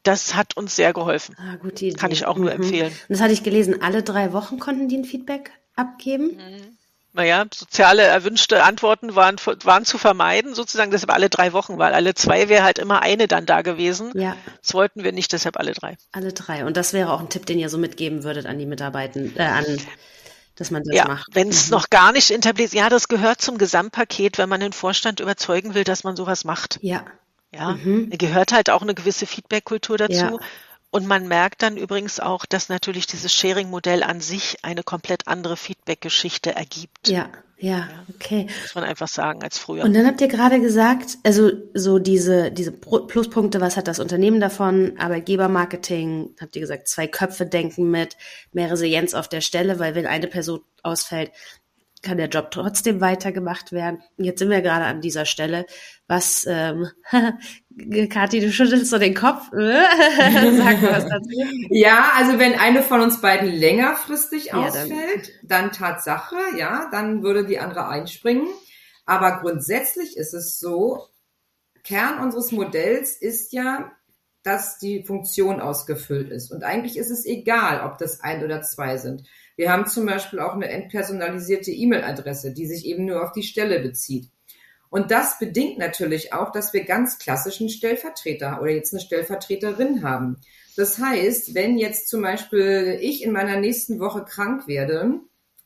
das 0.03 0.35
hat 0.35 0.57
uns 0.57 0.77
sehr 0.77 0.93
geholfen. 0.93 1.37
Ah, 1.38 1.57
gute 1.57 1.87
Idee. 1.87 1.97
Kann 1.97 2.11
ich 2.11 2.27
auch 2.27 2.37
nur 2.37 2.55
mhm. 2.55 2.62
empfehlen. 2.62 2.93
Und 2.93 3.11
das 3.11 3.21
hatte 3.21 3.33
ich 3.33 3.43
gelesen, 3.43 3.83
alle 3.83 4.03
drei 4.03 4.33
Wochen 4.33 4.59
konnten 4.59 4.88
die 4.88 4.99
ein 4.99 5.05
Feedback 5.05 5.53
abgeben. 5.77 6.37
Mhm. 6.37 6.79
Naja, 7.15 7.45
soziale 7.53 8.03
erwünschte 8.03 8.62
Antworten 8.62 9.15
waren, 9.15 9.37
waren 9.65 9.85
zu 9.85 9.99
vermeiden, 9.99 10.55
sozusagen 10.55 10.91
deshalb 10.91 11.12
alle 11.12 11.29
drei 11.29 11.53
Wochen, 11.53 11.77
weil 11.77 11.93
alle 11.93 12.15
zwei 12.15 12.49
wäre 12.49 12.65
halt 12.65 12.79
immer 12.79 13.03
eine 13.03 13.29
dann 13.29 13.45
da 13.45 13.61
gewesen. 13.61 14.12
Ja. 14.15 14.35
Das 14.62 14.73
wollten 14.73 15.05
wir 15.05 15.12
nicht, 15.12 15.31
deshalb 15.33 15.59
alle 15.59 15.73
drei. 15.73 15.99
Alle 16.12 16.33
drei. 16.33 16.65
Und 16.65 16.79
das 16.79 16.95
wäre 16.95 17.12
auch 17.12 17.21
ein 17.21 17.29
Tipp, 17.29 17.45
den 17.45 17.59
ihr 17.59 17.69
so 17.69 17.77
mitgeben 17.77 18.25
würdet 18.25 18.47
an 18.47 18.59
die 18.59 18.65
Mitarbeitenden, 18.65 19.37
äh, 19.37 19.43
an 19.43 19.79
dass 20.57 20.71
man 20.71 20.83
das 20.85 20.97
ja, 20.97 21.07
macht. 21.07 21.35
Wenn 21.35 21.49
es 21.49 21.67
mhm. 21.67 21.73
noch 21.73 21.91
gar 21.91 22.12
nicht 22.12 22.31
etabliert, 22.31 22.73
ja, 22.73 22.88
das 22.88 23.09
gehört 23.09 23.41
zum 23.41 23.59
Gesamtpaket, 23.59 24.38
wenn 24.38 24.49
man 24.49 24.61
den 24.61 24.73
Vorstand 24.73 25.21
überzeugen 25.21 25.75
will, 25.75 25.85
dass 25.85 26.05
man 26.05 26.17
sowas 26.17 26.45
macht. 26.45 26.79
Ja, 26.83 27.05
ja, 27.55 27.73
mhm. 27.73 28.11
gehört 28.11 28.53
halt 28.53 28.71
auch 28.71 28.83
eine 28.83 28.95
gewisse 28.95 29.27
Feedback-Kultur 29.27 29.99
dazu. 29.99 30.15
Ja. 30.15 30.38
Und 30.91 31.07
man 31.07 31.27
merkt 31.27 31.62
dann 31.62 31.79
übrigens 31.79 32.21
auch, 32.21 32.45
dass 32.45 32.69
natürlich 32.69 33.07
dieses 33.07 33.33
Sharing-Modell 33.33 34.03
an 34.03 34.21
sich 34.21 34.59
eine 34.62 34.83
komplett 34.83 35.27
andere 35.27 35.57
Feedback-Geschichte 35.57 36.55
ergibt. 36.55 37.09
Ja, 37.09 37.31
ja, 37.62 37.88
okay. 38.12 38.49
Muss 38.62 38.75
man 38.75 38.85
einfach 38.85 39.07
sagen 39.07 39.43
als 39.45 39.57
früher. 39.57 39.85
Und 39.85 39.95
dann 39.95 40.05
habt 40.05 40.21
ihr 40.21 40.27
gerade 40.27 40.61
gesagt, 40.61 41.17
also 41.23 41.51
so 41.75 42.01
diese, 42.01 42.51
diese 42.51 42.73
Pluspunkte, 42.73 43.61
was 43.61 43.77
hat 43.77 43.87
das 43.87 44.01
Unternehmen 44.01 44.41
davon? 44.41 44.99
Arbeitgebermarketing, 44.99 46.35
habt 46.41 46.57
ihr 46.57 46.61
gesagt, 46.61 46.88
zwei 46.88 47.07
Köpfe 47.07 47.47
denken 47.47 47.88
mit, 47.88 48.17
mehr 48.53 48.71
Resilienz 48.71 49.15
auf 49.15 49.29
der 49.29 49.43
Stelle, 49.43 49.79
weil 49.79 49.95
wenn 49.95 50.07
eine 50.07 50.27
Person 50.27 50.61
ausfällt, 50.83 51.31
kann 52.03 52.19
der 52.19 52.29
Job 52.29 52.51
trotzdem 52.51 53.01
weitergemacht 53.01 53.73
werden. 53.73 54.03
Jetzt 54.17 54.41
sind 54.41 54.51
wir 54.51 54.61
gerade 54.61 54.85
an 54.85 55.01
dieser 55.01 55.25
Stelle. 55.25 55.67
Was, 56.09 56.45
ähm, 56.49 56.88
Kathi, 58.11 58.41
du 58.41 58.53
schüttelst 58.53 58.91
so 58.91 58.99
den 58.99 59.15
Kopf. 59.15 59.49
Sag 59.53 60.83
was 60.83 61.07
dazu. 61.07 61.31
Ja, 61.71 62.12
also 62.17 62.38
wenn 62.38 62.59
eine 62.59 62.83
von 62.83 63.01
uns 63.01 63.21
beiden 63.21 63.49
längerfristig 63.49 64.47
ja, 64.47 64.55
ausfällt, 64.55 65.33
dann. 65.43 65.71
dann 65.71 65.73
Tatsache, 65.73 66.37
ja, 66.59 66.88
dann 66.91 67.23
würde 67.23 67.47
die 67.47 67.59
andere 67.59 67.88
einspringen. 67.88 68.49
Aber 69.07 69.41
grundsätzlich 69.41 70.17
ist 70.17 70.35
es 70.35 70.59
so, 70.59 71.07
Kern 71.85 72.21
unseres 72.21 72.53
Modells 72.53 73.17
ist 73.17 73.53
ja, 73.53 73.93
dass 74.43 74.79
die 74.79 75.05
Funktion 75.05 75.61
ausgefüllt 75.61 76.31
ist. 76.31 76.51
Und 76.51 76.65
eigentlich 76.65 76.97
ist 76.97 77.11
es 77.11 77.25
egal, 77.25 77.85
ob 77.87 77.99
das 77.99 78.21
ein 78.21 78.45
oder 78.45 78.62
zwei 78.62 78.97
sind. 78.97 79.25
Wir 79.57 79.71
haben 79.71 79.87
zum 79.87 80.07
Beispiel 80.07 80.41
auch 80.41 80.55
eine 80.55 80.69
entpersonalisierte 80.69 81.71
E-Mail-Adresse, 81.71 82.53
die 82.53 82.67
sich 82.67 82.87
eben 82.87 83.05
nur 83.05 83.23
auf 83.23 83.33
die 83.33 83.43
Stelle 83.43 83.81
bezieht. 83.81 84.31
Und 84.91 85.11
das 85.11 85.38
bedingt 85.38 85.79
natürlich 85.79 86.35
auch, 86.35 86.53
dass 86.53 86.75
wir 86.75 86.85
ganz 86.85 87.19
klassischen 87.19 87.71
Stellvertreter 87.71 88.61
oder 88.61 88.73
jetzt 88.73 88.93
eine 88.93 89.01
Stellvertreterin 89.01 90.03
haben. 90.03 90.37
Das 90.77 90.99
heißt, 90.99 91.55
wenn 91.55 91.79
jetzt 91.79 92.09
zum 92.09 92.23
Beispiel 92.23 92.99
ich 93.01 93.23
in 93.23 93.33
meiner 93.33 93.59
nächsten 93.59 94.01
Woche 94.01 94.25
krank 94.25 94.67
werde, 94.67 95.21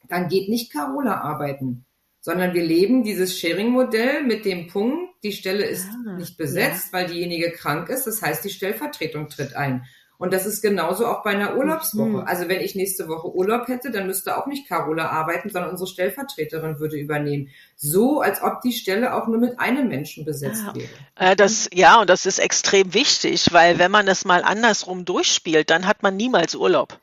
dann 0.08 0.28
geht 0.28 0.48
nicht 0.48 0.72
Carola 0.72 1.20
arbeiten, 1.22 1.86
sondern 2.20 2.54
wir 2.54 2.64
leben 2.64 3.02
dieses 3.02 3.38
Sharing-Modell 3.38 4.22
mit 4.22 4.44
dem 4.44 4.68
Punkt, 4.68 5.14
die 5.24 5.32
Stelle 5.32 5.64
ist 5.64 5.88
ah, 6.06 6.16
nicht 6.16 6.36
besetzt, 6.36 6.92
ja. 6.92 6.98
weil 6.98 7.06
diejenige 7.06 7.50
krank 7.50 7.88
ist. 7.88 8.06
Das 8.06 8.22
heißt, 8.22 8.44
die 8.44 8.50
Stellvertretung 8.50 9.28
tritt 9.28 9.54
ein. 9.54 9.84
Und 10.18 10.32
das 10.32 10.46
ist 10.46 10.62
genauso 10.62 11.06
auch 11.06 11.22
bei 11.22 11.30
einer 11.30 11.56
Urlaubswoche. 11.56 12.08
Mhm. 12.08 12.24
Also 12.26 12.48
wenn 12.48 12.60
ich 12.60 12.74
nächste 12.74 13.08
Woche 13.08 13.34
Urlaub 13.34 13.68
hätte, 13.68 13.90
dann 13.90 14.06
müsste 14.06 14.36
auch 14.36 14.46
nicht 14.46 14.68
Carola 14.68 15.10
arbeiten, 15.10 15.50
sondern 15.50 15.70
unsere 15.70 15.88
Stellvertreterin 15.88 16.78
würde 16.80 16.96
übernehmen. 16.96 17.50
So, 17.76 18.20
als 18.20 18.42
ob 18.42 18.62
die 18.62 18.72
Stelle 18.72 19.14
auch 19.14 19.26
nur 19.26 19.38
mit 19.38 19.60
einem 19.60 19.88
Menschen 19.88 20.24
besetzt 20.24 20.62
ja. 20.66 20.74
wäre. 20.74 20.88
Äh, 21.16 21.36
das, 21.36 21.68
ja, 21.72 22.00
und 22.00 22.08
das 22.08 22.24
ist 22.24 22.38
extrem 22.38 22.94
wichtig, 22.94 23.52
weil 23.52 23.78
wenn 23.78 23.90
man 23.90 24.08
es 24.08 24.24
mal 24.24 24.42
andersrum 24.42 25.04
durchspielt, 25.04 25.70
dann 25.70 25.86
hat 25.86 26.02
man 26.02 26.16
niemals 26.16 26.54
Urlaub. 26.54 26.98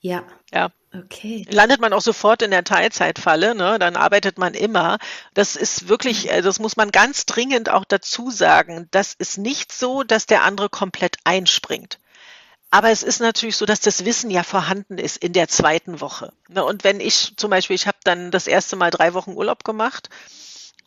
Ja. 0.00 0.24
Ja. 0.52 0.70
Okay. 0.94 1.44
Landet 1.50 1.80
man 1.80 1.92
auch 1.92 2.00
sofort 2.00 2.40
in 2.40 2.50
der 2.50 2.64
Teilzeitfalle, 2.64 3.54
ne? 3.54 3.78
dann 3.78 3.94
arbeitet 3.94 4.38
man 4.38 4.54
immer. 4.54 4.98
Das 5.34 5.54
ist 5.54 5.88
wirklich, 5.88 6.30
äh, 6.30 6.40
das 6.40 6.60
muss 6.60 6.76
man 6.76 6.90
ganz 6.90 7.26
dringend 7.26 7.68
auch 7.68 7.84
dazu 7.84 8.30
sagen. 8.30 8.88
Das 8.90 9.12
ist 9.12 9.36
nicht 9.36 9.70
so, 9.70 10.02
dass 10.02 10.24
der 10.24 10.44
andere 10.44 10.70
komplett 10.70 11.18
einspringt. 11.24 11.98
Aber 12.70 12.90
es 12.90 13.02
ist 13.02 13.20
natürlich 13.20 13.56
so, 13.56 13.64
dass 13.64 13.80
das 13.80 14.04
Wissen 14.04 14.30
ja 14.30 14.42
vorhanden 14.42 14.98
ist 14.98 15.16
in 15.16 15.32
der 15.32 15.48
zweiten 15.48 16.00
Woche. 16.00 16.32
Ne? 16.48 16.64
Und 16.64 16.84
wenn 16.84 17.00
ich 17.00 17.34
zum 17.36 17.50
Beispiel, 17.50 17.76
ich 17.76 17.86
habe 17.86 17.98
dann 18.04 18.30
das 18.30 18.46
erste 18.46 18.76
Mal 18.76 18.90
drei 18.90 19.14
Wochen 19.14 19.32
Urlaub 19.32 19.64
gemacht 19.64 20.10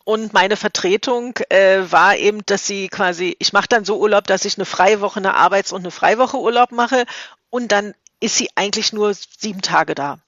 und 0.04 0.32
meine 0.32 0.56
Vertretung 0.56 1.36
äh, 1.48 1.80
war 1.90 2.16
eben, 2.16 2.46
dass 2.46 2.66
sie 2.66 2.88
quasi, 2.88 3.36
ich 3.40 3.52
mache 3.52 3.68
dann 3.68 3.84
so 3.84 3.98
Urlaub, 3.98 4.26
dass 4.26 4.44
ich 4.44 4.56
eine 4.58 4.64
Freiwoche, 4.64 5.18
eine 5.18 5.34
Arbeits- 5.34 5.72
und 5.72 5.80
eine 5.80 5.90
Freiwoche 5.90 6.38
Urlaub 6.38 6.70
mache 6.70 7.04
und 7.50 7.72
dann 7.72 7.94
ist 8.20 8.36
sie 8.36 8.50
eigentlich 8.54 8.92
nur 8.92 9.12
sieben 9.14 9.62
Tage 9.62 9.94
da. 9.96 10.20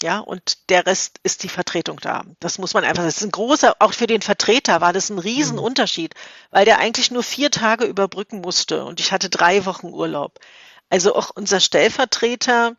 Ja, 0.00 0.20
und 0.20 0.70
der 0.70 0.86
Rest 0.86 1.18
ist 1.24 1.42
die 1.42 1.48
Vertretung 1.48 1.98
da. 2.00 2.22
Das 2.38 2.58
muss 2.58 2.72
man 2.72 2.84
einfach, 2.84 3.02
das 3.02 3.16
ist 3.16 3.24
ein 3.24 3.32
großer, 3.32 3.76
auch 3.80 3.94
für 3.94 4.06
den 4.06 4.22
Vertreter 4.22 4.80
war 4.80 4.92
das 4.92 5.10
ein 5.10 5.18
Riesenunterschied, 5.18 6.14
weil 6.50 6.64
der 6.64 6.78
eigentlich 6.78 7.10
nur 7.10 7.24
vier 7.24 7.50
Tage 7.50 7.84
überbrücken 7.84 8.40
musste 8.40 8.84
und 8.84 9.00
ich 9.00 9.10
hatte 9.10 9.28
drei 9.28 9.64
Wochen 9.64 9.88
Urlaub. 9.88 10.38
Also 10.90 11.14
auch 11.14 11.30
unser 11.34 11.60
Stellvertreter 11.60 12.76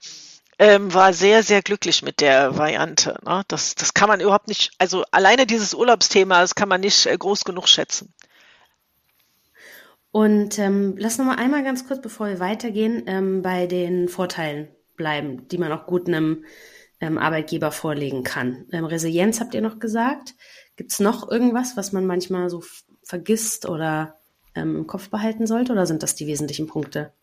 ähm, 0.57 0.93
war 0.93 1.14
sehr, 1.14 1.41
sehr 1.43 1.62
glücklich 1.62 2.03
mit 2.03 2.20
der 2.20 2.57
Variante. 2.57 3.18
Ne? 3.26 3.43
Das, 3.47 3.76
das 3.76 3.93
kann 3.93 4.10
man 4.10 4.20
überhaupt 4.20 4.47
nicht, 4.47 4.72
also 4.78 5.05
alleine 5.12 5.45
dieses 5.45 5.74
Urlaubsthema, 5.74 6.41
das 6.41 6.55
kann 6.55 6.70
man 6.70 6.82
nicht 6.82 7.05
äh, 7.05 7.18
groß 7.18 7.45
genug 7.45 7.68
schätzen. 7.68 8.14
Und 10.12 10.57
ähm, 10.57 10.95
lass 10.97 11.18
noch 11.18 11.26
mal 11.26 11.38
einmal 11.38 11.64
ganz 11.64 11.88
kurz, 11.88 12.01
bevor 12.01 12.28
wir 12.28 12.39
weitergehen, 12.39 13.03
ähm, 13.05 13.41
bei 13.41 13.68
den 13.68 14.10
Vorteilen 14.10 14.68
bleiben, 14.95 15.47
die 15.47 15.57
man 15.57 15.72
auch 15.72 15.86
gut 15.86 16.07
einem 16.07 16.45
ähm, 16.99 17.18
Arbeitgeber 17.18 17.72
vorlegen 17.72 18.24
kann. 18.24 18.66
Ähm, 18.72 18.86
Resilienz 18.86 19.39
habt 19.39 19.53
ihr 19.53 19.62
noch 19.62 19.80
gesagt. 19.80 20.36
Gibt 20.76 20.91
es 20.91 20.99
noch 20.99 21.30
irgendwas, 21.30 21.78
was 21.78 21.91
man 21.91 22.05
manchmal 22.05 22.49
so 22.49 22.64
vergisst 23.03 23.68
oder 23.68 24.18
ähm, 24.55 24.76
im 24.78 24.88
Kopf 24.88 25.10
behalten 25.10 25.45
sollte? 25.45 25.72
Oder 25.72 25.86
sind 25.86 26.03
das 26.03 26.16
die 26.16 26.28
wesentlichen 26.28 26.68
Punkte? 26.68 27.14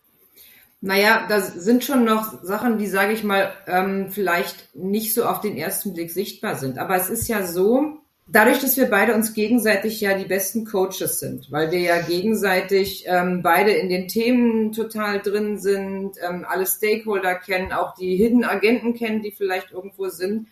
Naja, 0.81 1.27
da 1.29 1.41
sind 1.41 1.85
schon 1.85 2.05
noch 2.05 2.43
Sachen, 2.43 2.79
die, 2.79 2.87
sage 2.87 3.13
ich 3.13 3.25
mal, 3.25 3.51
ähm, 3.67 4.11
vielleicht 4.11 4.75
nicht 4.75 5.15
so 5.15 5.25
auf 5.25 5.41
den 5.41 5.57
ersten 5.57 5.95
Blick 5.95 6.11
sichtbar 6.11 6.57
sind. 6.57 6.79
Aber 6.79 6.97
es 6.97 7.09
ist 7.09 7.29
ja 7.29 7.45
so, 7.47 7.99
dadurch, 8.27 8.61
dass 8.61 8.77
wir 8.77 8.91
beide 8.91 9.15
uns 9.15 9.33
gegenseitig 9.33 10.01
ja 10.01 10.17
die 10.17 10.27
besten 10.27 10.65
Coaches 10.65 11.19
sind, 11.19 11.51
weil 11.51 11.71
wir 11.71 11.81
ja 11.81 12.01
gegenseitig 12.03 13.05
ähm, 13.07 13.43
beide 13.43 13.73
in 13.73 13.89
den 13.89 14.09
Themen 14.09 14.73
total 14.73 15.21
drin 15.21 15.59
sind, 15.59 16.17
ähm, 16.27 16.45
alle 16.47 16.67
Stakeholder 16.67 17.37
kennen, 17.37 17.73
auch 17.73 17.95
die 17.95 18.17
Hidden 18.17 18.45
Agenten 18.45 18.95
kennen, 18.95 19.23
die 19.23 19.31
vielleicht 19.31 19.73
irgendwo 19.73 20.09
sind 20.09 20.49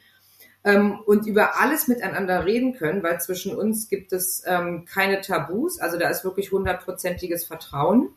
ähm, 0.64 1.00
und 1.04 1.26
über 1.26 1.60
alles 1.60 1.88
miteinander 1.88 2.46
reden 2.46 2.74
können, 2.74 3.02
weil 3.02 3.20
zwischen 3.20 3.54
uns 3.54 3.88
gibt 3.88 4.12
es 4.12 4.42
ähm, 4.46 4.84
keine 4.86 5.20
Tabus, 5.20 5.80
also 5.80 5.98
da 5.98 6.08
ist 6.08 6.24
wirklich 6.24 6.52
hundertprozentiges 6.52 7.44
Vertrauen. 7.44 8.10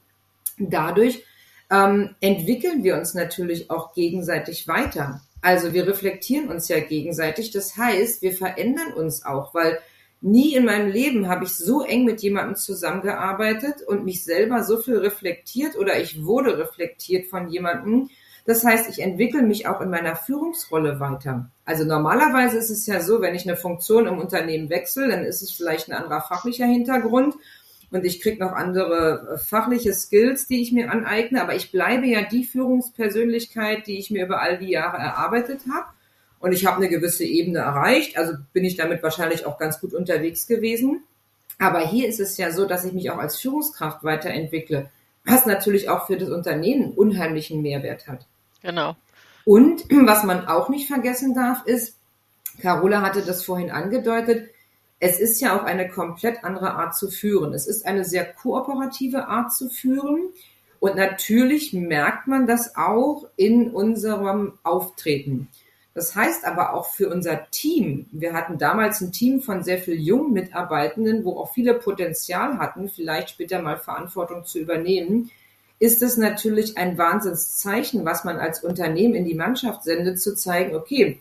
Dadurch 0.59 1.23
ähm, 1.71 2.15
entwickeln 2.21 2.83
wir 2.83 2.95
uns 2.95 3.13
natürlich 3.13 3.69
auch 3.69 3.93
gegenseitig 3.93 4.67
weiter. 4.67 5.21
Also 5.41 5.73
wir 5.73 5.87
reflektieren 5.87 6.49
uns 6.49 6.67
ja 6.67 6.79
gegenseitig. 6.79 7.51
Das 7.51 7.77
heißt, 7.77 8.21
wir 8.21 8.33
verändern 8.33 8.93
uns 8.93 9.25
auch, 9.25 9.53
weil 9.53 9.79
nie 10.21 10.55
in 10.55 10.65
meinem 10.65 10.89
Leben 10.89 11.27
habe 11.27 11.45
ich 11.45 11.55
so 11.55 11.83
eng 11.83 12.05
mit 12.05 12.21
jemandem 12.21 12.55
zusammengearbeitet 12.55 13.81
und 13.85 14.03
mich 14.03 14.23
selber 14.23 14.63
so 14.63 14.77
viel 14.77 14.97
reflektiert 14.97 15.75
oder 15.77 15.99
ich 15.99 16.25
wurde 16.25 16.57
reflektiert 16.57 17.27
von 17.27 17.49
jemandem. 17.49 18.09
Das 18.45 18.63
heißt, 18.63 18.89
ich 18.89 18.99
entwickle 18.99 19.41
mich 19.41 19.67
auch 19.67 19.81
in 19.81 19.89
meiner 19.89 20.15
Führungsrolle 20.15 20.99
weiter. 21.01 21.51
Also 21.65 21.83
normalerweise 21.83 22.57
ist 22.57 22.69
es 22.69 22.87
ja 22.87 23.01
so, 23.01 23.21
wenn 23.21 23.35
ich 23.35 23.45
eine 23.45 23.57
Funktion 23.57 24.07
im 24.07 24.19
Unternehmen 24.19 24.69
wechsle, 24.69 25.09
dann 25.09 25.25
ist 25.25 25.41
es 25.41 25.51
vielleicht 25.51 25.89
ein 25.89 25.93
anderer 25.93 26.21
fachlicher 26.21 26.65
Hintergrund 26.65 27.35
und 27.89 28.05
ich 28.05 28.21
kriege 28.21 28.43
noch 28.43 28.51
andere 28.51 29.35
äh, 29.35 29.37
fachliche 29.37 29.93
Skills, 29.93 30.47
die 30.47 30.61
ich 30.61 30.71
mir 30.71 30.91
aneigne, 30.91 31.41
aber 31.41 31.55
ich 31.55 31.71
bleibe 31.71 32.05
ja 32.05 32.23
die 32.23 32.43
Führungspersönlichkeit, 32.43 33.87
die 33.87 33.97
ich 33.97 34.11
mir 34.11 34.25
über 34.25 34.41
all 34.41 34.57
die 34.57 34.71
Jahre 34.71 34.97
erarbeitet 34.97 35.61
habe. 35.73 35.87
Und 36.39 36.51
ich 36.51 36.65
habe 36.65 36.77
eine 36.77 36.89
gewisse 36.89 37.23
Ebene 37.23 37.59
erreicht, 37.59 38.17
also 38.17 38.33
bin 38.53 38.63
ich 38.63 38.75
damit 38.75 39.01
wahrscheinlich 39.01 39.45
auch 39.45 39.57
ganz 39.57 39.79
gut 39.79 39.93
unterwegs 39.93 40.47
gewesen. 40.47 41.03
Aber 41.59 41.79
hier 41.79 42.07
ist 42.07 42.19
es 42.19 42.37
ja 42.37 42.51
so, 42.51 42.65
dass 42.65 42.85
ich 42.85 42.93
mich 42.93 43.09
auch 43.09 43.17
als 43.17 43.39
Führungskraft 43.39 44.03
weiterentwickle, 44.03 44.91
was 45.25 45.45
natürlich 45.45 45.89
auch 45.89 46.05
für 46.05 46.17
das 46.17 46.29
Unternehmen 46.29 46.91
unheimlichen 46.91 47.61
Mehrwert 47.61 48.07
hat. 48.07 48.27
Genau. 48.61 48.95
Und 49.45 49.85
was 49.89 50.23
man 50.23 50.45
auch 50.45 50.69
nicht 50.69 50.87
vergessen 50.87 51.33
darf, 51.33 51.65
ist, 51.65 51.95
Carola 52.61 53.01
hatte 53.01 53.21
das 53.21 53.43
vorhin 53.43 53.71
angedeutet, 53.71 54.49
es 54.99 55.19
ist 55.19 55.39
ja 55.41 55.57
auch 55.57 55.63
eine 55.63 55.89
komplett 55.89 56.43
andere 56.43 56.73
Art 56.73 56.95
zu 56.95 57.09
führen. 57.09 57.53
Es 57.53 57.67
ist 57.67 57.85
eine 57.85 58.03
sehr 58.03 58.25
kooperative 58.25 59.27
Art 59.27 59.53
zu 59.53 59.69
führen. 59.69 60.29
Und 60.79 60.95
natürlich 60.95 61.73
merkt 61.73 62.27
man 62.27 62.47
das 62.47 62.75
auch 62.75 63.27
in 63.35 63.71
unserem 63.71 64.53
Auftreten. 64.63 65.47
Das 65.93 66.15
heißt 66.15 66.45
aber 66.45 66.75
auch 66.75 66.91
für 66.91 67.09
unser 67.09 67.49
Team, 67.49 68.05
wir 68.11 68.33
hatten 68.33 68.59
damals 68.59 69.01
ein 69.01 69.11
Team 69.11 69.41
von 69.41 69.63
sehr 69.63 69.79
vielen 69.79 70.01
jungen 70.01 70.33
Mitarbeitenden, 70.33 71.25
wo 71.25 71.39
auch 71.39 71.51
viele 71.51 71.73
Potenzial 71.73 72.59
hatten, 72.59 72.87
vielleicht 72.89 73.31
später 73.31 73.61
mal 73.63 73.77
Verantwortung 73.77 74.45
zu 74.45 74.59
übernehmen, 74.59 75.31
ist 75.79 76.03
es 76.03 76.17
natürlich 76.17 76.77
ein 76.77 76.99
Wahnsinnszeichen, 76.99 78.05
was 78.05 78.23
man 78.23 78.37
als 78.37 78.63
Unternehmen 78.63 79.15
in 79.15 79.25
die 79.25 79.33
Mannschaft 79.33 79.83
sendet, 79.83 80.19
zu 80.19 80.35
zeigen, 80.35 80.75
okay, 80.75 81.19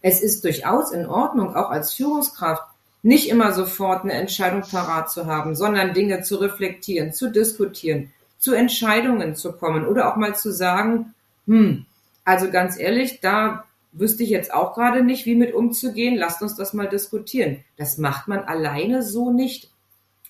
es 0.00 0.22
ist 0.22 0.44
durchaus 0.44 0.92
in 0.92 1.06
Ordnung, 1.06 1.54
auch 1.54 1.70
als 1.70 1.92
Führungskraft 1.92 2.69
nicht 3.02 3.28
immer 3.28 3.52
sofort 3.52 4.04
eine 4.04 4.12
Entscheidung 4.12 4.62
parat 4.62 5.10
zu 5.10 5.26
haben, 5.26 5.54
sondern 5.54 5.94
Dinge 5.94 6.22
zu 6.22 6.36
reflektieren, 6.36 7.12
zu 7.12 7.30
diskutieren, 7.30 8.12
zu 8.38 8.52
Entscheidungen 8.54 9.34
zu 9.34 9.52
kommen 9.52 9.86
oder 9.86 10.10
auch 10.10 10.16
mal 10.16 10.34
zu 10.34 10.52
sagen, 10.52 11.14
hm, 11.46 11.86
also 12.24 12.50
ganz 12.50 12.78
ehrlich, 12.78 13.20
da 13.20 13.64
wüsste 13.92 14.22
ich 14.22 14.30
jetzt 14.30 14.52
auch 14.52 14.74
gerade 14.74 15.02
nicht, 15.02 15.26
wie 15.26 15.34
mit 15.34 15.54
umzugehen, 15.54 16.16
lasst 16.16 16.42
uns 16.42 16.54
das 16.54 16.72
mal 16.74 16.88
diskutieren. 16.88 17.64
Das 17.76 17.98
macht 17.98 18.28
man 18.28 18.40
alleine 18.40 19.02
so 19.02 19.32
nicht. 19.32 19.70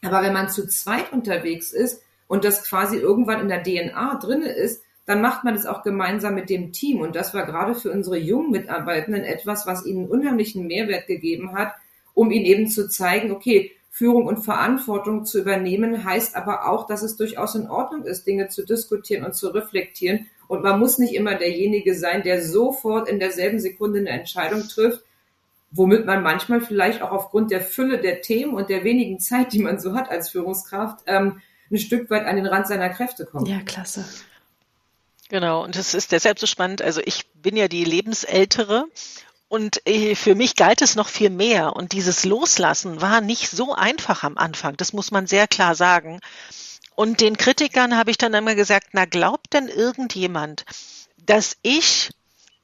Aber 0.02 0.22
wenn 0.22 0.32
man 0.32 0.48
zu 0.48 0.66
zweit 0.66 1.12
unterwegs 1.12 1.72
ist 1.72 2.02
und 2.26 2.44
das 2.44 2.64
quasi 2.64 2.96
irgendwann 2.96 3.40
in 3.40 3.48
der 3.48 3.62
DNA 3.62 4.14
drinne 4.14 4.48
ist, 4.48 4.82
dann 5.04 5.20
macht 5.20 5.44
man 5.44 5.54
es 5.54 5.66
auch 5.66 5.82
gemeinsam 5.82 6.34
mit 6.34 6.48
dem 6.48 6.72
Team. 6.72 7.00
Und 7.00 7.16
das 7.16 7.34
war 7.34 7.44
gerade 7.44 7.74
für 7.74 7.90
unsere 7.90 8.16
jungen 8.16 8.52
Mitarbeitenden 8.52 9.24
etwas, 9.24 9.66
was 9.66 9.84
ihnen 9.84 10.08
unheimlichen 10.08 10.66
Mehrwert 10.66 11.06
gegeben 11.06 11.52
hat, 11.54 11.74
um 12.20 12.30
ihnen 12.30 12.44
eben 12.44 12.68
zu 12.68 12.86
zeigen, 12.86 13.30
okay, 13.30 13.72
Führung 13.88 14.26
und 14.26 14.44
Verantwortung 14.44 15.24
zu 15.24 15.40
übernehmen, 15.40 16.04
heißt 16.04 16.36
aber 16.36 16.68
auch, 16.68 16.86
dass 16.86 17.00
es 17.00 17.16
durchaus 17.16 17.54
in 17.54 17.66
Ordnung 17.66 18.04
ist, 18.04 18.26
Dinge 18.26 18.48
zu 18.48 18.66
diskutieren 18.66 19.24
und 19.24 19.34
zu 19.34 19.48
reflektieren. 19.48 20.26
Und 20.46 20.62
man 20.62 20.78
muss 20.78 20.98
nicht 20.98 21.14
immer 21.14 21.34
derjenige 21.36 21.94
sein, 21.94 22.22
der 22.22 22.44
sofort 22.44 23.08
in 23.08 23.20
derselben 23.20 23.58
Sekunde 23.58 24.00
eine 24.00 24.10
Entscheidung 24.10 24.68
trifft, 24.68 25.02
womit 25.70 26.04
man 26.04 26.22
manchmal 26.22 26.60
vielleicht 26.60 27.00
auch 27.00 27.10
aufgrund 27.10 27.50
der 27.50 27.62
Fülle 27.62 27.98
der 27.98 28.20
Themen 28.20 28.52
und 28.52 28.68
der 28.68 28.84
wenigen 28.84 29.18
Zeit, 29.18 29.54
die 29.54 29.60
man 29.60 29.80
so 29.80 29.94
hat 29.94 30.10
als 30.10 30.28
Führungskraft, 30.28 31.04
ähm, 31.06 31.40
ein 31.70 31.78
Stück 31.78 32.10
weit 32.10 32.26
an 32.26 32.36
den 32.36 32.46
Rand 32.46 32.66
seiner 32.66 32.90
Kräfte 32.90 33.24
kommt. 33.24 33.48
Ja, 33.48 33.60
klasse. 33.60 34.04
Genau, 35.30 35.64
und 35.64 35.74
es 35.74 35.94
ist 35.94 36.12
deshalb 36.12 36.38
so 36.38 36.46
spannend. 36.46 36.82
Also 36.82 37.00
ich 37.02 37.30
bin 37.32 37.56
ja 37.56 37.66
die 37.66 37.84
Lebensältere 37.84 38.84
und 39.50 39.84
äh, 39.84 40.14
für 40.14 40.34
mich 40.36 40.54
galt 40.54 40.80
es 40.80 40.94
noch 40.94 41.08
viel 41.08 41.28
mehr. 41.28 41.74
Und 41.74 41.90
dieses 41.90 42.24
Loslassen 42.24 43.02
war 43.02 43.20
nicht 43.20 43.50
so 43.50 43.74
einfach 43.74 44.22
am 44.22 44.38
Anfang. 44.38 44.76
Das 44.76 44.92
muss 44.92 45.10
man 45.10 45.26
sehr 45.26 45.48
klar 45.48 45.74
sagen. 45.74 46.20
Und 46.94 47.20
den 47.20 47.36
Kritikern 47.36 47.96
habe 47.96 48.12
ich 48.12 48.18
dann 48.18 48.32
immer 48.32 48.54
gesagt, 48.54 48.90
na 48.92 49.06
glaubt 49.06 49.52
denn 49.52 49.66
irgendjemand, 49.66 50.64
dass 51.26 51.56
ich 51.62 52.10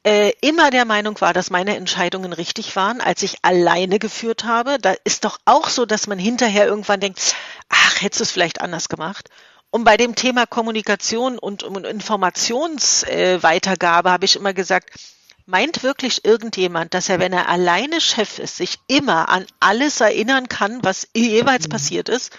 äh, 0.04 0.30
immer 0.40 0.70
der 0.70 0.84
Meinung 0.84 1.20
war, 1.20 1.32
dass 1.32 1.50
meine 1.50 1.74
Entscheidungen 1.74 2.32
richtig 2.32 2.76
waren, 2.76 3.00
als 3.00 3.24
ich 3.24 3.38
alleine 3.42 3.98
geführt 3.98 4.44
habe. 4.44 4.78
Da 4.78 4.94
ist 5.02 5.24
doch 5.24 5.40
auch 5.44 5.68
so, 5.68 5.86
dass 5.86 6.06
man 6.06 6.20
hinterher 6.20 6.68
irgendwann 6.68 7.00
denkt, 7.00 7.34
ach, 7.68 8.00
hättest 8.00 8.20
du 8.20 8.24
es 8.24 8.30
vielleicht 8.30 8.60
anders 8.60 8.88
gemacht. 8.88 9.28
Und 9.70 9.82
bei 9.82 9.96
dem 9.96 10.14
Thema 10.14 10.46
Kommunikation 10.46 11.36
und, 11.36 11.64
und 11.64 11.84
Informationsweitergabe 11.84 14.08
äh, 14.08 14.12
habe 14.12 14.24
ich 14.24 14.36
immer 14.36 14.54
gesagt, 14.54 15.15
Meint 15.46 15.82
wirklich 15.82 16.24
irgendjemand, 16.24 16.92
dass 16.92 17.08
er, 17.08 17.20
wenn 17.20 17.32
er 17.32 17.48
alleine 17.48 18.00
Chef 18.00 18.38
ist, 18.38 18.56
sich 18.56 18.78
immer 18.88 19.28
an 19.28 19.46
alles 19.60 20.00
erinnern 20.00 20.48
kann, 20.48 20.82
was 20.82 21.08
jeweils 21.14 21.68
mhm. 21.68 21.70
passiert 21.70 22.08
ist? 22.08 22.32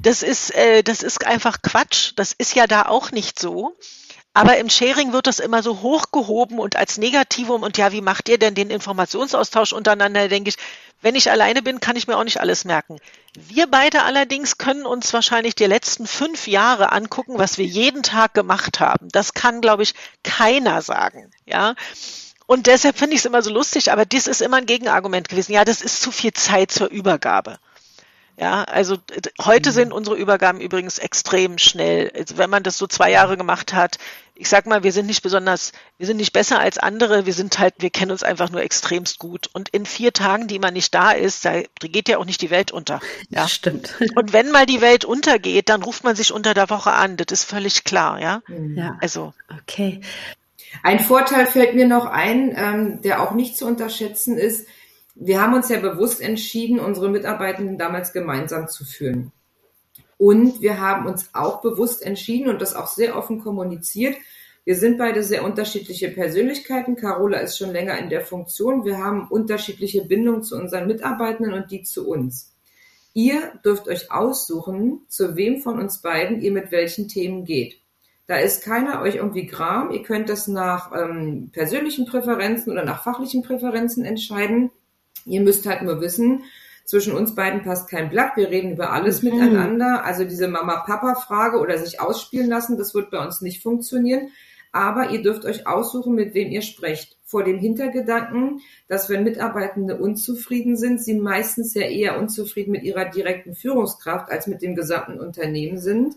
Das 0.00 0.22
ist, 0.22 0.54
äh, 0.54 0.82
das 0.82 1.02
ist 1.02 1.26
einfach 1.26 1.62
Quatsch. 1.62 2.12
Das 2.16 2.32
ist 2.32 2.54
ja 2.54 2.66
da 2.66 2.86
auch 2.86 3.10
nicht 3.10 3.38
so. 3.38 3.76
Aber 4.36 4.56
im 4.58 4.68
Sharing 4.68 5.12
wird 5.12 5.28
das 5.28 5.38
immer 5.38 5.62
so 5.62 5.80
hochgehoben 5.80 6.58
und 6.58 6.74
als 6.74 6.98
Negativum 6.98 7.62
und 7.62 7.78
ja, 7.78 7.92
wie 7.92 8.00
macht 8.00 8.28
ihr 8.28 8.36
denn 8.36 8.56
den 8.56 8.68
Informationsaustausch 8.68 9.72
untereinander? 9.72 10.26
Denke 10.26 10.50
ich, 10.50 10.56
wenn 11.00 11.14
ich 11.14 11.30
alleine 11.30 11.62
bin, 11.62 11.78
kann 11.78 11.94
ich 11.94 12.08
mir 12.08 12.16
auch 12.16 12.24
nicht 12.24 12.40
alles 12.40 12.64
merken. 12.64 12.98
Wir 13.36 13.68
beide 13.68 14.02
allerdings 14.02 14.58
können 14.58 14.86
uns 14.86 15.12
wahrscheinlich 15.12 15.54
die 15.54 15.66
letzten 15.66 16.08
fünf 16.08 16.48
Jahre 16.48 16.90
angucken, 16.90 17.38
was 17.38 17.58
wir 17.58 17.64
jeden 17.64 18.02
Tag 18.02 18.34
gemacht 18.34 18.80
haben. 18.80 19.08
Das 19.12 19.34
kann, 19.34 19.60
glaube 19.60 19.84
ich, 19.84 19.94
keiner 20.24 20.82
sagen. 20.82 21.30
Ja. 21.46 21.76
Und 22.46 22.66
deshalb 22.66 22.98
finde 22.98 23.14
ich 23.14 23.20
es 23.20 23.26
immer 23.26 23.42
so 23.42 23.50
lustig, 23.50 23.90
aber 23.90 24.04
dies 24.04 24.26
ist 24.26 24.42
immer 24.42 24.58
ein 24.58 24.66
Gegenargument 24.66 25.28
gewesen. 25.28 25.52
Ja, 25.52 25.64
das 25.64 25.80
ist 25.80 26.02
zu 26.02 26.10
viel 26.10 26.32
Zeit 26.32 26.70
zur 26.70 26.90
Übergabe. 26.90 27.58
Ja, 28.36 28.64
also 28.64 28.98
heute 29.40 29.70
mhm. 29.70 29.74
sind 29.74 29.92
unsere 29.92 30.16
Übergaben 30.16 30.60
übrigens 30.60 30.98
extrem 30.98 31.56
schnell. 31.56 32.10
Also 32.16 32.36
wenn 32.36 32.50
man 32.50 32.64
das 32.64 32.78
so 32.78 32.88
zwei 32.88 33.12
Jahre 33.12 33.36
gemacht 33.36 33.72
hat, 33.72 33.98
ich 34.34 34.48
sag 34.48 34.66
mal, 34.66 34.82
wir 34.82 34.90
sind 34.90 35.06
nicht 35.06 35.22
besonders, 35.22 35.70
wir 35.98 36.08
sind 36.08 36.16
nicht 36.16 36.32
besser 36.32 36.58
als 36.58 36.76
andere, 36.78 37.26
wir 37.26 37.32
sind 37.32 37.60
halt, 37.60 37.74
wir 37.78 37.90
kennen 37.90 38.10
uns 38.10 38.24
einfach 38.24 38.50
nur 38.50 38.62
extremst 38.62 39.20
gut. 39.20 39.48
Und 39.52 39.68
in 39.68 39.86
vier 39.86 40.12
Tagen, 40.12 40.48
die 40.48 40.58
man 40.58 40.74
nicht 40.74 40.92
da 40.92 41.12
ist, 41.12 41.44
da 41.44 41.62
geht 41.80 42.08
ja 42.08 42.18
auch 42.18 42.24
nicht 42.24 42.40
die 42.40 42.50
Welt 42.50 42.72
unter. 42.72 42.98
Ja, 43.28 43.46
stimmt. 43.46 43.94
Und 44.16 44.32
wenn 44.32 44.50
mal 44.50 44.66
die 44.66 44.80
Welt 44.80 45.04
untergeht, 45.04 45.68
dann 45.68 45.84
ruft 45.84 46.02
man 46.02 46.16
sich 46.16 46.32
unter 46.32 46.54
der 46.54 46.68
Woche 46.70 46.90
an. 46.90 47.16
Das 47.16 47.26
ist 47.30 47.44
völlig 47.44 47.84
klar, 47.84 48.20
ja. 48.20 48.42
Ja. 48.74 48.98
Also. 49.00 49.32
Okay. 49.62 50.00
Ein 50.82 51.00
Vorteil 51.00 51.46
fällt 51.46 51.74
mir 51.74 51.86
noch 51.86 52.06
ein, 52.06 52.54
ähm, 52.56 53.00
der 53.02 53.22
auch 53.22 53.32
nicht 53.32 53.56
zu 53.56 53.66
unterschätzen 53.66 54.36
ist, 54.36 54.66
wir 55.14 55.40
haben 55.40 55.54
uns 55.54 55.68
ja 55.68 55.78
bewusst 55.78 56.20
entschieden, 56.20 56.80
unsere 56.80 57.08
Mitarbeitenden 57.08 57.78
damals 57.78 58.12
gemeinsam 58.12 58.66
zu 58.68 58.84
führen. 58.84 59.30
Und 60.16 60.60
wir 60.60 60.80
haben 60.80 61.06
uns 61.06 61.30
auch 61.32 61.60
bewusst 61.60 62.02
entschieden 62.02 62.48
und 62.48 62.60
das 62.60 62.74
auch 62.74 62.88
sehr 62.88 63.16
offen 63.16 63.40
kommuniziert. 63.40 64.16
Wir 64.64 64.76
sind 64.76 64.98
beide 64.98 65.22
sehr 65.22 65.44
unterschiedliche 65.44 66.08
Persönlichkeiten. 66.08 66.96
Carola 66.96 67.38
ist 67.38 67.58
schon 67.58 67.70
länger 67.70 67.98
in 67.98 68.08
der 68.08 68.22
Funktion. 68.22 68.84
Wir 68.84 68.98
haben 68.98 69.28
unterschiedliche 69.28 70.04
Bindungen 70.04 70.42
zu 70.42 70.56
unseren 70.56 70.86
Mitarbeitenden 70.86 71.52
und 71.52 71.70
die 71.70 71.82
zu 71.82 72.08
uns. 72.08 72.52
Ihr 73.12 73.52
dürft 73.64 73.86
euch 73.86 74.10
aussuchen, 74.10 75.02
zu 75.08 75.36
wem 75.36 75.60
von 75.60 75.78
uns 75.78 75.98
beiden 75.98 76.40
ihr 76.40 76.50
mit 76.50 76.72
welchen 76.72 77.06
Themen 77.06 77.44
geht. 77.44 77.83
Da 78.26 78.36
ist 78.36 78.64
keiner 78.64 79.02
euch 79.02 79.16
irgendwie 79.16 79.46
gram. 79.46 79.90
Ihr 79.90 80.02
könnt 80.02 80.30
das 80.30 80.48
nach 80.48 80.92
ähm, 80.96 81.50
persönlichen 81.52 82.06
Präferenzen 82.06 82.72
oder 82.72 82.84
nach 82.84 83.02
fachlichen 83.02 83.42
Präferenzen 83.42 84.04
entscheiden. 84.04 84.70
Ihr 85.26 85.42
müsst 85.42 85.66
halt 85.66 85.82
nur 85.82 86.00
wissen, 86.00 86.44
zwischen 86.84 87.14
uns 87.14 87.34
beiden 87.34 87.62
passt 87.62 87.88
kein 87.88 88.10
Blatt. 88.10 88.36
Wir 88.36 88.50
reden 88.50 88.72
über 88.72 88.92
alles 88.92 89.22
mhm. 89.22 89.30
miteinander. 89.30 90.04
Also 90.04 90.24
diese 90.24 90.48
Mama-Papa-Frage 90.48 91.58
oder 91.58 91.78
sich 91.78 92.00
ausspielen 92.00 92.48
lassen, 92.48 92.78
das 92.78 92.94
wird 92.94 93.10
bei 93.10 93.24
uns 93.24 93.40
nicht 93.40 93.62
funktionieren. 93.62 94.28
Aber 94.72 95.10
ihr 95.10 95.22
dürft 95.22 95.44
euch 95.44 95.66
aussuchen, 95.66 96.14
mit 96.14 96.34
wem 96.34 96.50
ihr 96.50 96.62
sprecht. 96.62 97.16
Vor 97.24 97.44
dem 97.44 97.58
Hintergedanken, 97.58 98.60
dass 98.88 99.08
wenn 99.08 99.24
Mitarbeitende 99.24 99.96
unzufrieden 99.96 100.76
sind, 100.76 101.02
sie 101.02 101.14
meistens 101.14 101.74
ja 101.74 101.82
eher 101.82 102.18
unzufrieden 102.18 102.72
mit 102.72 102.82
ihrer 102.82 103.06
direkten 103.06 103.54
Führungskraft 103.54 104.30
als 104.30 104.46
mit 104.46 104.62
dem 104.62 104.74
gesamten 104.74 105.20
Unternehmen 105.20 105.78
sind 105.78 106.16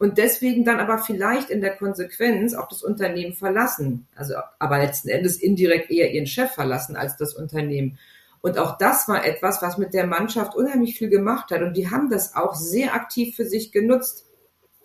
und 0.00 0.16
deswegen 0.16 0.64
dann 0.64 0.80
aber 0.80 0.96
vielleicht 0.96 1.50
in 1.50 1.60
der 1.60 1.76
Konsequenz 1.76 2.54
auch 2.54 2.68
das 2.68 2.82
Unternehmen 2.82 3.34
verlassen. 3.34 4.06
Also 4.16 4.32
aber 4.58 4.78
letzten 4.78 5.10
Endes 5.10 5.36
indirekt 5.36 5.90
eher 5.90 6.10
ihren 6.10 6.26
Chef 6.26 6.52
verlassen 6.52 6.96
als 6.96 7.18
das 7.18 7.34
Unternehmen. 7.34 7.98
Und 8.40 8.56
auch 8.56 8.78
das 8.78 9.08
war 9.08 9.26
etwas, 9.26 9.60
was 9.60 9.76
mit 9.76 9.92
der 9.92 10.06
Mannschaft 10.06 10.54
unheimlich 10.54 10.96
viel 10.96 11.10
gemacht 11.10 11.50
hat. 11.50 11.60
Und 11.60 11.76
die 11.76 11.90
haben 11.90 12.08
das 12.08 12.34
auch 12.34 12.54
sehr 12.54 12.94
aktiv 12.94 13.36
für 13.36 13.44
sich 13.44 13.72
genutzt. 13.72 14.24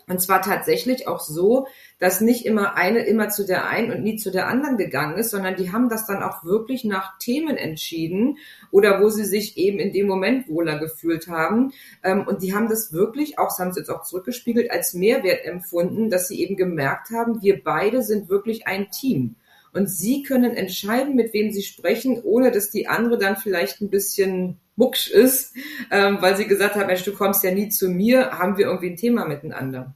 Und 0.08 0.20
zwar 0.20 0.40
tatsächlich 0.40 1.08
auch 1.08 1.18
so, 1.18 1.66
dass 1.98 2.20
nicht 2.20 2.46
immer 2.46 2.76
eine 2.76 3.00
immer 3.00 3.28
zu 3.28 3.44
der 3.44 3.68
einen 3.68 3.90
und 3.90 4.04
nie 4.04 4.16
zu 4.16 4.30
der 4.30 4.46
anderen 4.46 4.76
gegangen 4.76 5.18
ist, 5.18 5.30
sondern 5.30 5.56
die 5.56 5.72
haben 5.72 5.88
das 5.88 6.06
dann 6.06 6.22
auch 6.22 6.44
wirklich 6.44 6.84
nach 6.84 7.18
Themen 7.18 7.56
entschieden 7.56 8.38
oder 8.70 9.02
wo 9.02 9.08
sie 9.08 9.24
sich 9.24 9.56
eben 9.56 9.80
in 9.80 9.92
dem 9.92 10.06
Moment 10.06 10.48
wohler 10.48 10.78
gefühlt 10.78 11.26
haben. 11.26 11.72
Ähm, 12.04 12.24
und 12.24 12.42
die 12.42 12.54
haben 12.54 12.68
das 12.68 12.92
wirklich, 12.92 13.40
auch 13.40 13.48
das 13.48 13.58
haben 13.58 13.72
sie 13.72 13.80
jetzt 13.80 13.90
auch 13.90 14.04
zurückgespiegelt, 14.04 14.70
als 14.70 14.94
Mehrwert 14.94 15.44
empfunden, 15.44 16.08
dass 16.08 16.28
sie 16.28 16.40
eben 16.40 16.54
gemerkt 16.54 17.10
haben, 17.10 17.42
wir 17.42 17.64
beide 17.64 18.02
sind 18.02 18.28
wirklich 18.28 18.68
ein 18.68 18.90
Team. 18.90 19.34
Und 19.72 19.90
Sie 19.90 20.22
können 20.22 20.56
entscheiden, 20.56 21.16
mit 21.16 21.34
wem 21.34 21.52
Sie 21.52 21.62
sprechen, 21.62 22.22
ohne 22.22 22.50
dass 22.50 22.70
die 22.70 22.86
andere 22.86 23.18
dann 23.18 23.36
vielleicht 23.36 23.82
ein 23.82 23.90
bisschen 23.90 24.58
mucksch 24.76 25.08
ist, 25.08 25.54
ähm, 25.90 26.20
weil 26.20 26.36
sie 26.36 26.46
gesagt 26.46 26.76
hat, 26.76 26.86
Mensch, 26.86 27.02
du 27.02 27.12
kommst 27.12 27.42
ja 27.42 27.50
nie 27.50 27.68
zu 27.68 27.88
mir, 27.88 28.32
haben 28.32 28.56
wir 28.56 28.66
irgendwie 28.66 28.90
ein 28.90 28.96
Thema 28.96 29.24
miteinander. 29.24 29.94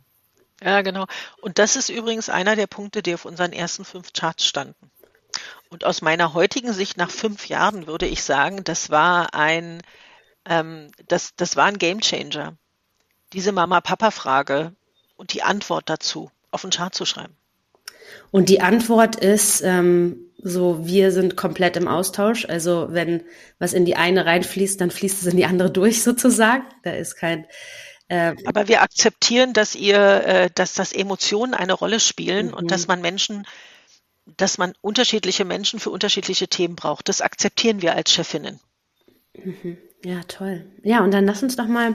Ja, 0.63 0.83
genau. 0.83 1.07
Und 1.41 1.59
das 1.59 1.77
ist 1.77 1.89
übrigens 1.89 2.29
einer 2.29 2.57
der 2.57 2.67
Punkte, 2.67 3.03
die 3.03 3.15
auf 3.15 3.25
unseren 3.25 3.53
ersten 3.53 3.85
fünf 3.85 4.13
Charts 4.13 4.45
standen. 4.47 4.91
Und 5.71 5.85
aus 5.85 6.03
meiner 6.03 6.35
heutigen 6.35 6.73
Sicht 6.73 6.97
nach 6.97 7.11
fünf 7.11 7.49
Jahren 7.49 7.87
würde 7.87 8.07
ich 8.07 8.25
sagen, 8.25 8.65
das 8.65 8.91
war 8.91 9.35
ein, 9.35 9.81
ähm, 10.45 10.91
das, 11.09 11.35
das 11.37 11.57
war 11.57 11.67
ein 11.67 11.79
Gamechanger. 11.79 12.57
Diese 13.33 13.53
Mama-Papa-Frage 13.53 14.75
und 15.17 15.33
die 15.33 15.43
Antwort 15.43 15.89
dazu 15.89 16.31
auf 16.51 16.63
den 16.63 16.71
Chart 16.71 16.95
zu 16.95 17.07
schreiben. 17.07 17.37
Und 18.31 18.49
die 18.49 18.61
Antwort 18.61 19.17
ist 19.17 19.63
ähm, 19.63 20.17
so, 20.43 20.87
wir 20.87 21.13
sind 21.13 21.37
komplett 21.37 21.77
im 21.77 21.89
Austausch. 21.89 22.47
Also 22.47 22.89
wenn 22.91 23.23
was 23.59 23.73
in 23.73 23.85
die 23.85 23.97
eine 23.97 24.27
reinfließt, 24.27 24.81
dann 24.81 24.91
fließt 24.91 25.23
es 25.23 25.29
in 25.29 25.37
die 25.37 25.45
andere 25.45 25.71
durch 25.71 26.03
sozusagen. 26.03 26.65
Da 26.83 26.93
ist 26.93 27.17
kein 27.17 27.47
äh, 28.09 28.35
aber 28.45 28.67
wir 28.67 28.83
akzeptieren, 28.83 29.53
dass 29.53 29.77
ihr, 29.77 30.25
äh, 30.27 30.51
dass 30.53 30.75
das 30.75 30.93
Emotionen 30.93 31.55
eine 31.55 31.75
Rolle 31.75 32.01
spielen 32.01 32.49
mhm. 32.49 32.55
und 32.55 32.71
dass 32.73 32.89
man 32.89 33.01
Menschen, 33.01 33.47
dass 34.37 34.59
man 34.59 34.73
unterschiedliche 34.81 35.45
Menschen 35.45 35.79
für 35.79 35.91
unterschiedliche 35.91 36.49
Themen 36.49 36.75
braucht. 36.75 37.09
Das 37.09 37.21
akzeptieren 37.21 37.83
wir 37.83 37.95
als 37.95 38.13
Chefinnen. 38.13 38.59
Mhm. 39.35 39.79
Ja, 40.05 40.23
toll. 40.25 40.67
Ja, 40.83 41.05
und 41.05 41.13
dann 41.13 41.25
lass 41.25 41.45
uns 41.45 41.55
doch 41.55 41.69
mal 41.69 41.95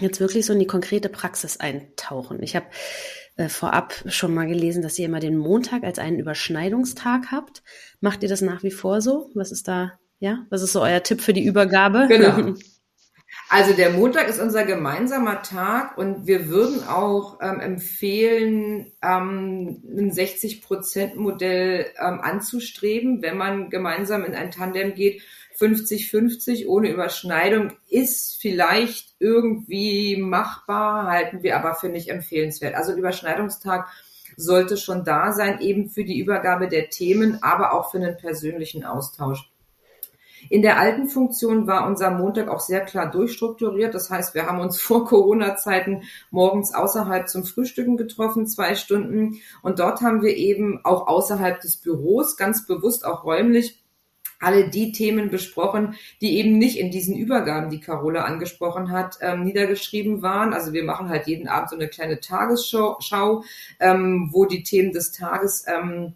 jetzt 0.00 0.18
wirklich 0.18 0.46
so 0.46 0.52
in 0.52 0.58
die 0.58 0.66
konkrete 0.66 1.08
Praxis 1.08 1.58
eintauchen. 1.58 2.42
Ich 2.42 2.56
habe 2.56 2.66
äh, 3.40 3.48
vorab 3.48 3.94
schon 4.06 4.34
mal 4.34 4.46
gelesen, 4.46 4.82
dass 4.82 4.98
ihr 4.98 5.06
immer 5.06 5.20
den 5.20 5.36
Montag 5.36 5.82
als 5.82 5.98
einen 5.98 6.18
Überschneidungstag 6.18 7.32
habt. 7.32 7.62
Macht 8.00 8.22
ihr 8.22 8.28
das 8.28 8.42
nach 8.42 8.62
wie 8.62 8.70
vor 8.70 9.00
so? 9.00 9.30
Was 9.34 9.50
ist 9.50 9.66
da, 9.66 9.98
ja? 10.18 10.46
Was 10.50 10.62
ist 10.62 10.72
so 10.72 10.82
euer 10.82 11.02
Tipp 11.02 11.20
für 11.22 11.32
die 11.32 11.44
Übergabe? 11.44 12.06
Genau. 12.08 12.54
Also 13.48 13.72
der 13.74 13.90
Montag 13.90 14.28
ist 14.28 14.40
unser 14.40 14.64
gemeinsamer 14.64 15.42
Tag 15.42 15.98
und 15.98 16.26
wir 16.26 16.48
würden 16.48 16.86
auch 16.86 17.38
ähm, 17.40 17.58
empfehlen, 17.60 18.92
ähm, 19.02 19.82
ein 19.84 20.12
60-Prozent-Modell 20.12 21.86
ähm, 21.98 22.20
anzustreben, 22.20 23.22
wenn 23.22 23.36
man 23.36 23.70
gemeinsam 23.70 24.24
in 24.24 24.34
ein 24.34 24.50
Tandem 24.50 24.94
geht 24.94 25.22
50-50 25.60 26.66
ohne 26.66 26.90
Überschneidung 26.90 27.72
ist 27.88 28.38
vielleicht 28.40 29.14
irgendwie 29.18 30.16
machbar, 30.16 31.06
halten 31.06 31.42
wir 31.42 31.56
aber 31.56 31.74
für 31.74 31.88
nicht 31.88 32.08
empfehlenswert. 32.08 32.74
Also 32.74 32.92
ein 32.92 32.98
Überschneidungstag 32.98 33.88
sollte 34.36 34.76
schon 34.76 35.04
da 35.04 35.32
sein, 35.32 35.60
eben 35.60 35.90
für 35.90 36.04
die 36.04 36.18
Übergabe 36.18 36.68
der 36.68 36.88
Themen, 36.88 37.42
aber 37.42 37.74
auch 37.74 37.90
für 37.90 37.98
einen 37.98 38.16
persönlichen 38.16 38.84
Austausch. 38.84 39.50
In 40.48 40.62
der 40.62 40.78
alten 40.78 41.08
Funktion 41.08 41.66
war 41.66 41.86
unser 41.86 42.10
Montag 42.10 42.48
auch 42.48 42.60
sehr 42.60 42.80
klar 42.80 43.10
durchstrukturiert. 43.10 43.94
Das 43.94 44.08
heißt, 44.08 44.34
wir 44.34 44.46
haben 44.46 44.60
uns 44.60 44.80
vor 44.80 45.04
Corona-Zeiten 45.04 46.04
morgens 46.30 46.74
außerhalb 46.74 47.28
zum 47.28 47.44
Frühstücken 47.44 47.98
getroffen, 47.98 48.46
zwei 48.46 48.74
Stunden. 48.74 49.40
Und 49.62 49.78
dort 49.78 50.00
haben 50.00 50.22
wir 50.22 50.36
eben 50.36 50.80
auch 50.84 51.06
außerhalb 51.06 51.60
des 51.60 51.76
Büros 51.76 52.36
ganz 52.38 52.66
bewusst 52.66 53.04
auch 53.04 53.24
räumlich 53.24 53.82
alle 54.40 54.68
die 54.68 54.92
Themen 54.92 55.30
besprochen, 55.30 55.94
die 56.20 56.38
eben 56.38 56.58
nicht 56.58 56.78
in 56.78 56.90
diesen 56.90 57.16
Übergaben, 57.16 57.70
die 57.70 57.80
Carola 57.80 58.24
angesprochen 58.24 58.90
hat, 58.90 59.18
ähm, 59.20 59.44
niedergeschrieben 59.44 60.22
waren. 60.22 60.52
Also 60.52 60.72
wir 60.72 60.84
machen 60.84 61.08
halt 61.08 61.26
jeden 61.26 61.46
Abend 61.46 61.70
so 61.70 61.76
eine 61.76 61.88
kleine 61.88 62.20
Tagesschau, 62.20 62.96
Schau, 63.00 63.44
ähm, 63.78 64.30
wo 64.32 64.46
die 64.46 64.62
Themen 64.62 64.92
des 64.92 65.12
Tages 65.12 65.64
ähm, 65.68 66.14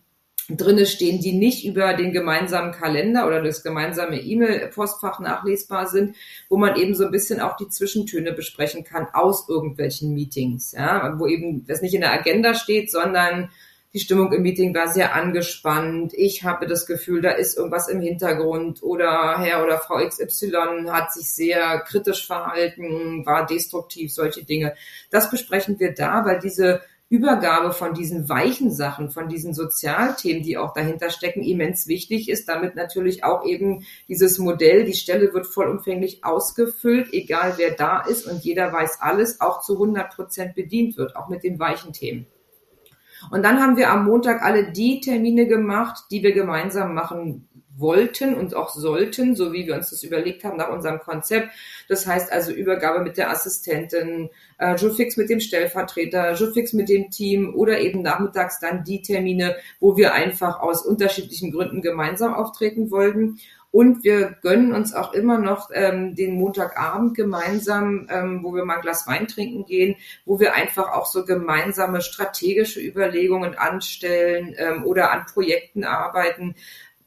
drinne 0.49 0.85
stehen, 0.87 1.21
die 1.21 1.33
nicht 1.33 1.65
über 1.65 1.95
den 1.95 2.13
gemeinsamen 2.13 2.73
Kalender 2.73 3.27
oder 3.27 3.43
das 3.43 3.63
gemeinsame 3.63 4.21
E-Mail-Postfach 4.21 5.21
nachlesbar 5.21 5.89
sind, 5.89 6.17
wo 6.49 6.57
man 6.57 6.77
eben 6.77 6.95
so 6.95 7.05
ein 7.05 7.11
bisschen 7.11 7.41
auch 7.41 7.57
die 7.57 7.69
Zwischentöne 7.69 8.33
besprechen 8.33 8.85
kann 8.85 9.07
aus 9.13 9.49
irgendwelchen 9.49 10.13
Meetings, 10.15 10.73
ja, 10.73 11.19
wo 11.19 11.27
eben 11.27 11.67
das 11.67 11.81
nicht 11.81 11.95
in 11.95 12.03
der 12.03 12.13
Agenda 12.13 12.55
steht, 12.55 12.91
sondern 12.91 13.51
die 13.95 14.01
Stimmung 14.01 14.33
im 14.33 14.43
Meeting 14.43 14.75
war 14.75 14.89
sehr 14.89 15.15
angespannt. 15.15 16.13
Ich 16.15 16.43
habe 16.43 16.67
das 16.67 16.85
Gefühl, 16.85 17.21
da 17.23 17.31
ist 17.31 17.57
irgendwas 17.57 17.89
im 17.89 18.01
Hintergrund 18.01 18.83
oder 18.83 19.39
Herr 19.39 19.63
oder 19.63 19.79
Frau 19.79 20.05
XY 20.05 20.89
hat 20.91 21.13
sich 21.13 21.33
sehr 21.33 21.79
kritisch 21.87 22.27
verhalten, 22.27 23.25
war 23.25 23.47
destruktiv, 23.47 24.13
solche 24.13 24.45
Dinge. 24.45 24.75
Das 25.11 25.31
besprechen 25.31 25.79
wir 25.79 25.95
da, 25.95 26.25
weil 26.25 26.41
diese 26.41 26.81
Übergabe 27.09 27.73
von 27.73 27.95
diesen 27.95 28.29
weichen 28.29 28.73
Sachen, 28.73 29.11
von 29.11 29.29
diesen 29.29 29.55
Sozialthemen, 29.55 30.43
die 30.43 30.59
auch 30.59 30.75
dahinter 30.75 31.11
stecken, 31.11 31.45
immens 31.45 31.87
wichtig 31.87 32.29
ist, 32.29 32.49
damit 32.49 32.75
natürlich 32.75 33.23
auch 33.23 33.47
eben 33.47 33.87
dieses 34.09 34.39
Modell, 34.39 34.85
die 34.85 34.95
Stelle 34.95 35.33
wird 35.33 35.47
vollumfänglich 35.47 36.25
ausgefüllt, 36.25 37.13
egal 37.13 37.55
wer 37.59 37.71
da 37.71 38.01
ist 38.01 38.27
und 38.27 38.43
jeder 38.43 38.73
weiß 38.73 38.99
alles, 39.01 39.41
auch 39.41 39.61
zu 39.61 39.75
100 39.75 40.13
Prozent 40.13 40.57
bedient 40.57 40.97
wird, 40.97 41.15
auch 41.15 41.29
mit 41.29 41.45
den 41.45 41.61
weichen 41.61 41.93
Themen. 41.93 42.27
Und 43.31 43.43
dann 43.43 43.61
haben 43.61 43.77
wir 43.77 43.91
am 43.91 44.05
Montag 44.05 44.43
alle 44.43 44.73
die 44.73 45.01
Termine 45.01 45.47
gemacht, 45.47 46.05
die 46.11 46.23
wir 46.23 46.33
gemeinsam 46.33 46.95
machen 46.95 47.49
wollten 47.77 48.35
und 48.35 48.55
auch 48.55 48.71
sollten, 48.71 49.35
so 49.35 49.53
wie 49.53 49.67
wir 49.67 49.75
uns 49.75 49.91
das 49.91 50.03
überlegt 50.03 50.45
haben 50.45 50.57
nach 50.57 50.71
unserem 50.71 51.01
Konzept. 51.01 51.49
Das 51.89 52.07
heißt 52.07 52.33
also 52.33 52.53
Übergabe 52.53 53.03
mit 53.03 53.17
der 53.17 53.31
Assistentin, 53.31 54.31
äh, 54.59 54.77
Joe 54.77 54.95
mit 55.17 55.29
dem 55.29 55.41
Stellvertreter, 55.41 56.35
Joe 56.35 56.53
mit 56.73 56.89
dem 56.89 57.11
Team 57.11 57.55
oder 57.55 57.81
eben 57.81 58.03
nachmittags 58.03 58.61
dann 58.61 58.85
die 58.85 59.03
Termine, 59.03 59.57
wo 59.81 59.97
wir 59.97 60.15
einfach 60.15 60.61
aus 60.61 60.87
unterschiedlichen 60.87 61.51
Gründen 61.51 61.83
gemeinsam 61.83 62.35
auftreten 62.35 62.91
wollten. 62.91 63.39
Und 63.75 64.05
wir 64.05 64.37
gönnen 64.41 64.73
uns 64.73 64.95
auch 64.95 65.15
immer 65.15 65.37
noch 65.37 65.69
ähm, 65.75 66.15
den 66.15 66.37
Montagabend 66.37 67.17
gemeinsam, 67.17 68.07
ähm, 68.09 68.45
wo 68.45 68.55
wir 68.55 68.65
mal 68.65 68.77
ein 68.77 68.83
Glas 68.83 69.09
Wein 69.09 69.27
trinken 69.27 69.67
gehen, 69.67 69.97
wo 70.25 70.39
wir 70.39 70.55
einfach 70.55 70.93
auch 70.93 71.07
so 71.07 71.25
gemeinsame 71.25 72.01
strategische 72.01 72.81
Überlegungen 72.81 73.59
anstellen 73.59 74.55
ähm, 74.59 74.85
oder 74.85 75.11
an 75.11 75.27
Projekten 75.27 75.83
arbeiten, 75.83 76.55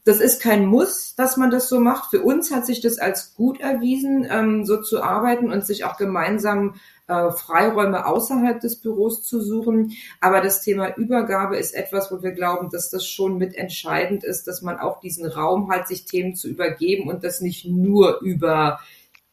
das 0.08 0.20
ist 0.20 0.40
kein 0.40 0.64
Muss, 0.64 1.14
dass 1.16 1.36
man 1.36 1.50
das 1.50 1.68
so 1.68 1.80
macht. 1.80 2.08
Für 2.08 2.22
uns 2.22 2.50
hat 2.50 2.64
sich 2.64 2.80
das 2.80 2.98
als 2.98 3.34
gut 3.34 3.60
erwiesen, 3.60 4.26
ähm, 4.30 4.64
so 4.64 4.80
zu 4.80 5.02
arbeiten 5.02 5.52
und 5.52 5.66
sich 5.66 5.84
auch 5.84 5.98
gemeinsam 5.98 6.76
äh, 7.08 7.30
Freiräume 7.30 8.06
außerhalb 8.06 8.58
des 8.58 8.80
Büros 8.80 9.22
zu 9.22 9.42
suchen. 9.42 9.92
Aber 10.22 10.40
das 10.40 10.62
Thema 10.62 10.96
Übergabe 10.96 11.58
ist 11.58 11.74
etwas, 11.74 12.10
wo 12.10 12.22
wir 12.22 12.32
glauben, 12.32 12.70
dass 12.70 12.88
das 12.88 13.06
schon 13.06 13.36
mit 13.36 13.54
entscheidend 13.54 14.24
ist, 14.24 14.44
dass 14.44 14.62
man 14.62 14.78
auch 14.78 15.00
diesen 15.00 15.26
Raum 15.26 15.70
hat, 15.70 15.86
sich 15.86 16.06
Themen 16.06 16.34
zu 16.34 16.48
übergeben 16.48 17.10
und 17.10 17.22
das 17.22 17.42
nicht 17.42 17.66
nur 17.66 18.20
über 18.20 18.80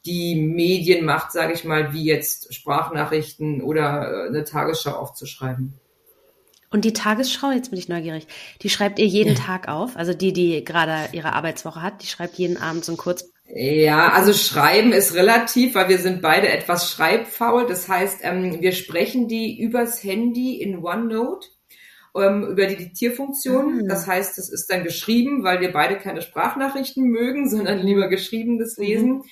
die 0.05 0.35
Medien 0.35 1.05
macht, 1.05 1.31
sage 1.31 1.53
ich 1.53 1.63
mal, 1.63 1.93
wie 1.93 2.03
jetzt 2.03 2.53
Sprachnachrichten 2.53 3.61
oder 3.61 4.25
äh, 4.25 4.27
eine 4.27 4.43
Tagesschau 4.43 4.91
aufzuschreiben. 4.91 5.79
Und 6.71 6.85
die 6.85 6.93
Tagesschau, 6.93 7.51
jetzt 7.51 7.69
bin 7.69 7.79
ich 7.79 7.89
neugierig, 7.89 8.27
die 8.61 8.69
schreibt 8.69 8.99
ihr 8.99 9.05
jeden 9.05 9.35
Tag 9.35 9.67
auf? 9.67 9.95
Also 9.95 10.13
die, 10.13 10.33
die 10.33 10.63
gerade 10.63 11.09
ihre 11.13 11.33
Arbeitswoche 11.33 11.81
hat, 11.81 12.01
die 12.01 12.07
schreibt 12.07 12.35
jeden 12.35 12.57
Abend 12.57 12.83
so 12.83 12.93
ein 12.93 12.97
kurz. 12.97 13.29
Ja, 13.47 14.09
also 14.11 14.33
schreiben 14.33 14.91
ist 14.91 15.13
relativ, 15.13 15.75
weil 15.75 15.89
wir 15.89 15.99
sind 15.99 16.21
beide 16.21 16.49
etwas 16.49 16.89
schreibfaul. 16.91 17.67
Das 17.67 17.87
heißt, 17.87 18.19
ähm, 18.23 18.59
wir 18.59 18.71
sprechen 18.71 19.27
die 19.27 19.59
übers 19.59 20.03
Handy 20.03 20.59
in 20.59 20.83
OneNote 20.83 21.47
ähm, 22.15 22.43
über 22.43 22.65
die 22.65 22.77
Diktierfunktion. 22.77 23.83
Mhm. 23.83 23.87
Das 23.87 24.07
heißt, 24.07 24.37
es 24.37 24.49
ist 24.49 24.67
dann 24.71 24.83
geschrieben, 24.83 25.43
weil 25.43 25.61
wir 25.61 25.71
beide 25.71 25.97
keine 25.97 26.21
Sprachnachrichten 26.21 27.03
mögen, 27.03 27.49
sondern 27.49 27.79
lieber 27.79 28.07
geschriebenes 28.07 28.77
Lesen. 28.77 29.17
Mhm. 29.17 29.23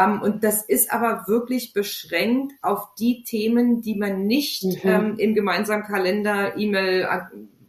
Ähm, 0.00 0.22
und 0.22 0.44
das 0.44 0.62
ist 0.62 0.92
aber 0.92 1.24
wirklich 1.26 1.72
beschränkt 1.72 2.54
auf 2.62 2.94
die 2.98 3.22
Themen, 3.24 3.82
die 3.82 3.96
man 3.96 4.26
nicht 4.26 4.64
mhm. 4.64 4.78
ähm, 4.84 5.14
im 5.18 5.34
gemeinsamen 5.34 5.84
Kalender, 5.84 6.56
E-Mail, 6.56 7.08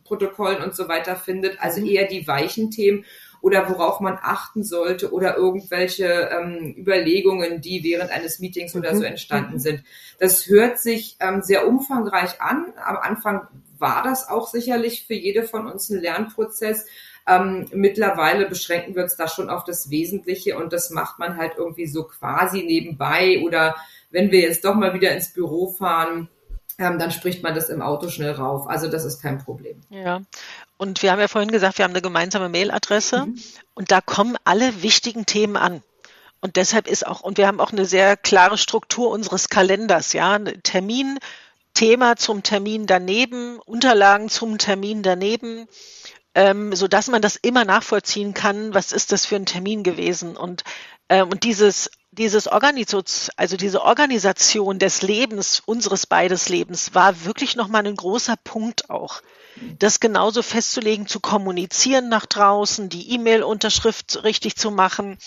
Protokollen 0.04 0.62
und 0.62 0.76
so 0.76 0.88
weiter 0.88 1.16
findet. 1.16 1.62
Also 1.62 1.82
mhm. 1.82 1.88
eher 1.88 2.08
die 2.08 2.28
weichen 2.28 2.72
Themen 2.72 3.06
oder 3.42 3.68
worauf 3.70 4.00
man 4.00 4.20
achten 4.22 4.64
sollte 4.64 5.12
oder 5.12 5.36
irgendwelche 5.36 6.30
ähm, 6.32 6.76
Überlegungen, 6.78 7.60
die 7.60 7.84
während 7.84 8.12
eines 8.12 8.40
Meetings 8.40 8.76
oder 8.76 8.94
so 8.94 9.00
mhm. 9.00 9.08
entstanden 9.08 9.54
mhm. 9.54 9.60
sind. 9.60 9.84
Das 10.20 10.48
hört 10.48 10.80
sich 10.80 11.18
ähm, 11.20 11.42
sehr 11.42 11.68
umfangreich 11.68 12.40
an. 12.40 12.74
Am 12.84 12.98
Anfang 12.98 13.48
war 13.80 14.04
das 14.04 14.30
auch 14.30 14.48
sicherlich 14.48 15.06
für 15.08 15.16
jede 15.16 15.44
von 15.44 15.66
uns 15.66 15.90
ein 15.90 16.00
Lernprozess. 16.00 16.86
Ähm, 17.28 17.68
mittlerweile 17.72 18.48
beschränken 18.48 18.96
wir 18.96 19.04
uns 19.04 19.16
da 19.16 19.28
schon 19.28 19.50
auf 19.50 19.64
das 19.64 19.90
Wesentliche 19.90 20.58
und 20.58 20.74
das 20.74 20.90
macht 20.90 21.20
man 21.20 21.38
halt 21.38 21.54
irgendwie 21.58 21.86
so 21.86 22.04
quasi 22.04 22.64
nebenbei 22.64 23.42
oder 23.46 23.76
wenn 24.10 24.32
wir 24.32 24.42
jetzt 24.42 24.66
doch 24.66 24.76
mal 24.76 24.94
wieder 24.94 25.12
ins 25.12 25.32
Büro 25.32 25.72
fahren, 25.72 26.30
ähm, 26.78 26.98
dann 27.00 27.12
spricht 27.12 27.44
man 27.44 27.54
das 27.54 27.70
im 27.70 27.82
Auto 27.82 28.10
schnell 28.10 28.32
rauf. 28.32 28.68
Also 28.68 28.88
das 28.88 29.06
ist 29.06 29.22
kein 29.22 29.38
Problem. 29.38 29.82
Ja. 29.90 30.22
Und 30.78 31.04
wir 31.04 31.12
haben 31.12 31.20
ja 31.20 31.28
vorhin 31.28 31.52
gesagt, 31.52 31.78
wir 31.78 31.86
haben 31.86 31.92
eine 31.92 32.02
gemeinsame 32.02 32.50
Mailadresse 32.50 33.28
mhm. 33.28 33.40
und 33.76 33.92
da 33.92 34.02
kommen 34.02 34.36
alle 34.44 34.82
wichtigen 34.82 35.26
Themen 35.26 35.58
an. 35.58 35.84
Und 36.42 36.56
deshalb 36.56 36.88
ist 36.88 37.06
auch, 37.06 37.22
und 37.22 37.38
wir 37.38 37.46
haben 37.46 37.60
auch 37.60 37.72
eine 37.72 37.86
sehr 37.86 38.18
klare 38.18 38.58
Struktur 38.58 39.12
unseres 39.12 39.48
Kalenders, 39.50 40.14
ja, 40.14 40.40
Termin, 40.40 41.20
Thema 41.76 42.16
zum 42.16 42.42
Termin 42.42 42.88
daneben, 42.88 43.60
Unterlagen 43.60 44.28
zum 44.28 44.58
Termin 44.58 45.04
daneben, 45.04 45.68
ähm, 46.36 46.76
so 46.76 46.88
dass 46.88 47.08
man 47.08 47.22
das 47.22 47.36
immer 47.36 47.66
nachvollziehen 47.66 48.34
kann, 48.34 48.74
was 48.74 48.92
ist 48.92 49.12
das 49.12 49.26
für 49.26 49.36
ein 49.36 49.46
Termin 49.46 49.84
gewesen 49.84 50.38
und 50.38 50.64
ähm, 51.10 51.30
und 51.30 51.44
dieses 51.44 51.90
dieses 52.12 52.48
Organisations, 52.48 53.30
also 53.38 53.56
diese 53.56 53.82
Organisation 53.84 54.80
des 54.80 55.02
Lebens, 55.02 55.62
unseres 55.66 56.06
beides 56.06 56.50
Lebens, 56.50 56.94
war 56.94 57.24
wirklich 57.24 57.56
nochmal 57.56 57.88
ein 57.88 57.96
großer 57.96 58.36
Punkt 58.44 58.90
auch. 58.90 59.22
Das 59.80 60.00
genauso 60.00 60.42
festzulegen, 60.42 61.08
zu 61.08 61.20
kommunizieren 61.20 62.10
nach 62.10 62.26
draußen, 62.26 62.90
die 62.90 63.12
E-Mail-Unterschrift 63.14 64.24
richtig 64.24 64.56
zu 64.56 64.72
machen. 64.72 65.18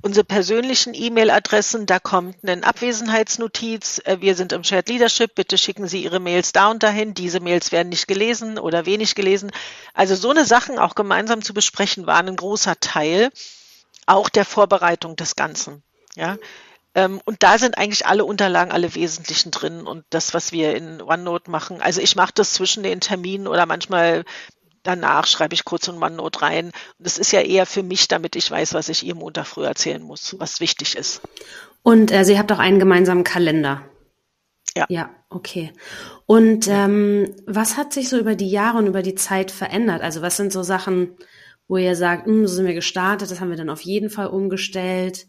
Unsere 0.00 0.24
persönlichen 0.24 0.94
E-Mail-Adressen, 0.94 1.86
da 1.86 1.98
kommt 1.98 2.36
eine 2.42 2.64
Abwesenheitsnotiz. 2.64 4.00
Äh, 4.04 4.20
wir 4.20 4.34
sind 4.34 4.52
im 4.52 4.64
Shared 4.64 4.88
Leadership. 4.88 5.34
Bitte 5.34 5.58
schicken 5.58 5.86
Sie 5.86 6.02
Ihre 6.02 6.20
Mails 6.20 6.52
da 6.52 6.70
und 6.70 6.82
dahin. 6.82 7.14
Diese 7.14 7.40
Mails 7.40 7.72
werden 7.72 7.90
nicht 7.90 8.08
gelesen 8.08 8.58
oder 8.58 8.86
wenig 8.86 9.14
gelesen. 9.14 9.52
Also 9.92 10.16
so 10.16 10.30
eine 10.30 10.44
Sachen 10.44 10.78
auch 10.78 10.94
gemeinsam 10.94 11.42
zu 11.42 11.54
besprechen, 11.54 12.06
war 12.06 12.18
ein 12.18 12.36
großer 12.36 12.80
Teil 12.80 13.30
auch 14.06 14.28
der 14.28 14.44
Vorbereitung 14.44 15.16
des 15.16 15.36
Ganzen. 15.36 15.82
Ja, 16.16 16.36
ähm, 16.94 17.20
und 17.24 17.42
da 17.42 17.58
sind 17.58 17.76
eigentlich 17.76 18.06
alle 18.06 18.24
Unterlagen, 18.24 18.72
alle 18.72 18.94
Wesentlichen 18.94 19.50
drin 19.50 19.86
und 19.86 20.04
das, 20.10 20.34
was 20.34 20.52
wir 20.52 20.76
in 20.76 21.02
OneNote 21.02 21.50
machen. 21.50 21.80
Also 21.80 22.00
ich 22.00 22.16
mache 22.16 22.32
das 22.34 22.52
zwischen 22.52 22.82
den 22.82 23.00
Terminen 23.00 23.46
oder 23.46 23.66
manchmal 23.66 24.24
danach 24.84 25.26
schreibe 25.26 25.54
ich 25.54 25.64
kurz 25.64 25.88
in 25.88 26.00
OneNote 26.00 26.42
rein. 26.42 26.66
Und 26.66 26.74
das 26.98 27.18
ist 27.18 27.32
ja 27.32 27.40
eher 27.40 27.66
für 27.66 27.82
mich, 27.82 28.06
damit 28.06 28.36
ich 28.36 28.50
weiß, 28.50 28.74
was 28.74 28.88
ich 28.88 29.04
ihr 29.04 29.14
Montag 29.14 29.46
früh 29.46 29.64
erzählen 29.64 30.02
muss, 30.02 30.36
was 30.38 30.60
wichtig 30.60 30.96
ist. 30.96 31.22
Und 31.82 32.12
äh, 32.12 32.24
Sie 32.24 32.38
habt 32.38 32.52
auch 32.52 32.58
einen 32.58 32.78
gemeinsamen 32.78 33.24
Kalender. 33.24 33.82
Ja. 34.76 34.86
Ja, 34.88 35.10
okay. 35.30 35.72
Und 36.26 36.68
ähm, 36.68 37.34
was 37.46 37.76
hat 37.76 37.92
sich 37.92 38.08
so 38.08 38.18
über 38.18 38.34
die 38.34 38.50
Jahre 38.50 38.78
und 38.78 38.86
über 38.86 39.02
die 39.02 39.14
Zeit 39.14 39.50
verändert? 39.50 40.02
Also 40.02 40.22
was 40.22 40.36
sind 40.36 40.52
so 40.52 40.62
Sachen, 40.62 41.16
wo 41.68 41.76
ihr 41.76 41.96
sagt, 41.96 42.26
hm, 42.26 42.46
so 42.46 42.54
sind 42.54 42.66
wir 42.66 42.74
gestartet, 42.74 43.30
das 43.30 43.40
haben 43.40 43.50
wir 43.50 43.56
dann 43.56 43.70
auf 43.70 43.82
jeden 43.82 44.10
Fall 44.10 44.26
umgestellt? 44.28 45.26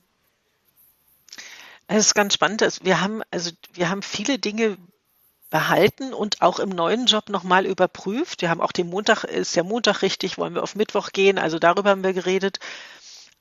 Es 1.87 2.07
ist 2.07 2.15
ganz 2.15 2.33
spannend. 2.33 2.63
Wir 2.83 3.01
haben, 3.01 3.21
also 3.31 3.51
wir 3.73 3.89
haben 3.89 4.01
viele 4.01 4.39
Dinge 4.39 4.77
behalten 5.49 6.13
und 6.13 6.41
auch 6.41 6.59
im 6.59 6.69
neuen 6.69 7.05
Job 7.05 7.29
nochmal 7.29 7.65
überprüft. 7.65 8.41
Wir 8.41 8.49
haben 8.49 8.61
auch 8.61 8.71
den 8.71 8.89
Montag, 8.89 9.23
ist 9.23 9.55
der 9.55 9.63
Montag 9.63 10.01
richtig, 10.01 10.37
wollen 10.37 10.55
wir 10.55 10.63
auf 10.63 10.75
Mittwoch 10.75 11.11
gehen? 11.11 11.37
Also 11.37 11.59
darüber 11.59 11.91
haben 11.91 12.03
wir 12.03 12.13
geredet. 12.13 12.59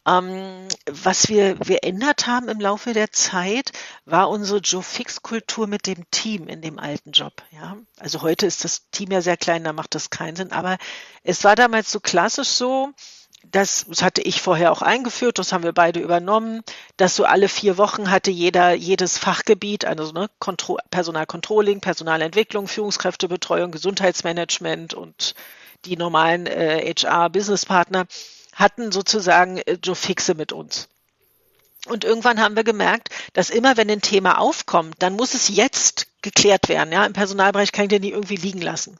Ähm, 0.06 0.68
was 0.84 1.28
wir 1.30 1.54
geändert 1.54 2.26
haben 2.26 2.50
im 2.50 2.60
Laufe 2.60 2.92
der 2.92 3.10
Zeit, 3.10 3.72
war 4.04 4.28
unsere 4.28 4.58
Joe-Fix-Kultur 4.58 5.66
mit 5.66 5.86
dem 5.86 6.08
Team 6.10 6.46
in 6.46 6.60
dem 6.60 6.78
alten 6.78 7.12
Job. 7.12 7.42
Ja, 7.50 7.78
also 7.98 8.20
heute 8.20 8.44
ist 8.44 8.64
das 8.64 8.90
Team 8.90 9.10
ja 9.10 9.22
sehr 9.22 9.38
klein, 9.38 9.64
da 9.64 9.72
macht 9.72 9.94
das 9.94 10.10
keinen 10.10 10.36
Sinn. 10.36 10.52
Aber 10.52 10.76
es 11.22 11.42
war 11.42 11.56
damals 11.56 11.90
so 11.90 12.00
klassisch 12.00 12.48
so, 12.48 12.92
das, 13.50 13.86
hatte 14.00 14.22
ich 14.22 14.42
vorher 14.42 14.72
auch 14.72 14.82
eingeführt, 14.82 15.38
das 15.38 15.52
haben 15.52 15.64
wir 15.64 15.72
beide 15.72 16.00
übernommen, 16.00 16.62
dass 16.96 17.16
so 17.16 17.24
alle 17.24 17.48
vier 17.48 17.78
Wochen 17.78 18.10
hatte 18.10 18.30
jeder 18.30 18.72
jedes 18.72 19.18
Fachgebiet, 19.18 19.84
also 19.84 20.12
ne, 20.12 20.28
Kontro 20.38 20.78
Personalcontrolling, 20.90 21.80
Personalentwicklung, 21.80 22.68
Führungskräftebetreuung, 22.68 23.70
Gesundheitsmanagement 23.70 24.94
und 24.94 25.34
die 25.84 25.96
normalen 25.96 26.46
äh, 26.46 26.92
HR-Businesspartner 26.96 28.06
hatten 28.54 28.92
sozusagen 28.92 29.58
äh, 29.58 29.78
Joe 29.82 29.94
Fixe 29.94 30.34
mit 30.34 30.52
uns. 30.52 30.88
Und 31.86 32.04
irgendwann 32.04 32.40
haben 32.40 32.56
wir 32.56 32.64
gemerkt, 32.64 33.10
dass 33.34 33.50
immer, 33.50 33.76
wenn 33.76 33.90
ein 33.90 34.00
Thema 34.00 34.38
aufkommt, 34.38 34.96
dann 35.00 35.14
muss 35.14 35.34
es 35.34 35.48
jetzt 35.48 36.06
geklärt 36.22 36.68
werden. 36.68 36.92
Ja, 36.92 37.04
im 37.04 37.12
Personalbereich 37.12 37.72
kann 37.72 37.84
ich 37.84 37.90
den 37.90 38.02
nie 38.02 38.10
irgendwie 38.10 38.36
liegen 38.36 38.62
lassen. 38.62 38.98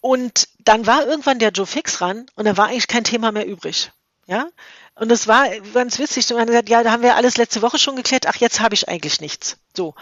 Und 0.00 0.48
dann 0.58 0.86
war 0.86 1.06
irgendwann 1.06 1.38
der 1.38 1.50
Joe 1.50 1.66
Fix 1.66 2.00
ran 2.00 2.26
und 2.34 2.46
da 2.46 2.56
war 2.56 2.68
eigentlich 2.68 2.88
kein 2.88 3.04
Thema 3.04 3.32
mehr 3.32 3.46
übrig. 3.46 3.92
Ja? 4.26 4.46
Und 4.94 5.10
es 5.10 5.26
war 5.26 5.48
ganz 5.74 5.98
witzig. 5.98 6.30
Und 6.30 6.36
man 6.36 6.42
hat 6.42 6.48
gesagt, 6.48 6.68
ja, 6.68 6.82
da 6.82 6.92
haben 6.92 7.02
wir 7.02 7.16
alles 7.16 7.36
letzte 7.36 7.62
Woche 7.62 7.78
schon 7.78 7.96
geklärt. 7.96 8.26
Ach, 8.26 8.36
jetzt 8.36 8.60
habe 8.60 8.74
ich 8.74 8.88
eigentlich 8.88 9.20
nichts. 9.20 9.56
So. 9.76 9.94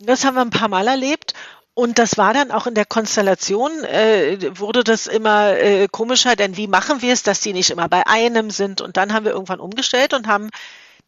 Und 0.00 0.08
das 0.08 0.24
haben 0.24 0.34
wir 0.34 0.42
ein 0.42 0.50
paar 0.50 0.68
Mal 0.68 0.86
erlebt. 0.86 1.34
Und 1.74 1.98
das 1.98 2.18
war 2.18 2.34
dann 2.34 2.50
auch 2.50 2.66
in 2.66 2.74
der 2.74 2.86
Konstellation, 2.86 3.84
äh, 3.84 4.58
wurde 4.58 4.82
das 4.82 5.06
immer 5.06 5.56
äh, 5.56 5.86
komischer, 5.86 6.34
denn 6.34 6.56
wie 6.56 6.66
machen 6.66 7.02
wir 7.02 7.12
es, 7.12 7.22
dass 7.22 7.38
die 7.38 7.52
nicht 7.52 7.70
immer 7.70 7.88
bei 7.88 8.04
einem 8.04 8.50
sind? 8.50 8.80
Und 8.80 8.96
dann 8.96 9.12
haben 9.12 9.24
wir 9.24 9.30
irgendwann 9.30 9.60
umgestellt 9.60 10.12
und 10.12 10.26
haben 10.26 10.50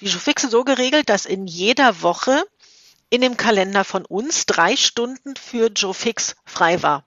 die 0.00 0.06
Fixe 0.06 0.48
so 0.48 0.62
geregelt, 0.62 1.08
dass 1.08 1.26
in 1.26 1.48
jeder 1.48 2.02
Woche 2.02 2.44
in 3.08 3.20
dem 3.20 3.36
Kalender 3.36 3.82
von 3.82 4.04
uns 4.04 4.46
drei 4.46 4.76
Stunden 4.76 5.34
für 5.34 5.72
Joe 5.74 5.92
Fix 5.92 6.36
frei 6.44 6.80
war. 6.84 7.04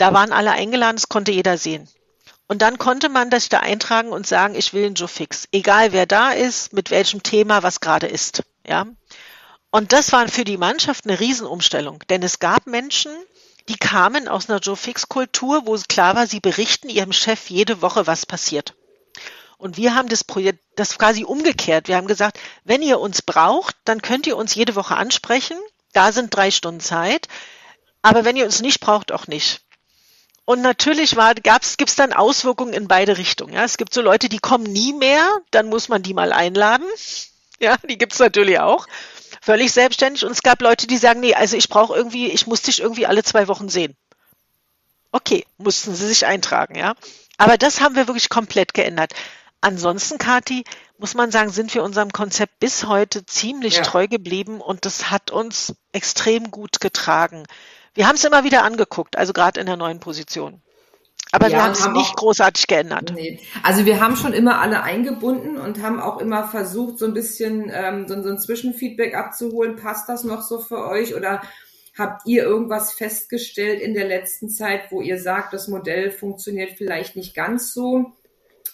Da 0.00 0.14
waren 0.14 0.32
alle 0.32 0.52
eingeladen, 0.52 0.96
das 0.96 1.10
konnte 1.10 1.30
jeder 1.30 1.58
sehen. 1.58 1.86
Und 2.48 2.62
dann 2.62 2.78
konnte 2.78 3.10
man 3.10 3.28
das 3.28 3.50
da 3.50 3.60
eintragen 3.60 4.12
und 4.12 4.26
sagen, 4.26 4.54
ich 4.54 4.72
will 4.72 4.86
einen 4.86 4.94
Joe 4.94 5.06
Fix. 5.06 5.46
Egal 5.52 5.92
wer 5.92 6.06
da 6.06 6.30
ist, 6.30 6.72
mit 6.72 6.90
welchem 6.90 7.22
Thema, 7.22 7.62
was 7.62 7.80
gerade 7.80 8.06
ist. 8.06 8.42
Ja. 8.66 8.86
Und 9.70 9.92
das 9.92 10.10
war 10.12 10.26
für 10.28 10.44
die 10.44 10.56
Mannschaft 10.56 11.04
eine 11.04 11.20
Riesenumstellung. 11.20 12.02
Denn 12.08 12.22
es 12.22 12.38
gab 12.38 12.66
Menschen, 12.66 13.12
die 13.68 13.76
kamen 13.76 14.26
aus 14.26 14.48
einer 14.48 14.58
Joe 14.60 14.74
Fix-Kultur, 14.74 15.66
wo 15.66 15.74
es 15.74 15.86
klar 15.86 16.16
war, 16.16 16.26
sie 16.26 16.40
berichten 16.40 16.88
ihrem 16.88 17.12
Chef 17.12 17.50
jede 17.50 17.82
Woche, 17.82 18.06
was 18.06 18.24
passiert. 18.24 18.74
Und 19.58 19.76
wir 19.76 19.94
haben 19.94 20.08
das 20.08 20.24
Projekt, 20.24 20.64
das 20.76 20.96
quasi 20.96 21.24
umgekehrt. 21.24 21.88
Wir 21.88 21.96
haben 21.96 22.06
gesagt, 22.06 22.40
wenn 22.64 22.80
ihr 22.80 23.00
uns 23.00 23.20
braucht, 23.20 23.76
dann 23.84 24.00
könnt 24.00 24.26
ihr 24.26 24.38
uns 24.38 24.54
jede 24.54 24.76
Woche 24.76 24.96
ansprechen. 24.96 25.58
Da 25.92 26.10
sind 26.10 26.34
drei 26.34 26.50
Stunden 26.50 26.80
Zeit. 26.80 27.28
Aber 28.00 28.24
wenn 28.24 28.36
ihr 28.36 28.46
uns 28.46 28.62
nicht 28.62 28.80
braucht, 28.80 29.12
auch 29.12 29.26
nicht. 29.26 29.60
Und 30.50 30.62
natürlich 30.62 31.14
gibt 31.76 31.90
es 31.90 31.94
dann 31.94 32.12
Auswirkungen 32.12 32.72
in 32.72 32.88
beide 32.88 33.18
Richtungen. 33.18 33.52
Ja. 33.52 33.62
Es 33.62 33.76
gibt 33.76 33.94
so 33.94 34.02
Leute, 34.02 34.28
die 34.28 34.40
kommen 34.40 34.64
nie 34.64 34.92
mehr, 34.92 35.24
dann 35.52 35.68
muss 35.68 35.88
man 35.88 36.02
die 36.02 36.12
mal 36.12 36.32
einladen. 36.32 36.86
Ja, 37.62 37.76
die 37.86 37.98
gibt 37.98 38.14
es 38.14 38.18
natürlich 38.18 38.58
auch. 38.58 38.86
Völlig 39.42 39.70
selbstständig. 39.70 40.24
Und 40.24 40.32
es 40.32 40.42
gab 40.42 40.62
Leute, 40.62 40.86
die 40.86 40.96
sagen, 40.96 41.20
nee, 41.20 41.34
also 41.34 41.58
ich 41.58 41.68
brauche 41.68 41.94
irgendwie, 41.94 42.28
ich 42.28 42.46
muss 42.46 42.62
dich 42.62 42.80
irgendwie 42.80 43.04
alle 43.04 43.22
zwei 43.22 43.48
Wochen 43.48 43.68
sehen. 43.68 43.94
Okay, 45.12 45.44
mussten 45.58 45.94
sie 45.94 46.08
sich 46.08 46.24
eintragen, 46.24 46.74
ja. 46.74 46.94
Aber 47.36 47.58
das 47.58 47.82
haben 47.82 47.96
wir 47.96 48.08
wirklich 48.08 48.30
komplett 48.30 48.72
geändert. 48.72 49.12
Ansonsten, 49.60 50.16
Kati, 50.16 50.64
muss 50.96 51.12
man 51.12 51.30
sagen, 51.30 51.50
sind 51.50 51.74
wir 51.74 51.82
unserem 51.82 52.12
Konzept 52.12 52.58
bis 52.60 52.86
heute 52.86 53.26
ziemlich 53.26 53.76
ja. 53.76 53.82
treu 53.82 54.08
geblieben 54.08 54.62
und 54.62 54.86
das 54.86 55.10
hat 55.10 55.30
uns 55.30 55.74
extrem 55.92 56.50
gut 56.50 56.80
getragen. 56.80 57.44
Wir 57.94 58.06
haben 58.06 58.16
es 58.16 58.24
immer 58.24 58.44
wieder 58.44 58.64
angeguckt, 58.64 59.16
also 59.18 59.32
gerade 59.32 59.60
in 59.60 59.66
der 59.66 59.76
neuen 59.76 60.00
Position. 60.00 60.62
Aber 61.32 61.46
ja, 61.46 61.58
wir 61.58 61.64
haben 61.64 61.72
es 61.72 61.86
nicht 61.88 62.12
auch, 62.12 62.16
großartig 62.16 62.66
geändert. 62.66 63.12
Nee. 63.14 63.40
Also 63.62 63.84
wir 63.86 64.00
haben 64.00 64.16
schon 64.16 64.32
immer 64.32 64.60
alle 64.60 64.82
eingebunden 64.82 65.58
und 65.58 65.82
haben 65.82 66.00
auch 66.00 66.18
immer 66.18 66.48
versucht, 66.48 66.98
so 66.98 67.06
ein 67.06 67.14
bisschen 67.14 67.70
ähm, 67.72 68.08
so, 68.08 68.20
so 68.22 68.30
ein 68.30 68.38
Zwischenfeedback 68.38 69.14
abzuholen. 69.14 69.76
Passt 69.76 70.08
das 70.08 70.24
noch 70.24 70.42
so 70.42 70.58
für 70.58 70.88
euch 70.88 71.14
oder 71.14 71.42
habt 71.96 72.26
ihr 72.26 72.42
irgendwas 72.42 72.92
festgestellt 72.92 73.80
in 73.80 73.94
der 73.94 74.06
letzten 74.06 74.48
Zeit, 74.48 74.90
wo 74.90 75.00
ihr 75.00 75.20
sagt, 75.20 75.52
das 75.52 75.68
Modell 75.68 76.10
funktioniert 76.10 76.72
vielleicht 76.76 77.14
nicht 77.16 77.34
ganz 77.34 77.72
so? 77.72 78.12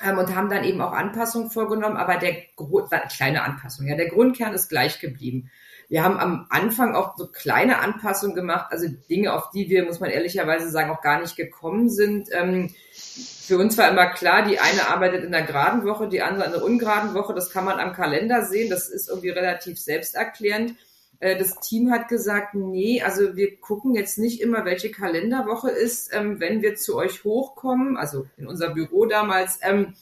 Ähm, 0.02 0.18
und 0.18 0.34
haben 0.34 0.50
dann 0.50 0.64
eben 0.64 0.80
auch 0.80 0.92
Anpassungen 0.92 1.50
vorgenommen, 1.50 1.96
aber 1.96 2.16
der 2.16 2.36
Grund, 2.54 2.90
kleine 3.14 3.42
Anpassung, 3.42 3.86
ja, 3.86 3.96
der 3.96 4.10
Grundkern 4.10 4.52
ist 4.52 4.68
gleich 4.68 5.00
geblieben. 5.00 5.50
Wir 5.88 6.02
haben 6.02 6.18
am 6.18 6.46
Anfang 6.50 6.94
auch 6.94 7.16
so 7.16 7.28
kleine 7.28 7.78
Anpassungen 7.78 8.34
gemacht, 8.34 8.66
also 8.70 8.88
Dinge, 9.08 9.32
auf 9.32 9.50
die 9.50 9.68
wir, 9.68 9.84
muss 9.84 10.00
man 10.00 10.10
ehrlicherweise 10.10 10.68
sagen, 10.70 10.90
auch 10.90 11.00
gar 11.00 11.20
nicht 11.20 11.36
gekommen 11.36 11.88
sind. 11.88 12.28
Ähm, 12.32 12.74
für 12.92 13.58
uns 13.58 13.78
war 13.78 13.88
immer 13.88 14.08
klar, 14.08 14.44
die 14.44 14.58
eine 14.58 14.88
arbeitet 14.88 15.24
in 15.24 15.32
der 15.32 15.42
geraden 15.42 15.84
Woche, 15.84 16.08
die 16.08 16.22
andere 16.22 16.46
in 16.46 16.52
der 16.52 16.64
ungeraden 16.64 17.14
Woche. 17.14 17.34
Das 17.34 17.50
kann 17.50 17.64
man 17.64 17.78
am 17.78 17.92
Kalender 17.92 18.44
sehen. 18.44 18.68
Das 18.68 18.88
ist 18.88 19.08
irgendwie 19.08 19.30
relativ 19.30 19.78
selbsterklärend. 19.78 20.74
Äh, 21.20 21.38
das 21.38 21.60
Team 21.60 21.90
hat 21.92 22.08
gesagt, 22.08 22.54
nee, 22.54 23.02
also 23.02 23.36
wir 23.36 23.60
gucken 23.60 23.94
jetzt 23.94 24.18
nicht 24.18 24.40
immer, 24.40 24.64
welche 24.64 24.90
Kalenderwoche 24.90 25.70
ist, 25.70 26.12
ähm, 26.12 26.40
wenn 26.40 26.62
wir 26.62 26.74
zu 26.74 26.96
euch 26.96 27.24
hochkommen, 27.24 27.96
also 27.96 28.26
in 28.36 28.46
unser 28.46 28.70
Büro 28.70 29.06
damals, 29.06 29.60
ähm, 29.62 29.94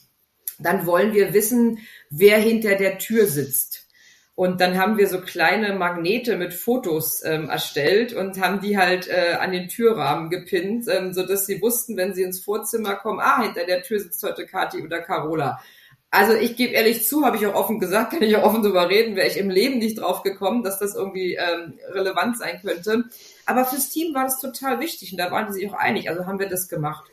dann 0.58 0.86
wollen 0.86 1.14
wir 1.14 1.34
wissen, 1.34 1.78
wer 2.10 2.38
hinter 2.38 2.76
der 2.76 2.98
Tür 2.98 3.26
sitzt. 3.26 3.83
Und 4.36 4.60
dann 4.60 4.78
haben 4.78 4.98
wir 4.98 5.06
so 5.06 5.20
kleine 5.20 5.74
Magnete 5.74 6.36
mit 6.36 6.54
Fotos 6.54 7.24
ähm, 7.24 7.48
erstellt 7.48 8.12
und 8.12 8.40
haben 8.40 8.60
die 8.60 8.76
halt 8.76 9.06
äh, 9.06 9.36
an 9.38 9.52
den 9.52 9.68
Türrahmen 9.68 10.28
gepinnt, 10.28 10.86
ähm, 10.88 11.12
so 11.12 11.24
dass 11.24 11.46
sie 11.46 11.62
wussten, 11.62 11.96
wenn 11.96 12.14
sie 12.14 12.24
ins 12.24 12.40
Vorzimmer 12.40 12.96
kommen, 12.96 13.20
ah, 13.20 13.42
hinter 13.42 13.64
der 13.64 13.82
Tür 13.82 14.00
sitzt 14.00 14.22
heute 14.24 14.44
Kathi 14.44 14.82
oder 14.82 15.00
Carola. 15.00 15.60
Also 16.10 16.34
ich 16.34 16.56
gebe 16.56 16.72
ehrlich 16.72 17.06
zu, 17.06 17.24
habe 17.24 17.36
ich 17.36 17.46
auch 17.46 17.54
offen 17.54 17.78
gesagt, 17.78 18.10
kann 18.12 18.22
ich 18.22 18.36
auch 18.36 18.42
offen 18.42 18.62
drüber 18.62 18.88
reden, 18.88 19.14
wäre 19.14 19.28
ich 19.28 19.36
im 19.36 19.50
Leben 19.50 19.78
nicht 19.78 20.00
drauf 20.00 20.24
gekommen, 20.24 20.64
dass 20.64 20.80
das 20.80 20.96
irgendwie 20.96 21.34
ähm, 21.34 21.78
relevant 21.92 22.36
sein 22.36 22.60
könnte. 22.60 23.04
Aber 23.46 23.64
fürs 23.64 23.90
Team 23.90 24.14
war 24.14 24.24
das 24.24 24.40
total 24.40 24.80
wichtig 24.80 25.12
und 25.12 25.18
da 25.18 25.30
waren 25.30 25.46
die 25.46 25.52
sich 25.52 25.70
auch 25.70 25.74
einig, 25.74 26.10
also 26.10 26.26
haben 26.26 26.40
wir 26.40 26.48
das 26.48 26.68
gemacht. 26.68 27.04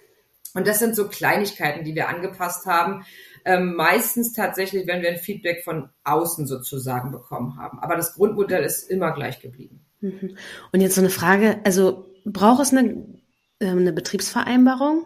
Und 0.53 0.67
das 0.67 0.79
sind 0.79 0.95
so 0.95 1.07
Kleinigkeiten, 1.07 1.85
die 1.85 1.95
wir 1.95 2.09
angepasst 2.09 2.65
haben. 2.65 3.05
Ähm, 3.45 3.75
meistens 3.75 4.33
tatsächlich, 4.33 4.87
wenn 4.87 5.01
wir 5.01 5.09
ein 5.09 5.17
Feedback 5.17 5.63
von 5.63 5.89
außen 6.03 6.47
sozusagen 6.47 7.11
bekommen 7.11 7.57
haben. 7.57 7.79
Aber 7.79 7.95
das 7.95 8.13
Grundmodell 8.13 8.63
ist 8.63 8.89
immer 8.89 9.11
gleich 9.11 9.39
geblieben. 9.39 9.85
Mhm. 10.01 10.37
Und 10.71 10.81
jetzt 10.81 10.95
so 10.95 11.01
eine 11.01 11.09
Frage, 11.09 11.59
also 11.63 12.11
braucht 12.25 12.61
es 12.61 12.71
eine, 12.73 13.05
äh, 13.59 13.67
eine 13.67 13.93
Betriebsvereinbarung? 13.93 15.05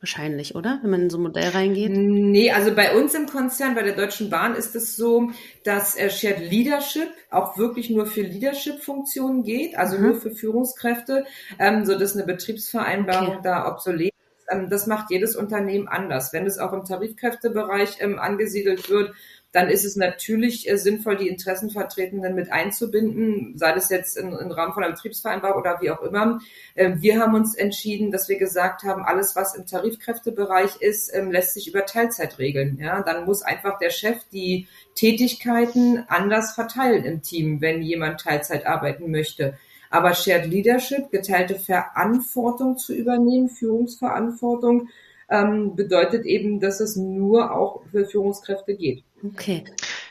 Wahrscheinlich, 0.00 0.54
oder? 0.54 0.80
Wenn 0.82 0.90
man 0.90 1.00
in 1.02 1.10
so 1.10 1.16
ein 1.16 1.22
Modell 1.22 1.48
reingeht? 1.48 1.90
Nee, 1.90 2.50
also 2.50 2.74
bei 2.74 2.94
uns 2.94 3.14
im 3.14 3.24
Konzern, 3.24 3.74
bei 3.74 3.82
der 3.82 3.96
Deutschen 3.96 4.28
Bahn 4.28 4.54
ist 4.54 4.76
es 4.76 4.96
so, 4.96 5.30
dass 5.64 5.96
äh, 5.96 6.10
Shared 6.10 6.50
Leadership 6.50 7.08
auch 7.30 7.56
wirklich 7.56 7.88
nur 7.88 8.04
für 8.04 8.20
Leadership-Funktionen 8.20 9.44
geht, 9.44 9.78
also 9.78 9.96
mhm. 9.96 10.02
nur 10.04 10.14
für 10.16 10.30
Führungskräfte, 10.30 11.24
ähm, 11.58 11.86
so 11.86 11.98
dass 11.98 12.14
eine 12.14 12.26
Betriebsvereinbarung 12.26 13.36
okay. 13.36 13.40
da 13.44 13.66
obsolet 13.66 14.13
ähm, 14.50 14.68
das 14.70 14.86
macht 14.86 15.10
jedes 15.10 15.36
Unternehmen 15.36 15.88
anders. 15.88 16.32
Wenn 16.32 16.46
es 16.46 16.58
auch 16.58 16.72
im 16.72 16.84
Tarifkräftebereich 16.84 17.98
ähm, 18.00 18.18
angesiedelt 18.18 18.90
wird, 18.90 19.14
dann 19.52 19.68
ist 19.68 19.84
es 19.84 19.94
natürlich 19.94 20.68
äh, 20.68 20.76
sinnvoll, 20.76 21.16
die 21.16 21.28
Interessenvertretenden 21.28 22.34
mit 22.34 22.50
einzubinden, 22.50 23.56
sei 23.56 23.72
das 23.72 23.88
jetzt 23.88 24.16
im 24.16 24.34
Rahmen 24.34 24.74
von 24.74 24.82
einer 24.82 24.94
Betriebsvereinbarung 24.94 25.60
oder 25.60 25.80
wie 25.80 25.90
auch 25.90 26.02
immer. 26.02 26.40
Ähm, 26.74 27.00
wir 27.00 27.20
haben 27.20 27.34
uns 27.34 27.54
entschieden, 27.54 28.10
dass 28.10 28.28
wir 28.28 28.36
gesagt 28.36 28.82
haben, 28.82 29.04
alles, 29.04 29.36
was 29.36 29.54
im 29.54 29.66
Tarifkräftebereich 29.66 30.80
ist, 30.80 31.12
lässt 31.14 31.54
sich 31.54 31.68
über 31.68 31.86
Teilzeit 31.86 32.38
regeln. 32.38 32.78
Ja, 32.80 33.02
dann 33.02 33.24
muss 33.24 33.42
einfach 33.42 33.78
der 33.78 33.90
Chef 33.90 34.18
die 34.32 34.66
Tätigkeiten 34.94 36.04
anders 36.08 36.54
verteilen 36.54 37.04
im 37.04 37.22
Team, 37.22 37.60
wenn 37.60 37.82
jemand 37.82 38.20
Teilzeit 38.20 38.66
arbeiten 38.66 39.10
möchte. 39.10 39.56
Aber 39.94 40.12
Shared 40.12 40.50
Leadership, 40.50 41.12
geteilte 41.12 41.54
Verantwortung 41.54 42.78
zu 42.78 42.92
übernehmen, 42.92 43.48
Führungsverantwortung, 43.48 44.88
ähm, 45.30 45.76
bedeutet 45.76 46.26
eben, 46.26 46.58
dass 46.58 46.80
es 46.80 46.96
nur 46.96 47.54
auch 47.54 47.82
für 47.92 48.04
Führungskräfte 48.04 48.74
geht. 48.74 49.04
Okay. 49.24 49.62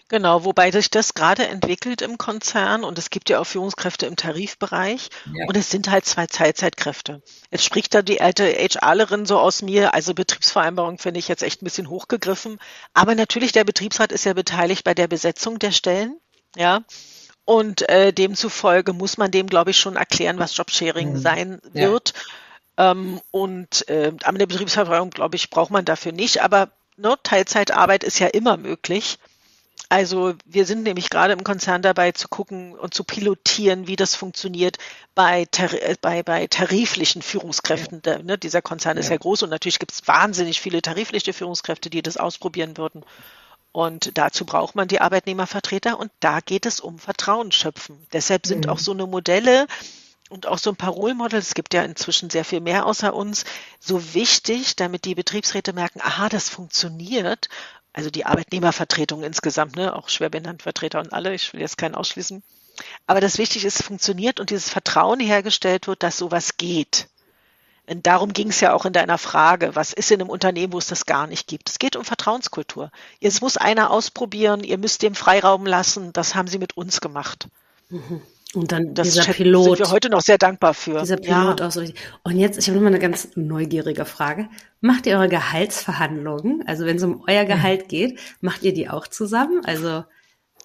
Genau, 0.07 0.45
wobei 0.45 0.71
sich 0.71 0.89
das 0.89 1.15
gerade 1.15 1.47
entwickelt 1.47 2.01
im 2.01 2.17
Konzern 2.17 2.85
und 2.85 2.97
es 2.97 3.09
gibt 3.09 3.29
ja 3.29 3.39
auch 3.39 3.45
Führungskräfte 3.45 4.05
im 4.05 4.15
Tarifbereich 4.15 5.09
ja. 5.33 5.47
und 5.47 5.57
es 5.57 5.69
sind 5.69 5.91
halt 5.91 6.05
zwei 6.05 6.27
Teilzeitkräfte. 6.27 7.21
Jetzt 7.51 7.65
spricht 7.65 7.93
da 7.93 8.01
die 8.01 8.21
alte 8.21 8.45
HRlerin 8.45 9.25
so 9.25 9.37
aus 9.37 9.61
mir, 9.63 9.93
also 9.93 10.13
Betriebsvereinbarung 10.13 10.97
finde 10.97 11.19
ich 11.19 11.27
jetzt 11.27 11.43
echt 11.43 11.61
ein 11.61 11.65
bisschen 11.65 11.89
hochgegriffen, 11.89 12.57
aber 12.93 13.15
natürlich 13.15 13.51
der 13.51 13.65
Betriebsrat 13.65 14.13
ist 14.13 14.23
ja 14.23 14.33
beteiligt 14.33 14.85
bei 14.85 14.93
der 14.93 15.09
Besetzung 15.09 15.59
der 15.59 15.71
Stellen, 15.71 16.17
ja. 16.55 16.83
Und 17.45 17.87
äh, 17.89 18.13
demzufolge 18.13 18.93
muss 18.93 19.17
man 19.17 19.31
dem, 19.31 19.47
glaube 19.47 19.71
ich, 19.71 19.77
schon 19.77 19.95
erklären, 19.95 20.39
was 20.39 20.55
Jobsharing 20.55 21.13
mhm. 21.13 21.17
sein 21.17 21.59
wird. 21.73 22.13
Ja. 22.77 22.91
Ähm, 22.91 23.21
und 23.31 23.87
äh, 23.89 24.13
eine 24.23 24.47
Betriebsverwaltung, 24.47 25.09
glaube 25.09 25.35
ich, 25.35 25.49
braucht 25.49 25.71
man 25.71 25.85
dafür 25.85 26.11
nicht. 26.13 26.41
Aber 26.41 26.69
ne, 26.97 27.17
Teilzeitarbeit 27.21 28.03
ist 28.03 28.19
ja 28.19 28.27
immer 28.27 28.57
möglich. 28.57 29.19
Also 29.89 30.33
wir 30.45 30.65
sind 30.65 30.83
nämlich 30.83 31.09
gerade 31.09 31.33
im 31.33 31.43
Konzern 31.43 31.81
dabei 31.81 32.13
zu 32.13 32.27
gucken 32.27 32.73
und 32.73 32.93
zu 32.93 33.03
pilotieren, 33.03 33.85
wie 33.85 33.95
das 33.95 34.15
funktioniert 34.15 34.77
bei, 35.13 35.45
tar 35.51 35.71
äh, 35.73 35.95
bei, 36.01 36.23
bei 36.23 36.47
tariflichen 36.47 37.21
Führungskräften. 37.21 38.01
Ja. 38.03 38.15
Der, 38.15 38.23
ne, 38.23 38.37
dieser 38.37 38.61
Konzern 38.61 38.97
ja. 38.97 39.01
ist 39.01 39.09
ja 39.09 39.17
groß 39.17 39.43
und 39.43 39.49
natürlich 39.49 39.79
gibt 39.79 39.91
es 39.91 40.07
wahnsinnig 40.07 40.61
viele 40.61 40.81
tarifliche 40.81 41.33
Führungskräfte, 41.33 41.89
die 41.89 42.01
das 42.01 42.17
ausprobieren 42.17 42.77
würden. 42.77 43.03
Und 43.73 44.17
dazu 44.19 44.45
braucht 44.45 44.75
man 44.75 44.87
die 44.87 45.01
Arbeitnehmervertreter 45.01 45.99
und 45.99 46.11
da 46.19 46.39
geht 46.39 46.67
es 46.67 46.79
um 46.79 46.99
Vertrauen 46.99 47.51
schöpfen. 47.51 48.07
Deshalb 48.13 48.45
sind 48.45 48.65
mhm. 48.65 48.71
auch 48.71 48.77
so 48.77 48.91
eine 48.91 49.07
Modelle 49.07 49.65
und 50.29 50.47
auch 50.47 50.59
so 50.59 50.69
ein 50.69 50.75
paar 50.75 50.95
es 51.33 51.55
gibt 51.55 51.73
ja 51.73 51.83
inzwischen 51.83 52.29
sehr 52.29 52.45
viel 52.45 52.61
mehr 52.61 52.85
außer 52.85 53.15
uns, 53.15 53.45
so 53.79 54.13
wichtig, 54.13 54.75
damit 54.75 55.05
die 55.05 55.15
Betriebsräte 55.15 55.73
merken, 55.73 56.01
aha, 56.01 56.29
das 56.29 56.49
funktioniert. 56.49 57.49
Also 57.93 58.11
die 58.11 58.25
Arbeitnehmervertretung 58.27 59.23
insgesamt, 59.23 59.75
ne, 59.75 59.95
auch 59.95 60.07
Schwerbehindertenvertreter 60.07 60.99
und 60.99 61.11
alle, 61.11 61.33
ich 61.33 61.51
will 61.53 61.61
jetzt 61.61 61.77
keinen 61.77 61.95
ausschließen. 61.95 62.43
Aber 63.07 63.21
das 63.21 63.39
Wichtige 63.39 63.67
ist, 63.67 63.79
es 63.79 63.85
funktioniert 63.85 64.39
und 64.39 64.51
dieses 64.51 64.69
Vertrauen 64.69 65.19
hergestellt 65.19 65.87
wird, 65.87 66.03
dass 66.03 66.17
sowas 66.17 66.57
geht. 66.57 67.07
Und 67.85 68.07
darum 68.07 68.31
ging 68.31 68.49
es 68.49 68.61
ja 68.61 68.73
auch 68.73 68.85
in 68.85 68.93
deiner 68.93 69.17
Frage, 69.17 69.75
was 69.75 69.91
ist 69.91 70.09
in 70.11 70.21
einem 70.21 70.29
Unternehmen, 70.29 70.73
wo 70.73 70.77
es 70.77 70.87
das 70.87 71.05
gar 71.05 71.27
nicht 71.27 71.47
gibt? 71.47 71.69
Es 71.69 71.79
geht 71.79 71.95
um 71.95 72.05
Vertrauenskultur. 72.05 72.91
Es 73.19 73.41
muss 73.41 73.57
einer 73.57 73.91
ausprobieren, 73.91 74.63
ihr 74.63 74.77
müsst 74.77 75.01
dem 75.01 75.15
Freiraum 75.15 75.65
lassen. 75.65 76.13
Das 76.13 76.33
haben 76.33 76.47
sie 76.47 76.59
mit 76.59 76.77
uns 76.77 77.01
gemacht. 77.01 77.47
Mhm. 77.89 78.21
Und 78.53 78.71
dann 78.71 78.93
das 78.93 79.09
dieser 79.09 79.33
Pilot. 79.33 79.77
sind 79.77 79.87
wir 79.87 79.91
heute 79.91 80.09
noch 80.09 80.21
sehr 80.21 80.37
dankbar 80.37 80.73
für. 80.73 80.99
Dieser 80.99 81.17
Pilot 81.17 81.59
ja. 81.59 81.67
auch 81.67 81.71
so 81.71 81.79
richtig. 81.79 81.99
Und 82.23 82.37
jetzt, 82.37 82.59
ich 82.59 82.67
habe 82.67 82.77
noch 82.77 82.83
mal 82.83 82.89
eine 82.89 82.99
ganz 82.99 83.29
neugierige 83.35 84.05
Frage. 84.05 84.47
Macht 84.79 85.07
ihr 85.07 85.17
eure 85.17 85.27
Gehaltsverhandlungen? 85.27 86.63
Also 86.67 86.85
wenn 86.85 86.97
es 86.97 87.03
um 87.03 87.23
euer 87.27 87.45
Gehalt 87.45 87.89
geht, 87.89 88.19
macht 88.41 88.63
ihr 88.63 88.73
die 88.73 88.89
auch 88.89 89.07
zusammen? 89.07 89.65
Also 89.65 90.03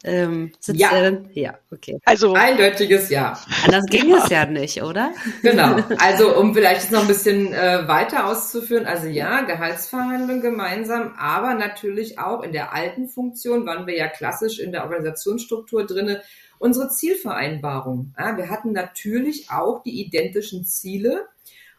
ähm, 0.05 0.53
sitzt 0.61 0.81
ja. 0.81 0.91
Dann? 0.91 1.29
Ja, 1.33 1.59
okay. 1.73 1.99
Also 2.05 2.35
eindeutiges 2.35 3.11
Ja. 3.11 3.39
Anders 3.65 3.87
ging 3.87 4.11
ja. 4.11 4.19
es 4.23 4.29
ja 4.29 4.47
nicht, 4.47 4.83
oder? 4.83 5.13
Genau. 5.43 5.77
Also 5.99 6.37
um 6.37 6.55
vielleicht 6.55 6.91
noch 6.93 7.03
ein 7.03 7.09
bisschen 7.09 7.53
äh, 7.53 7.87
weiter 7.89 8.27
auszuführen, 8.27 8.87
also 8.87 9.07
ja, 9.07 9.43
Gehaltsverhandlungen 9.43 10.41
gemeinsam, 10.41 11.15
aber 11.19 11.55
natürlich 11.55 12.19
auch 12.19 12.43
in 12.43 12.53
der 12.53 12.73
alten 12.75 13.09
Funktion 13.09 13.67
waren 13.67 13.87
wir 13.87 13.97
ja 13.97 14.09
klassisch 14.09 14.59
in 14.59 14.73
der 14.73 14.85
Organisationsstruktur 14.85 15.87
drinne. 15.87 16.23
Unsere 16.59 16.89
Zielvereinbarung. 16.89 18.15
Ja, 18.19 18.37
wir 18.37 18.51
hatten 18.51 18.73
natürlich 18.73 19.51
auch 19.51 19.83
die 19.85 20.01
identischen 20.01 20.65
Ziele, 20.65 21.27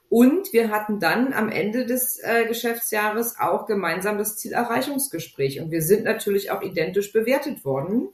Und 0.09 0.51
wir 0.53 0.71
hatten 0.71 0.99
dann 0.99 1.33
am 1.33 1.49
Ende 1.49 1.85
des 1.85 2.19
äh, 2.23 2.45
Geschäftsjahres 2.45 3.35
auch 3.39 3.67
gemeinsam 3.67 4.17
das 4.17 4.37
Zielerreichungsgespräch. 4.37 5.61
Und 5.61 5.69
wir 5.69 5.83
sind 5.83 6.03
natürlich 6.03 6.49
auch 6.49 6.63
identisch 6.63 7.13
bewertet 7.13 7.63
worden 7.63 8.09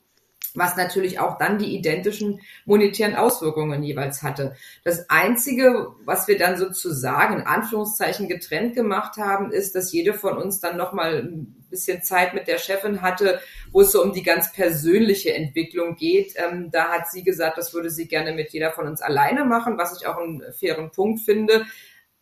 was 0.56 0.76
natürlich 0.76 1.20
auch 1.20 1.38
dann 1.38 1.58
die 1.58 1.76
identischen 1.76 2.40
monetären 2.66 3.16
Auswirkungen 3.16 3.84
jeweils 3.84 4.24
hatte. 4.24 4.56
Das 4.84 5.10
Einzige, 5.10 5.94
was 6.06 6.28
wir 6.28 6.38
dann 6.38 6.58
sozusagen 6.58 7.40
in 7.40 7.46
Anführungszeichen 7.46 8.28
getrennt 8.28 8.76
gemacht 8.76 9.18
haben, 9.18 9.52
ist, 9.52 9.76
dass 9.76 9.92
jede 9.92 10.14
von 10.14 10.38
uns 10.38 10.60
dann 10.60 10.78
nochmal 10.78 11.20
ein 11.20 11.66
bisschen 11.70 12.02
Zeit 12.02 12.34
mit 12.34 12.48
der 12.48 12.58
Chefin 12.58 13.02
hatte, 13.02 13.40
wo 13.72 13.82
es 13.82 13.92
so 13.92 14.02
um 14.02 14.14
die 14.14 14.24
ganz 14.24 14.52
persönliche 14.54 15.34
Entwicklung 15.34 15.96
geht. 15.96 16.34
Ähm, 16.38 16.70
da 16.72 16.90
hat 16.90 17.12
sie 17.12 17.24
gesagt, 17.24 17.58
das 17.58 17.74
würde 17.74 17.90
sie 17.90 18.08
gerne 18.08 18.34
mit 18.34 18.52
jeder 18.52 18.72
von 18.72 18.88
uns 18.88 19.02
alleine 19.02 19.44
machen, 19.44 19.78
was 19.78 20.00
ich 20.00 20.08
auch 20.08 20.18
einen 20.18 20.42
fairen 20.54 20.92
Punkt 20.92 21.22
finde. 21.22 21.66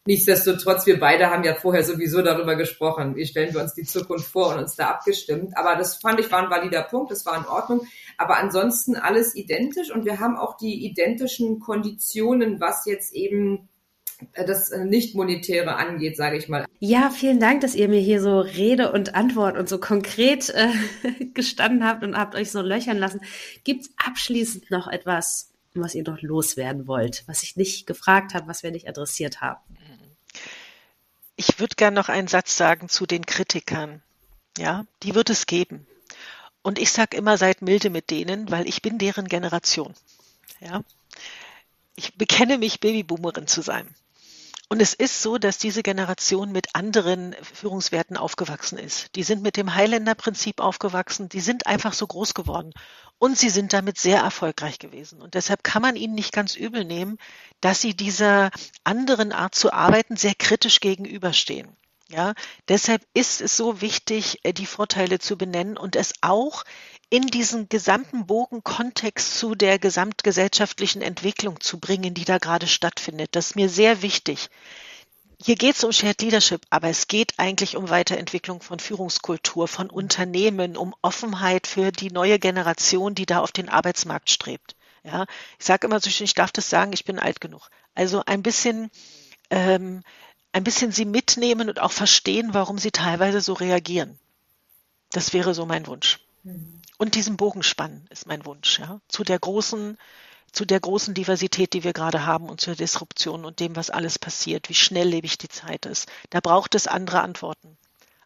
Nichtsdestotrotz, 0.06 0.86
wir 0.86 1.00
beide 1.00 1.30
haben 1.30 1.46
ja 1.46 1.56
vorher 1.56 1.84
sowieso 1.84 2.22
darüber 2.22 2.56
gesprochen. 2.56 3.16
Wie 3.16 3.26
stellen 3.26 3.54
wir 3.54 3.62
uns 3.62 3.74
die 3.74 3.84
Zukunft 3.84 4.28
vor 4.28 4.50
und 4.50 4.60
uns 4.60 4.76
da 4.76 4.90
abgestimmt. 4.90 5.56
Aber 5.56 5.78
das 5.78 5.96
fand 5.96 6.20
ich 6.20 6.30
war 6.30 6.44
ein 6.44 6.50
valider 6.50 6.84
Punkt, 6.84 7.12
das 7.12 7.26
war 7.26 7.38
in 7.38 7.46
Ordnung. 7.46 7.88
Aber 8.18 8.38
ansonsten 8.38 8.98
alles 8.98 9.34
identisch 9.34 9.92
und 9.92 10.04
wir 10.04 10.20
haben 10.20 10.36
auch 10.36 10.58
die 10.58 10.86
identischen 10.86 11.62
Konditionen, 11.62 12.60
was 12.60 12.86
jetzt 12.86 13.14
eben 13.14 13.70
äh, 14.34 14.46
das 14.46 14.72
äh, 14.72 14.84
Nicht-Monetäre 14.84 15.78
angeht, 15.78 16.18
sage 16.18 16.38
ich 16.38 16.50
mal. 16.50 16.66
Ja, 16.80 17.10
vielen 17.10 17.40
Dank, 17.40 17.62
dass 17.62 17.74
ihr 17.74 17.88
mir 17.88 18.02
hier 18.02 18.22
so 18.22 18.42
Rede 18.42 18.92
und 18.92 19.16
Antwort 19.16 19.58
und 19.58 19.70
so 19.70 19.78
konkret 19.78 20.50
äh, 20.50 20.68
gestanden 21.34 21.86
habt 21.86 22.04
und 22.04 22.18
habt 22.18 22.36
euch 22.36 22.52
so 22.52 22.62
löchern 22.62 22.98
lassen. 22.98 23.22
Gibt 23.64 23.84
es 23.84 23.92
abschließend 24.06 24.70
noch 24.70 24.90
etwas, 24.90 25.54
was 25.76 25.96
ihr 25.96 26.04
noch 26.04 26.22
loswerden 26.22 26.88
wollt, 26.88 27.24
was 27.26 27.44
ich 27.44 27.56
nicht 27.56 27.88
gefragt 27.88 28.34
habe, 28.34 28.48
was 28.48 28.64
wir 28.64 28.72
nicht 28.72 28.88
adressiert 28.88 29.42
haben? 29.42 29.62
Ich 31.36 31.60
würde 31.60 31.76
gerne 31.76 31.96
noch 31.96 32.10
einen 32.10 32.28
Satz 32.28 32.58
sagen 32.58 32.90
zu 32.90 33.06
den 33.06 33.26
Kritikern. 33.26 34.02
Ja, 34.58 34.86
die 35.02 35.16
wird 35.16 35.30
es 35.30 35.46
geben. 35.46 35.88
Und 36.62 36.80
ich 36.80 36.92
sage 36.92 37.18
immer, 37.18 37.38
seid 37.38 37.62
milde 37.62 37.90
mit 37.90 38.10
denen, 38.10 38.50
weil 38.52 38.68
ich 38.68 38.82
bin 38.82 38.98
deren 38.98 39.28
Generation. 39.28 39.94
Ja, 40.60 40.84
ich 41.96 42.16
bekenne 42.16 42.58
mich 42.58 42.80
Babyboomerin 42.80 43.48
zu 43.48 43.62
sein. 43.62 43.94
Und 44.74 44.82
es 44.82 44.96
ist 44.96 45.22
so, 45.22 45.38
dass 45.38 45.60
diese 45.60 45.84
Generation 45.84 46.52
mit 46.52 46.74
anderen 46.74 47.36
Führungswerten 47.44 48.18
aufgewachsen 48.18 48.80
ist. 48.80 49.16
Die 49.16 49.22
sind 49.22 49.44
mit 49.44 49.56
dem 49.56 49.76
Highlander-Prinzip 49.76 50.60
aufgewachsen. 50.60 51.30
Die 51.30 51.42
sind 51.42 51.68
einfach 51.68 51.94
so 51.94 52.08
groß 52.08 52.34
geworden. 52.34 52.74
Und 53.20 53.38
sie 53.38 53.52
sind 53.52 53.72
damit 53.72 54.00
sehr 54.00 54.22
erfolgreich 54.22 54.80
gewesen. 54.80 55.22
Und 55.22 55.36
deshalb 55.36 55.64
kann 55.64 55.84
man 55.84 55.96
ihnen 55.96 56.16
nicht 56.16 56.34
ganz 56.34 56.56
übel 56.56 56.86
nehmen, 56.86 57.20
dass 57.62 57.82
sie 57.82 57.96
dieser 57.96 58.50
anderen 58.84 59.32
Art 59.32 59.54
zu 59.54 59.72
arbeiten 59.72 60.18
sehr 60.18 60.34
kritisch 60.34 60.80
gegenüberstehen. 60.80 61.78
Ja, 62.10 62.34
deshalb 62.68 63.04
ist 63.14 63.42
es 63.42 63.56
so 63.56 63.80
wichtig, 63.80 64.40
äh, 64.44 64.54
die 64.54 64.66
Vorteile 64.66 65.20
zu 65.20 65.38
benennen 65.38 65.78
und 65.78 65.96
es 65.96 66.14
auch 66.22 66.64
in 67.14 67.28
diesen 67.28 67.70
gesamten 67.70 68.26
Bogen 68.26 68.64
Kontext 68.64 69.38
zu 69.38 69.54
der 69.54 69.78
gesamtgesellschaftlichen 69.78 71.04
Entwicklung 71.04 71.60
zu 71.60 71.80
bringen, 71.80 72.16
die 72.16 72.26
da 72.26 72.40
gerade 72.40 72.66
stattfindet. 72.66 73.36
Das 73.36 73.52
ist 73.52 73.56
mir 73.56 73.70
sehr 73.70 74.02
wichtig. 74.02 74.50
Hier 75.40 75.56
geht 75.56 75.76
es 75.76 75.84
um 75.84 75.92
Shared 75.92 76.24
Leadership, 76.24 76.62
aber 76.72 76.90
es 76.90 77.08
geht 77.08 77.34
eigentlich 77.38 77.78
um 77.78 77.92
Weiterentwicklung 77.92 78.64
von 78.64 78.80
Führungskultur, 78.80 79.68
von 79.68 79.92
Unternehmen, 79.92 80.76
um 80.76 80.96
Offenheit 81.04 81.68
für 81.68 81.92
die 81.92 82.10
neue 82.10 82.40
Generation, 82.40 83.14
die 83.14 83.28
da 83.28 83.42
auf 83.42 83.52
den 83.52 83.70
Arbeitsmarkt 83.70 84.32
strebt. 84.32 84.76
Ja, 85.04 85.28
ich 85.60 85.66
sage 85.68 85.86
immer 85.86 86.00
so 86.00 86.10
schön, 86.10 86.26
ich 86.26 86.34
darf 86.34 86.52
das 86.52 86.68
sagen, 86.72 86.94
ich 86.94 87.06
bin 87.06 87.20
alt 87.20 87.40
genug. 87.40 87.70
Also 87.94 88.24
ein 88.26 88.42
bisschen, 88.42 88.90
ähm, 89.52 90.02
ein 90.52 90.64
bisschen 90.64 90.92
sie 90.92 91.06
mitnehmen 91.06 91.70
und 91.70 91.80
auch 91.80 91.92
verstehen, 91.92 92.56
warum 92.56 92.80
sie 92.80 92.90
teilweise 92.90 93.40
so 93.40 93.54
reagieren. 93.54 94.18
Das 95.12 95.32
wäre 95.32 95.54
so 95.54 95.68
mein 95.68 95.86
Wunsch. 95.86 96.20
Mhm. 96.42 96.82
Und 96.98 97.16
diesen 97.16 97.38
Bogen 97.38 97.64
spannen 97.64 98.06
ist 98.10 98.28
mein 98.28 98.46
Wunsch, 98.46 98.80
ja, 98.80 99.00
zu 99.08 99.24
der 99.24 99.40
großen, 99.40 99.98
zu 100.52 100.66
der 100.66 100.80
großen 100.80 101.14
Diversität, 101.14 101.74
die 101.74 101.84
wir 101.84 101.94
gerade 101.94 102.26
haben 102.26 102.50
und 102.50 102.62
zur 102.62 102.76
Disruption 102.76 103.46
und 103.46 103.60
dem, 103.60 103.76
was 103.76 103.90
alles 103.90 104.20
passiert, 104.20 104.70
wie 104.70 104.76
schnelllebig 104.76 105.38
die 105.38 105.50
Zeit 105.50 105.86
ist. 105.86 106.08
Da 106.30 106.40
braucht 106.40 106.76
es 106.76 106.88
andere 106.88 107.22
Antworten 107.22 107.78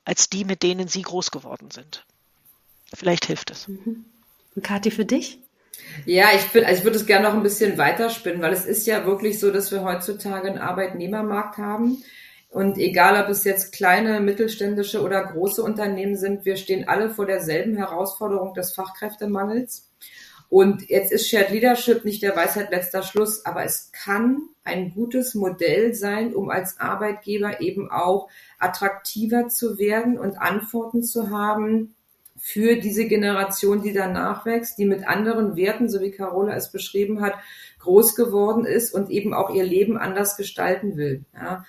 als 0.07 0.29
die, 0.29 0.45
mit 0.45 0.63
denen 0.63 0.87
Sie 0.87 1.01
groß 1.01 1.31
geworden 1.31 1.69
sind. 1.69 2.05
Vielleicht 2.93 3.25
hilft 3.25 3.51
es. 3.51 3.67
Mhm. 3.67 4.05
Und 4.55 4.63
Kathi, 4.63 4.89
für 4.89 5.03
dich? 5.03 5.39
Ja, 6.05 6.29
ich 6.33 6.45
bin, 6.47 6.63
also 6.63 6.79
ich 6.79 6.83
würde 6.85 6.97
es 6.97 7.05
gerne 7.05 7.27
noch 7.27 7.35
ein 7.35 7.43
bisschen 7.43 7.77
weiterspinnen, 7.77 8.41
weil 8.41 8.53
es 8.53 8.65
ist 8.65 8.87
ja 8.87 9.05
wirklich 9.05 9.39
so, 9.39 9.51
dass 9.51 9.71
wir 9.71 9.83
heutzutage 9.83 10.47
einen 10.47 10.59
Arbeitnehmermarkt 10.59 11.57
haben, 11.57 12.03
und 12.49 12.77
egal, 12.77 13.21
ob 13.21 13.29
es 13.29 13.43
jetzt 13.43 13.73
kleine, 13.73 14.21
mittelständische 14.21 15.01
oder 15.01 15.23
große 15.23 15.61
Unternehmen 15.61 16.15
sind, 16.15 16.45
wir 16.45 16.55
stehen 16.55 16.87
alle 16.87 17.09
vor 17.09 17.25
derselben 17.25 17.75
Herausforderung 17.75 18.53
des 18.53 18.73
Fachkräftemangels. 18.73 19.91
Und 20.49 20.89
jetzt 20.89 21.11
ist 21.11 21.27
Shared 21.27 21.51
Leadership 21.51 22.05
nicht 22.05 22.23
der 22.23 22.35
Weisheit 22.35 22.71
letzter 22.71 23.03
Schluss, 23.03 23.45
aber 23.45 23.65
es 23.65 23.91
kann 23.91 24.43
ein 24.63 24.91
gutes 24.91 25.35
Modell 25.35 25.93
sein, 25.93 26.33
um 26.33 26.49
als 26.49 26.79
Arbeitgeber 26.79 27.59
eben 27.59 27.91
auch 27.91 28.29
attraktiver 28.59 29.49
zu 29.49 29.77
werden 29.77 30.17
und 30.17 30.39
Antworten 30.39 31.03
zu 31.03 31.29
haben 31.31 31.95
für 32.37 32.77
diese 32.77 33.07
Generation, 33.07 33.81
die 33.81 33.93
danach 33.93 34.45
wächst, 34.45 34.77
die 34.77 34.85
mit 34.85 35.05
anderen 35.05 35.57
Werten, 35.57 35.89
so 35.89 35.99
wie 35.99 36.11
Carola 36.11 36.55
es 36.55 36.71
beschrieben 36.71 37.21
hat, 37.21 37.33
groß 37.79 38.15
geworden 38.15 38.65
ist 38.65 38.93
und 38.93 39.09
eben 39.09 39.33
auch 39.33 39.49
ihr 39.49 39.63
Leben 39.63 39.97
anders 39.97 40.37
gestalten 40.37 40.95
will. 40.95 41.25
Ja. 41.33 41.65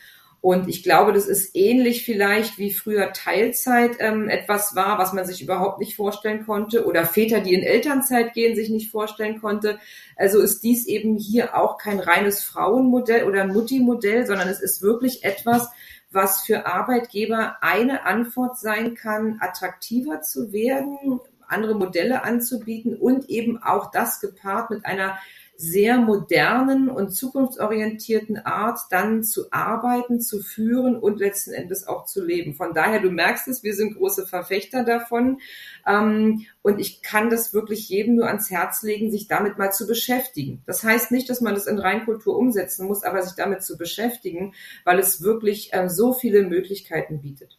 Und 0.48 0.66
ich 0.66 0.82
glaube, 0.82 1.12
das 1.12 1.26
ist 1.26 1.54
ähnlich 1.54 2.06
vielleicht 2.06 2.56
wie 2.56 2.72
früher 2.72 3.12
Teilzeit 3.12 3.96
ähm, 3.98 4.30
etwas 4.30 4.74
war, 4.74 4.96
was 4.96 5.12
man 5.12 5.26
sich 5.26 5.42
überhaupt 5.42 5.78
nicht 5.78 5.94
vorstellen 5.94 6.46
konnte 6.46 6.86
oder 6.86 7.04
Väter, 7.04 7.40
die 7.40 7.52
in 7.52 7.62
Elternzeit 7.62 8.32
gehen, 8.32 8.56
sich 8.56 8.70
nicht 8.70 8.90
vorstellen 8.90 9.42
konnte. 9.42 9.78
Also 10.16 10.40
ist 10.40 10.60
dies 10.60 10.86
eben 10.86 11.18
hier 11.18 11.54
auch 11.54 11.76
kein 11.76 12.00
reines 12.00 12.42
Frauenmodell 12.42 13.24
oder 13.24 13.46
Mutti-Modell, 13.46 14.26
sondern 14.26 14.48
es 14.48 14.62
ist 14.62 14.80
wirklich 14.80 15.22
etwas, 15.22 15.68
was 16.10 16.40
für 16.40 16.64
Arbeitgeber 16.64 17.58
eine 17.60 18.06
Antwort 18.06 18.58
sein 18.58 18.94
kann, 18.94 19.36
attraktiver 19.40 20.22
zu 20.22 20.50
werden, 20.50 21.20
andere 21.46 21.74
Modelle 21.74 22.24
anzubieten 22.24 22.96
und 22.96 23.28
eben 23.28 23.62
auch 23.62 23.90
das 23.90 24.18
gepaart 24.18 24.70
mit 24.70 24.86
einer 24.86 25.18
sehr 25.60 25.98
modernen 25.98 26.88
und 26.88 27.10
zukunftsorientierten 27.10 28.38
Art 28.38 28.78
dann 28.90 29.24
zu 29.24 29.50
arbeiten, 29.50 30.20
zu 30.20 30.40
führen 30.40 30.96
und 30.96 31.18
letzten 31.18 31.50
Endes 31.50 31.84
auch 31.84 32.04
zu 32.04 32.24
leben. 32.24 32.54
Von 32.54 32.74
daher, 32.74 33.00
du 33.00 33.10
merkst 33.10 33.48
es, 33.48 33.64
wir 33.64 33.74
sind 33.74 33.96
große 33.96 34.28
Verfechter 34.28 34.84
davon. 34.84 35.40
Ähm, 35.84 36.46
und 36.62 36.78
ich 36.78 37.02
kann 37.02 37.28
das 37.28 37.52
wirklich 37.52 37.88
jedem 37.88 38.14
nur 38.14 38.28
ans 38.28 38.50
Herz 38.50 38.82
legen, 38.84 39.10
sich 39.10 39.26
damit 39.26 39.58
mal 39.58 39.72
zu 39.72 39.88
beschäftigen. 39.88 40.62
Das 40.64 40.84
heißt 40.84 41.10
nicht, 41.10 41.28
dass 41.28 41.40
man 41.40 41.54
das 41.54 41.66
in 41.66 41.80
Reinkultur 41.80 42.38
umsetzen 42.38 42.86
muss, 42.86 43.02
aber 43.02 43.20
sich 43.22 43.34
damit 43.34 43.64
zu 43.64 43.76
beschäftigen, 43.76 44.54
weil 44.84 45.00
es 45.00 45.22
wirklich 45.22 45.74
äh, 45.74 45.88
so 45.88 46.12
viele 46.12 46.44
Möglichkeiten 46.44 47.20
bietet. 47.20 47.58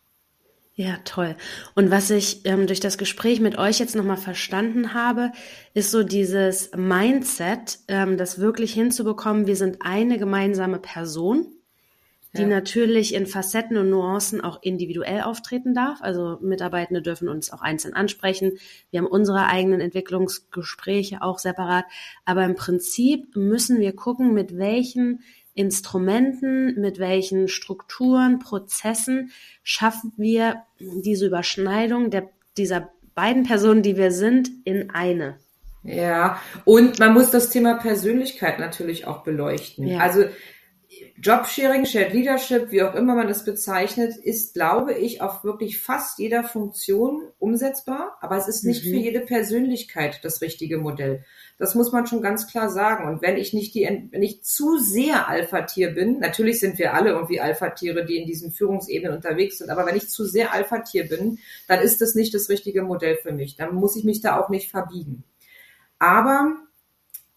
Ja, 0.79 0.95
toll. 1.03 1.35
Und 1.75 1.91
was 1.91 2.09
ich 2.09 2.45
ähm, 2.45 2.65
durch 2.65 2.79
das 2.79 2.97
Gespräch 2.97 3.41
mit 3.41 3.57
euch 3.57 3.79
jetzt 3.79 3.97
nochmal 3.97 4.15
verstanden 4.15 4.93
habe, 4.93 5.33
ist 5.73 5.91
so 5.91 6.03
dieses 6.03 6.71
Mindset, 6.73 7.79
ähm, 7.89 8.15
das 8.15 8.39
wirklich 8.39 8.71
hinzubekommen, 8.75 9.45
wir 9.45 9.57
sind 9.57 9.79
eine 9.81 10.17
gemeinsame 10.17 10.79
Person, 10.79 11.47
die 12.31 12.43
ja. 12.43 12.47
natürlich 12.47 13.13
in 13.13 13.27
Facetten 13.27 13.75
und 13.75 13.89
Nuancen 13.89 14.39
auch 14.39 14.61
individuell 14.61 15.23
auftreten 15.23 15.73
darf. 15.73 16.01
Also 16.01 16.37
Mitarbeitende 16.39 17.01
dürfen 17.01 17.27
uns 17.27 17.51
auch 17.51 17.61
einzeln 17.61 17.93
ansprechen. 17.93 18.53
Wir 18.89 19.01
haben 19.01 19.07
unsere 19.07 19.47
eigenen 19.47 19.81
Entwicklungsgespräche 19.81 21.21
auch 21.21 21.39
separat. 21.39 21.83
Aber 22.23 22.45
im 22.45 22.55
Prinzip 22.55 23.35
müssen 23.35 23.81
wir 23.81 23.93
gucken, 23.93 24.33
mit 24.33 24.57
welchen 24.57 25.23
Instrumenten, 25.59 26.79
mit 26.79 26.99
welchen 26.99 27.49
Strukturen, 27.49 28.39
Prozessen 28.39 29.31
schaffen 29.61 30.13
wir 30.15 30.63
diese 30.79 31.27
Überschneidung 31.27 32.11
der, 32.11 32.29
dieser 32.55 32.91
beiden 33.13 33.43
Personen, 33.43 33.83
die 33.83 33.97
wir 33.97 34.13
sind, 34.13 34.49
in 34.63 34.89
eine. 34.91 35.37
Ja, 35.83 36.41
und 36.63 36.99
man 36.99 37.13
muss 37.13 37.29
das 37.29 37.49
Thema 37.49 37.73
Persönlichkeit 37.73 38.57
natürlich 38.59 39.05
auch 39.05 39.23
beleuchten. 39.23 39.85
Ja. 39.85 39.99
Also 39.99 40.23
Jobsharing, 41.21 41.85
Shared 41.85 42.13
Leadership, 42.13 42.71
wie 42.71 42.83
auch 42.83 42.95
immer 42.95 43.15
man 43.15 43.27
es 43.29 43.43
bezeichnet, 43.43 44.15
ist, 44.15 44.53
glaube 44.53 44.93
ich, 44.93 45.21
auf 45.21 45.43
wirklich 45.43 45.79
fast 45.79 46.19
jeder 46.19 46.43
Funktion 46.43 47.21
umsetzbar, 47.39 48.17
aber 48.21 48.37
es 48.37 48.47
ist 48.47 48.63
nicht 48.63 48.85
mhm. 48.85 48.89
für 48.89 48.95
jede 48.95 49.19
Persönlichkeit 49.21 50.19
das 50.23 50.41
richtige 50.41 50.77
Modell. 50.77 51.23
Das 51.57 51.75
muss 51.75 51.91
man 51.91 52.07
schon 52.07 52.21
ganz 52.21 52.47
klar 52.47 52.69
sagen. 52.69 53.07
Und 53.07 53.21
wenn 53.21 53.35
ich 53.35 53.53
nicht 53.53 53.75
die, 53.75 53.83
wenn 54.11 54.23
ich 54.23 54.43
zu 54.43 54.77
sehr 54.77 55.27
Alpha-Tier 55.27 55.93
bin, 55.93 56.19
natürlich 56.19 56.59
sind 56.59 56.77
wir 56.77 56.93
alle 56.93 57.11
irgendwie 57.11 57.41
Alpha-Tiere, 57.41 58.05
die 58.05 58.17
in 58.17 58.25
diesen 58.27 58.51
Führungsebenen 58.51 59.15
unterwegs 59.15 59.57
sind, 59.57 59.69
aber 59.69 59.85
wenn 59.85 59.97
ich 59.97 60.09
zu 60.09 60.25
sehr 60.25 60.53
Alpha-Tier 60.53 61.09
bin, 61.09 61.39
dann 61.67 61.81
ist 61.81 61.99
das 62.01 62.15
nicht 62.15 62.33
das 62.33 62.49
richtige 62.49 62.83
Modell 62.83 63.17
für 63.21 63.33
mich. 63.33 63.57
Dann 63.57 63.75
muss 63.75 63.95
ich 63.95 64.05
mich 64.05 64.21
da 64.21 64.39
auch 64.39 64.49
nicht 64.49 64.71
verbiegen. 64.71 65.23
Aber 65.99 66.55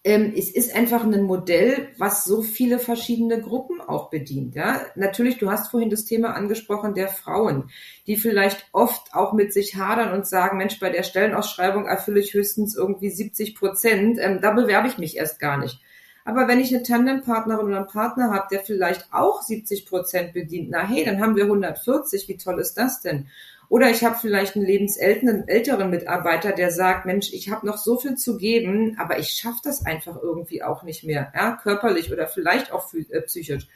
ähm, 0.05 0.33
es 0.35 0.49
ist 0.49 0.75
einfach 0.75 1.03
ein 1.03 1.23
Modell, 1.23 1.89
was 1.97 2.25
so 2.25 2.41
viele 2.41 2.77
verschiedene 2.77 3.39
Gruppen 3.39 3.79
auch 3.79 4.09
bedient. 4.09 4.53
Ja, 4.53 4.81
natürlich, 4.95 5.37
du 5.37 5.49
hast 5.49 5.71
vorhin 5.71 5.89
das 5.89 6.03
Thema 6.03 6.35
angesprochen 6.35 6.93
der 6.93 7.07
Frauen, 7.07 7.69
die 8.05 8.17
vielleicht 8.17 8.67
oft 8.73 9.13
auch 9.13 9.31
mit 9.31 9.53
sich 9.53 9.75
hadern 9.77 10.11
und 10.13 10.27
sagen, 10.27 10.57
Mensch, 10.57 10.79
bei 10.79 10.89
der 10.89 11.03
Stellenausschreibung 11.03 11.85
erfülle 11.85 12.19
ich 12.19 12.33
höchstens 12.33 12.75
irgendwie 12.75 13.11
70 13.11 13.55
Prozent, 13.55 14.19
ähm, 14.19 14.41
da 14.41 14.51
bewerbe 14.51 14.89
ich 14.89 14.97
mich 14.97 15.15
erst 15.15 15.39
gar 15.39 15.57
nicht. 15.57 15.79
Aber 16.25 16.47
wenn 16.47 16.59
ich 16.59 16.73
eine 16.73 16.83
Tandempartnerin 16.83 17.67
oder 17.67 17.77
einen 17.77 17.87
Partner 17.87 18.31
habe, 18.31 18.47
der 18.51 18.61
vielleicht 18.61 19.07
auch 19.11 19.41
70 19.41 19.85
Prozent 19.85 20.33
bedient, 20.33 20.69
na 20.69 20.85
hey, 20.85 21.03
dann 21.05 21.19
haben 21.21 21.35
wir 21.35 21.43
140, 21.43 22.27
wie 22.27 22.37
toll 22.37 22.59
ist 22.59 22.75
das 22.75 23.01
denn? 23.01 23.27
Oder 23.73 23.89
ich 23.89 24.03
habe 24.03 24.19
vielleicht 24.21 24.55
einen 24.55 24.67
lebensälteren 24.67 25.47
älteren 25.47 25.89
Mitarbeiter, 25.89 26.51
der 26.51 26.69
sagt, 26.69 27.07
Mensch, 27.07 27.33
ich 27.33 27.49
habe 27.49 27.65
noch 27.65 27.79
so 27.79 27.97
viel 27.97 28.13
zu 28.13 28.37
geben, 28.37 28.97
aber 28.99 29.17
ich 29.17 29.29
schaffe 29.29 29.61
das 29.63 29.83
einfach 29.83 30.15
irgendwie 30.21 30.61
auch 30.61 30.83
nicht 30.83 31.03
mehr, 31.03 31.33
ja, 31.33 31.55
körperlich 31.55 32.13
oder 32.13 32.27
vielleicht 32.27 32.71
auch 32.71 32.93
äh, 32.93 33.21
psychisch. 33.21 33.67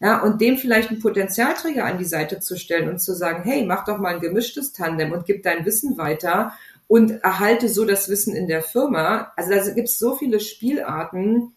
Ja, 0.00 0.20
und 0.20 0.40
dem 0.40 0.58
vielleicht 0.58 0.90
einen 0.90 0.98
Potenzialträger 0.98 1.84
an 1.84 1.96
die 1.96 2.04
Seite 2.04 2.40
zu 2.40 2.58
stellen 2.58 2.88
und 2.88 2.98
zu 2.98 3.14
sagen, 3.14 3.44
hey, 3.44 3.64
mach 3.64 3.84
doch 3.84 3.98
mal 3.98 4.14
ein 4.14 4.20
gemischtes 4.20 4.72
Tandem 4.72 5.12
und 5.12 5.26
gib 5.26 5.44
dein 5.44 5.64
Wissen 5.64 5.96
weiter 5.96 6.52
und 6.88 7.22
erhalte 7.22 7.68
so 7.68 7.84
das 7.84 8.08
Wissen 8.08 8.34
in 8.34 8.48
der 8.48 8.62
Firma. 8.62 9.32
Also 9.36 9.50
da 9.50 9.74
gibt 9.74 9.90
es 9.90 10.00
so 10.00 10.16
viele 10.16 10.40
Spielarten, 10.40 11.54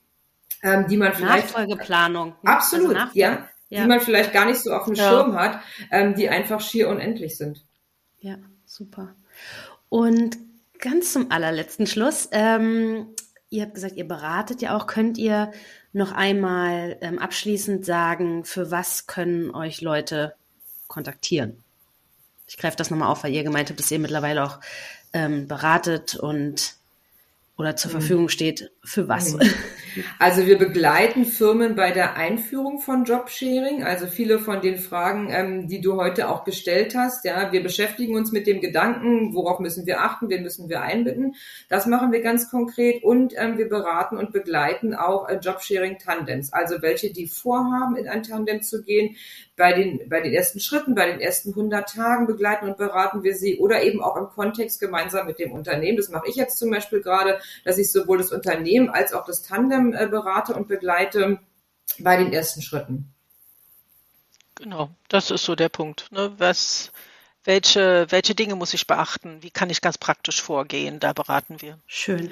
ähm, 0.62 0.86
die 0.88 0.98
man 0.98 1.14
vielleicht 1.14 1.56
Nachfolgeplanung. 1.56 2.36
Absolut, 2.46 2.96
also 2.96 3.10
ja, 3.16 3.48
ja, 3.70 3.82
die 3.82 3.88
man 3.88 4.00
vielleicht 4.00 4.32
gar 4.32 4.46
nicht 4.46 4.60
so 4.60 4.74
auf 4.74 4.86
dem 4.86 4.94
ja. 4.94 5.10
Schirm 5.10 5.34
hat, 5.34 5.60
ähm, 5.90 6.14
die 6.14 6.30
einfach 6.30 6.62
schier 6.62 6.88
unendlich 6.88 7.36
sind. 7.36 7.66
Ja, 8.22 8.38
super. 8.66 9.16
Und 9.90 10.38
ganz 10.80 11.14
zum 11.14 11.32
allerletzten 11.32 11.88
Schluss, 11.88 12.28
ähm, 12.32 13.08
ihr 13.50 13.64
habt 13.64 13.76
gesagt, 13.76 13.96
ihr 13.96 14.08
beratet 14.08 14.62
ja 14.62 14.76
auch. 14.76 14.88
Könnt 14.88 15.18
ihr 15.18 15.52
noch 15.94 16.12
einmal 16.12 16.98
ähm, 17.02 17.20
abschließend 17.20 17.86
sagen, 17.86 18.44
für 18.46 18.72
was 18.72 19.08
können 19.08 19.54
euch 19.54 19.82
Leute 19.82 20.36
kontaktieren? 20.88 21.64
Ich 22.48 22.58
greife 22.58 22.78
das 22.78 22.90
nochmal 22.90 23.10
auf, 23.10 23.24
weil 23.24 23.34
ihr 23.34 23.44
gemeint 23.44 23.70
habt, 23.70 23.80
dass 23.80 23.92
ihr 23.92 24.00
mittlerweile 24.00 24.44
auch 24.44 24.60
ähm, 25.14 25.48
beratet 25.48 26.16
und 26.16 26.79
oder 27.60 27.76
zur 27.76 27.92
mhm. 27.92 28.00
Verfügung 28.00 28.30
steht, 28.30 28.72
für 28.86 29.10
was? 29.10 29.34
Mhm. 29.34 29.42
Also 30.18 30.46
wir 30.46 30.58
begleiten 30.58 31.26
Firmen 31.26 31.76
bei 31.76 31.92
der 31.92 32.16
Einführung 32.16 32.80
von 32.80 33.04
Jobsharing. 33.04 33.84
Also 33.84 34.08
viele 34.08 34.40
von 34.40 34.62
den 34.62 34.78
Fragen, 34.78 35.30
ähm, 35.30 35.68
die 35.68 35.82
du 35.82 35.98
heute 35.98 36.30
auch 36.30 36.46
gestellt 36.46 36.96
hast, 36.96 37.26
ja, 37.26 37.52
wir 37.52 37.62
beschäftigen 37.62 38.16
uns 38.16 38.32
mit 38.32 38.48
dem 38.48 38.62
Gedanken, 38.62 39.34
worauf 39.34 39.60
müssen 39.60 39.86
wir 39.86 40.02
achten, 40.02 40.30
wen 40.30 40.44
müssen 40.44 40.70
wir 40.70 40.82
einbinden. 40.82 41.36
Das 41.68 41.86
machen 41.86 42.14
wir 42.14 42.22
ganz 42.22 42.50
konkret 42.50 43.04
und 43.04 43.34
ähm, 43.36 43.58
wir 43.58 43.68
beraten 43.68 44.18
und 44.18 44.32
begleiten 44.32 44.94
auch 44.94 45.28
äh, 45.28 45.38
Jobsharing-Tandems. 45.42 46.54
Also 46.54 46.82
welche, 46.82 47.12
die 47.12 47.28
vorhaben, 47.28 47.98
in 47.98 48.08
ein 48.08 48.24
Tandem 48.24 48.62
zu 48.62 48.84
gehen, 48.84 49.18
bei 49.60 49.74
den, 49.74 50.08
bei 50.08 50.22
den 50.22 50.32
ersten 50.32 50.62
Schritten, 50.62 50.96
bei 50.96 51.06
den 51.06 51.20
ersten 51.20 51.50
100 51.50 51.94
Tagen 51.94 52.28
begleiten 52.28 52.66
und 52.66 52.78
beraten 52.78 53.24
wir 53.24 53.36
sie 53.36 53.58
oder 53.58 53.84
eben 53.84 54.02
auch 54.02 54.16
im 54.16 54.30
Kontext 54.30 54.80
gemeinsam 54.80 55.28
mit 55.28 55.38
dem 55.38 55.52
Unternehmen. 55.52 55.98
Das 55.98 56.08
mache 56.08 56.30
ich 56.30 56.36
jetzt 56.38 56.58
zum 56.58 56.72
Beispiel 56.72 57.02
gerade, 57.02 57.42
dass 57.66 57.78
ich 57.78 57.92
sowohl 57.92 58.20
das 58.20 58.32
Unternehmen 58.32 58.90
als 58.90 59.12
auch 59.12 59.26
das 59.26 59.44
Tandem 59.44 59.94
äh, 59.94 60.08
berate 60.08 60.54
und 60.54 60.70
begleite 60.70 61.40
bei 62.00 62.16
den 62.16 62.32
ersten 62.32 62.62
Schritten. 62.62 63.14
Genau, 64.56 64.92
das 65.10 65.30
ist 65.30 65.44
so 65.44 65.56
der 65.56 65.70
Punkt. 65.70 66.10
Ne? 66.14 66.32
Was, 66.38 66.94
welche, 67.44 68.08
welche 68.12 68.36
Dinge 68.36 68.56
muss 68.56 68.74
ich 68.74 68.88
beachten? 68.88 69.44
Wie 69.44 69.52
kann 69.52 69.70
ich 69.70 69.82
ganz 69.82 69.98
praktisch 69.98 70.42
vorgehen? 70.42 71.02
Da 71.02 71.12
beraten 71.12 71.62
wir. 71.62 71.78
Schön. 71.86 72.32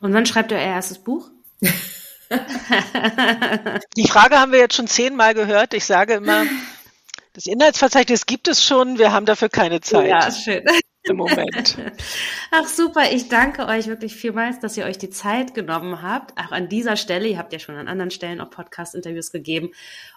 Und 0.00 0.14
wann 0.14 0.24
schreibt 0.24 0.50
ihr 0.50 0.56
euer 0.56 0.64
erstes 0.64 0.98
Buch? 0.98 1.28
Die 3.96 4.08
Frage 4.08 4.38
haben 4.38 4.52
wir 4.52 4.58
jetzt 4.58 4.74
schon 4.74 4.86
zehnmal 4.86 5.34
gehört. 5.34 5.74
Ich 5.74 5.84
sage 5.84 6.14
immer, 6.14 6.44
das 7.32 7.46
Inhaltsverzeichnis 7.46 8.26
gibt 8.26 8.48
es 8.48 8.64
schon, 8.64 8.98
wir 8.98 9.12
haben 9.12 9.26
dafür 9.26 9.48
keine 9.48 9.80
Zeit. 9.80 10.08
Ja, 10.08 10.30
schön 10.30 10.64
im 11.08 11.16
Moment. 11.16 11.78
Ach 12.50 12.66
super, 12.66 13.12
ich 13.12 13.28
danke 13.28 13.66
euch 13.66 13.86
wirklich 13.86 14.14
vielmals, 14.14 14.60
dass 14.60 14.76
ihr 14.76 14.84
euch 14.84 14.98
die 14.98 15.10
Zeit 15.10 15.54
genommen 15.54 16.02
habt. 16.02 16.38
Auch 16.38 16.52
an 16.52 16.68
dieser 16.68 16.96
Stelle, 16.96 17.28
ihr 17.28 17.38
habt 17.38 17.52
ja 17.52 17.58
schon 17.58 17.76
an 17.76 17.88
anderen 17.88 18.10
Stellen 18.10 18.40
auch 18.40 18.50
Podcast-Interviews 18.50 19.30
gegeben, 19.32 19.70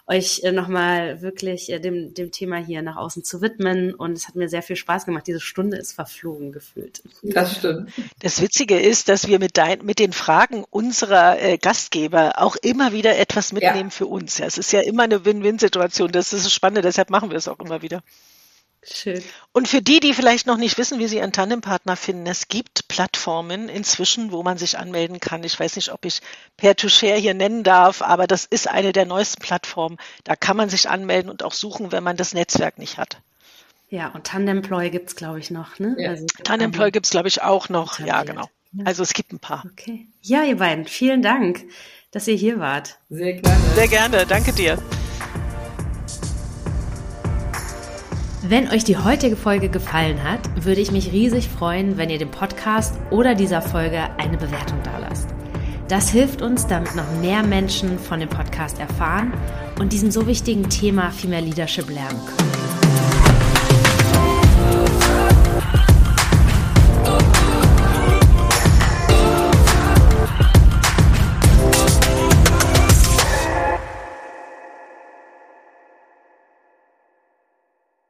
euch 0.06 0.42
äh, 0.42 0.52
nochmal 0.52 1.22
wirklich 1.22 1.70
äh, 1.70 1.78
dem, 1.78 2.14
dem 2.14 2.32
Thema 2.32 2.56
hier 2.56 2.82
nach 2.82 2.96
außen 2.96 3.24
zu 3.24 3.40
widmen. 3.40 3.94
Und 3.94 4.12
es 4.12 4.28
hat 4.28 4.34
mir 4.34 4.48
sehr 4.48 4.62
viel 4.62 4.76
Spaß 4.76 5.06
gemacht. 5.06 5.26
Diese 5.26 5.40
Stunde 5.40 5.76
ist 5.76 5.92
verflogen 5.92 6.52
gefühlt. 6.52 7.02
Das 7.22 7.56
stimmt. 7.56 7.92
Das 8.20 8.40
Witzige 8.40 8.78
ist, 8.78 9.08
dass 9.08 9.28
wir 9.28 9.38
mit, 9.38 9.56
dein, 9.56 9.84
mit 9.84 9.98
den 9.98 10.12
Fragen 10.12 10.64
unserer 10.70 11.40
äh, 11.40 11.58
Gastgeber 11.58 12.32
auch 12.36 12.56
immer 12.56 12.92
wieder 12.92 13.18
etwas 13.18 13.52
mitnehmen 13.52 13.90
ja. 13.90 13.90
für 13.90 14.06
uns. 14.06 14.38
Ja, 14.38 14.46
es 14.46 14.58
ist 14.58 14.72
ja 14.72 14.80
immer 14.80 15.04
eine 15.04 15.24
Win-Win-Situation. 15.24 16.12
Das 16.12 16.32
ist 16.32 16.46
das 16.46 16.52
Spannende, 16.52 16.82
deshalb 16.82 17.10
machen 17.10 17.30
wir 17.30 17.36
es 17.36 17.48
auch 17.48 17.60
immer 17.60 17.82
wieder. 17.82 18.02
Schön. 18.84 19.22
Und 19.52 19.68
für 19.68 19.80
die, 19.80 20.00
die 20.00 20.12
vielleicht 20.12 20.46
noch 20.46 20.56
nicht 20.56 20.76
wissen, 20.76 20.98
wie 20.98 21.06
sie 21.06 21.20
einen 21.20 21.32
Tandempartner 21.32 21.94
finden, 21.94 22.26
es 22.26 22.48
gibt 22.48 22.88
Plattformen 22.88 23.68
inzwischen, 23.68 24.32
wo 24.32 24.42
man 24.42 24.58
sich 24.58 24.76
anmelden 24.76 25.20
kann. 25.20 25.44
Ich 25.44 25.58
weiß 25.58 25.76
nicht, 25.76 25.92
ob 25.92 26.04
ich 26.04 26.20
Peer-to-Share 26.56 27.16
hier 27.16 27.34
nennen 27.34 27.62
darf, 27.62 28.02
aber 28.02 28.26
das 28.26 28.44
ist 28.44 28.68
eine 28.68 28.92
der 28.92 29.06
neuesten 29.06 29.40
Plattformen. 29.40 29.98
Da 30.24 30.34
kann 30.34 30.56
man 30.56 30.68
sich 30.68 30.88
anmelden 30.88 31.30
und 31.30 31.44
auch 31.44 31.52
suchen, 31.52 31.92
wenn 31.92 32.02
man 32.02 32.16
das 32.16 32.34
Netzwerk 32.34 32.78
nicht 32.78 32.98
hat. 32.98 33.18
Ja, 33.88 34.08
und 34.08 34.24
Tandemploy 34.24 34.90
gibt 34.90 35.10
es, 35.10 35.16
glaube 35.16 35.38
ich, 35.38 35.50
noch. 35.50 35.78
Ne? 35.78 35.94
Ja. 35.98 36.10
Also, 36.10 36.26
Tandemploy 36.42 36.90
gibt 36.90 37.06
es, 37.06 37.10
glaube 37.10 37.28
ich, 37.28 37.42
auch 37.42 37.68
noch. 37.68 38.00
Ja, 38.00 38.24
genau. 38.24 38.48
Also 38.84 39.02
es 39.02 39.12
gibt 39.12 39.32
ein 39.32 39.38
paar. 39.38 39.64
Okay. 39.70 40.08
Ja, 40.22 40.44
ihr 40.44 40.56
beiden, 40.56 40.86
vielen 40.86 41.20
Dank, 41.22 41.62
dass 42.10 42.26
ihr 42.26 42.34
hier 42.34 42.58
wart. 42.58 42.98
Sehr 43.10 43.34
gerne. 43.34 43.58
Sehr 43.74 43.88
gerne. 43.88 44.26
Danke 44.26 44.52
dir. 44.52 44.78
Wenn 48.44 48.68
euch 48.70 48.82
die 48.82 48.96
heutige 48.96 49.36
Folge 49.36 49.68
gefallen 49.68 50.24
hat, 50.24 50.40
würde 50.64 50.80
ich 50.80 50.90
mich 50.90 51.12
riesig 51.12 51.48
freuen, 51.48 51.96
wenn 51.96 52.10
ihr 52.10 52.18
dem 52.18 52.32
Podcast 52.32 52.94
oder 53.10 53.36
dieser 53.36 53.62
Folge 53.62 54.00
eine 54.18 54.36
Bewertung 54.36 54.80
dalasst. 54.82 55.28
Das 55.86 56.10
hilft 56.10 56.42
uns, 56.42 56.66
damit 56.66 56.96
noch 56.96 57.08
mehr 57.20 57.44
Menschen 57.44 58.00
von 58.00 58.18
dem 58.18 58.28
Podcast 58.28 58.80
erfahren 58.80 59.32
und 59.78 59.92
diesem 59.92 60.10
so 60.10 60.26
wichtigen 60.26 60.68
Thema 60.68 61.12
Female 61.12 61.44
Leadership 61.44 61.88
lernen 61.88 62.18
können. 62.26 62.81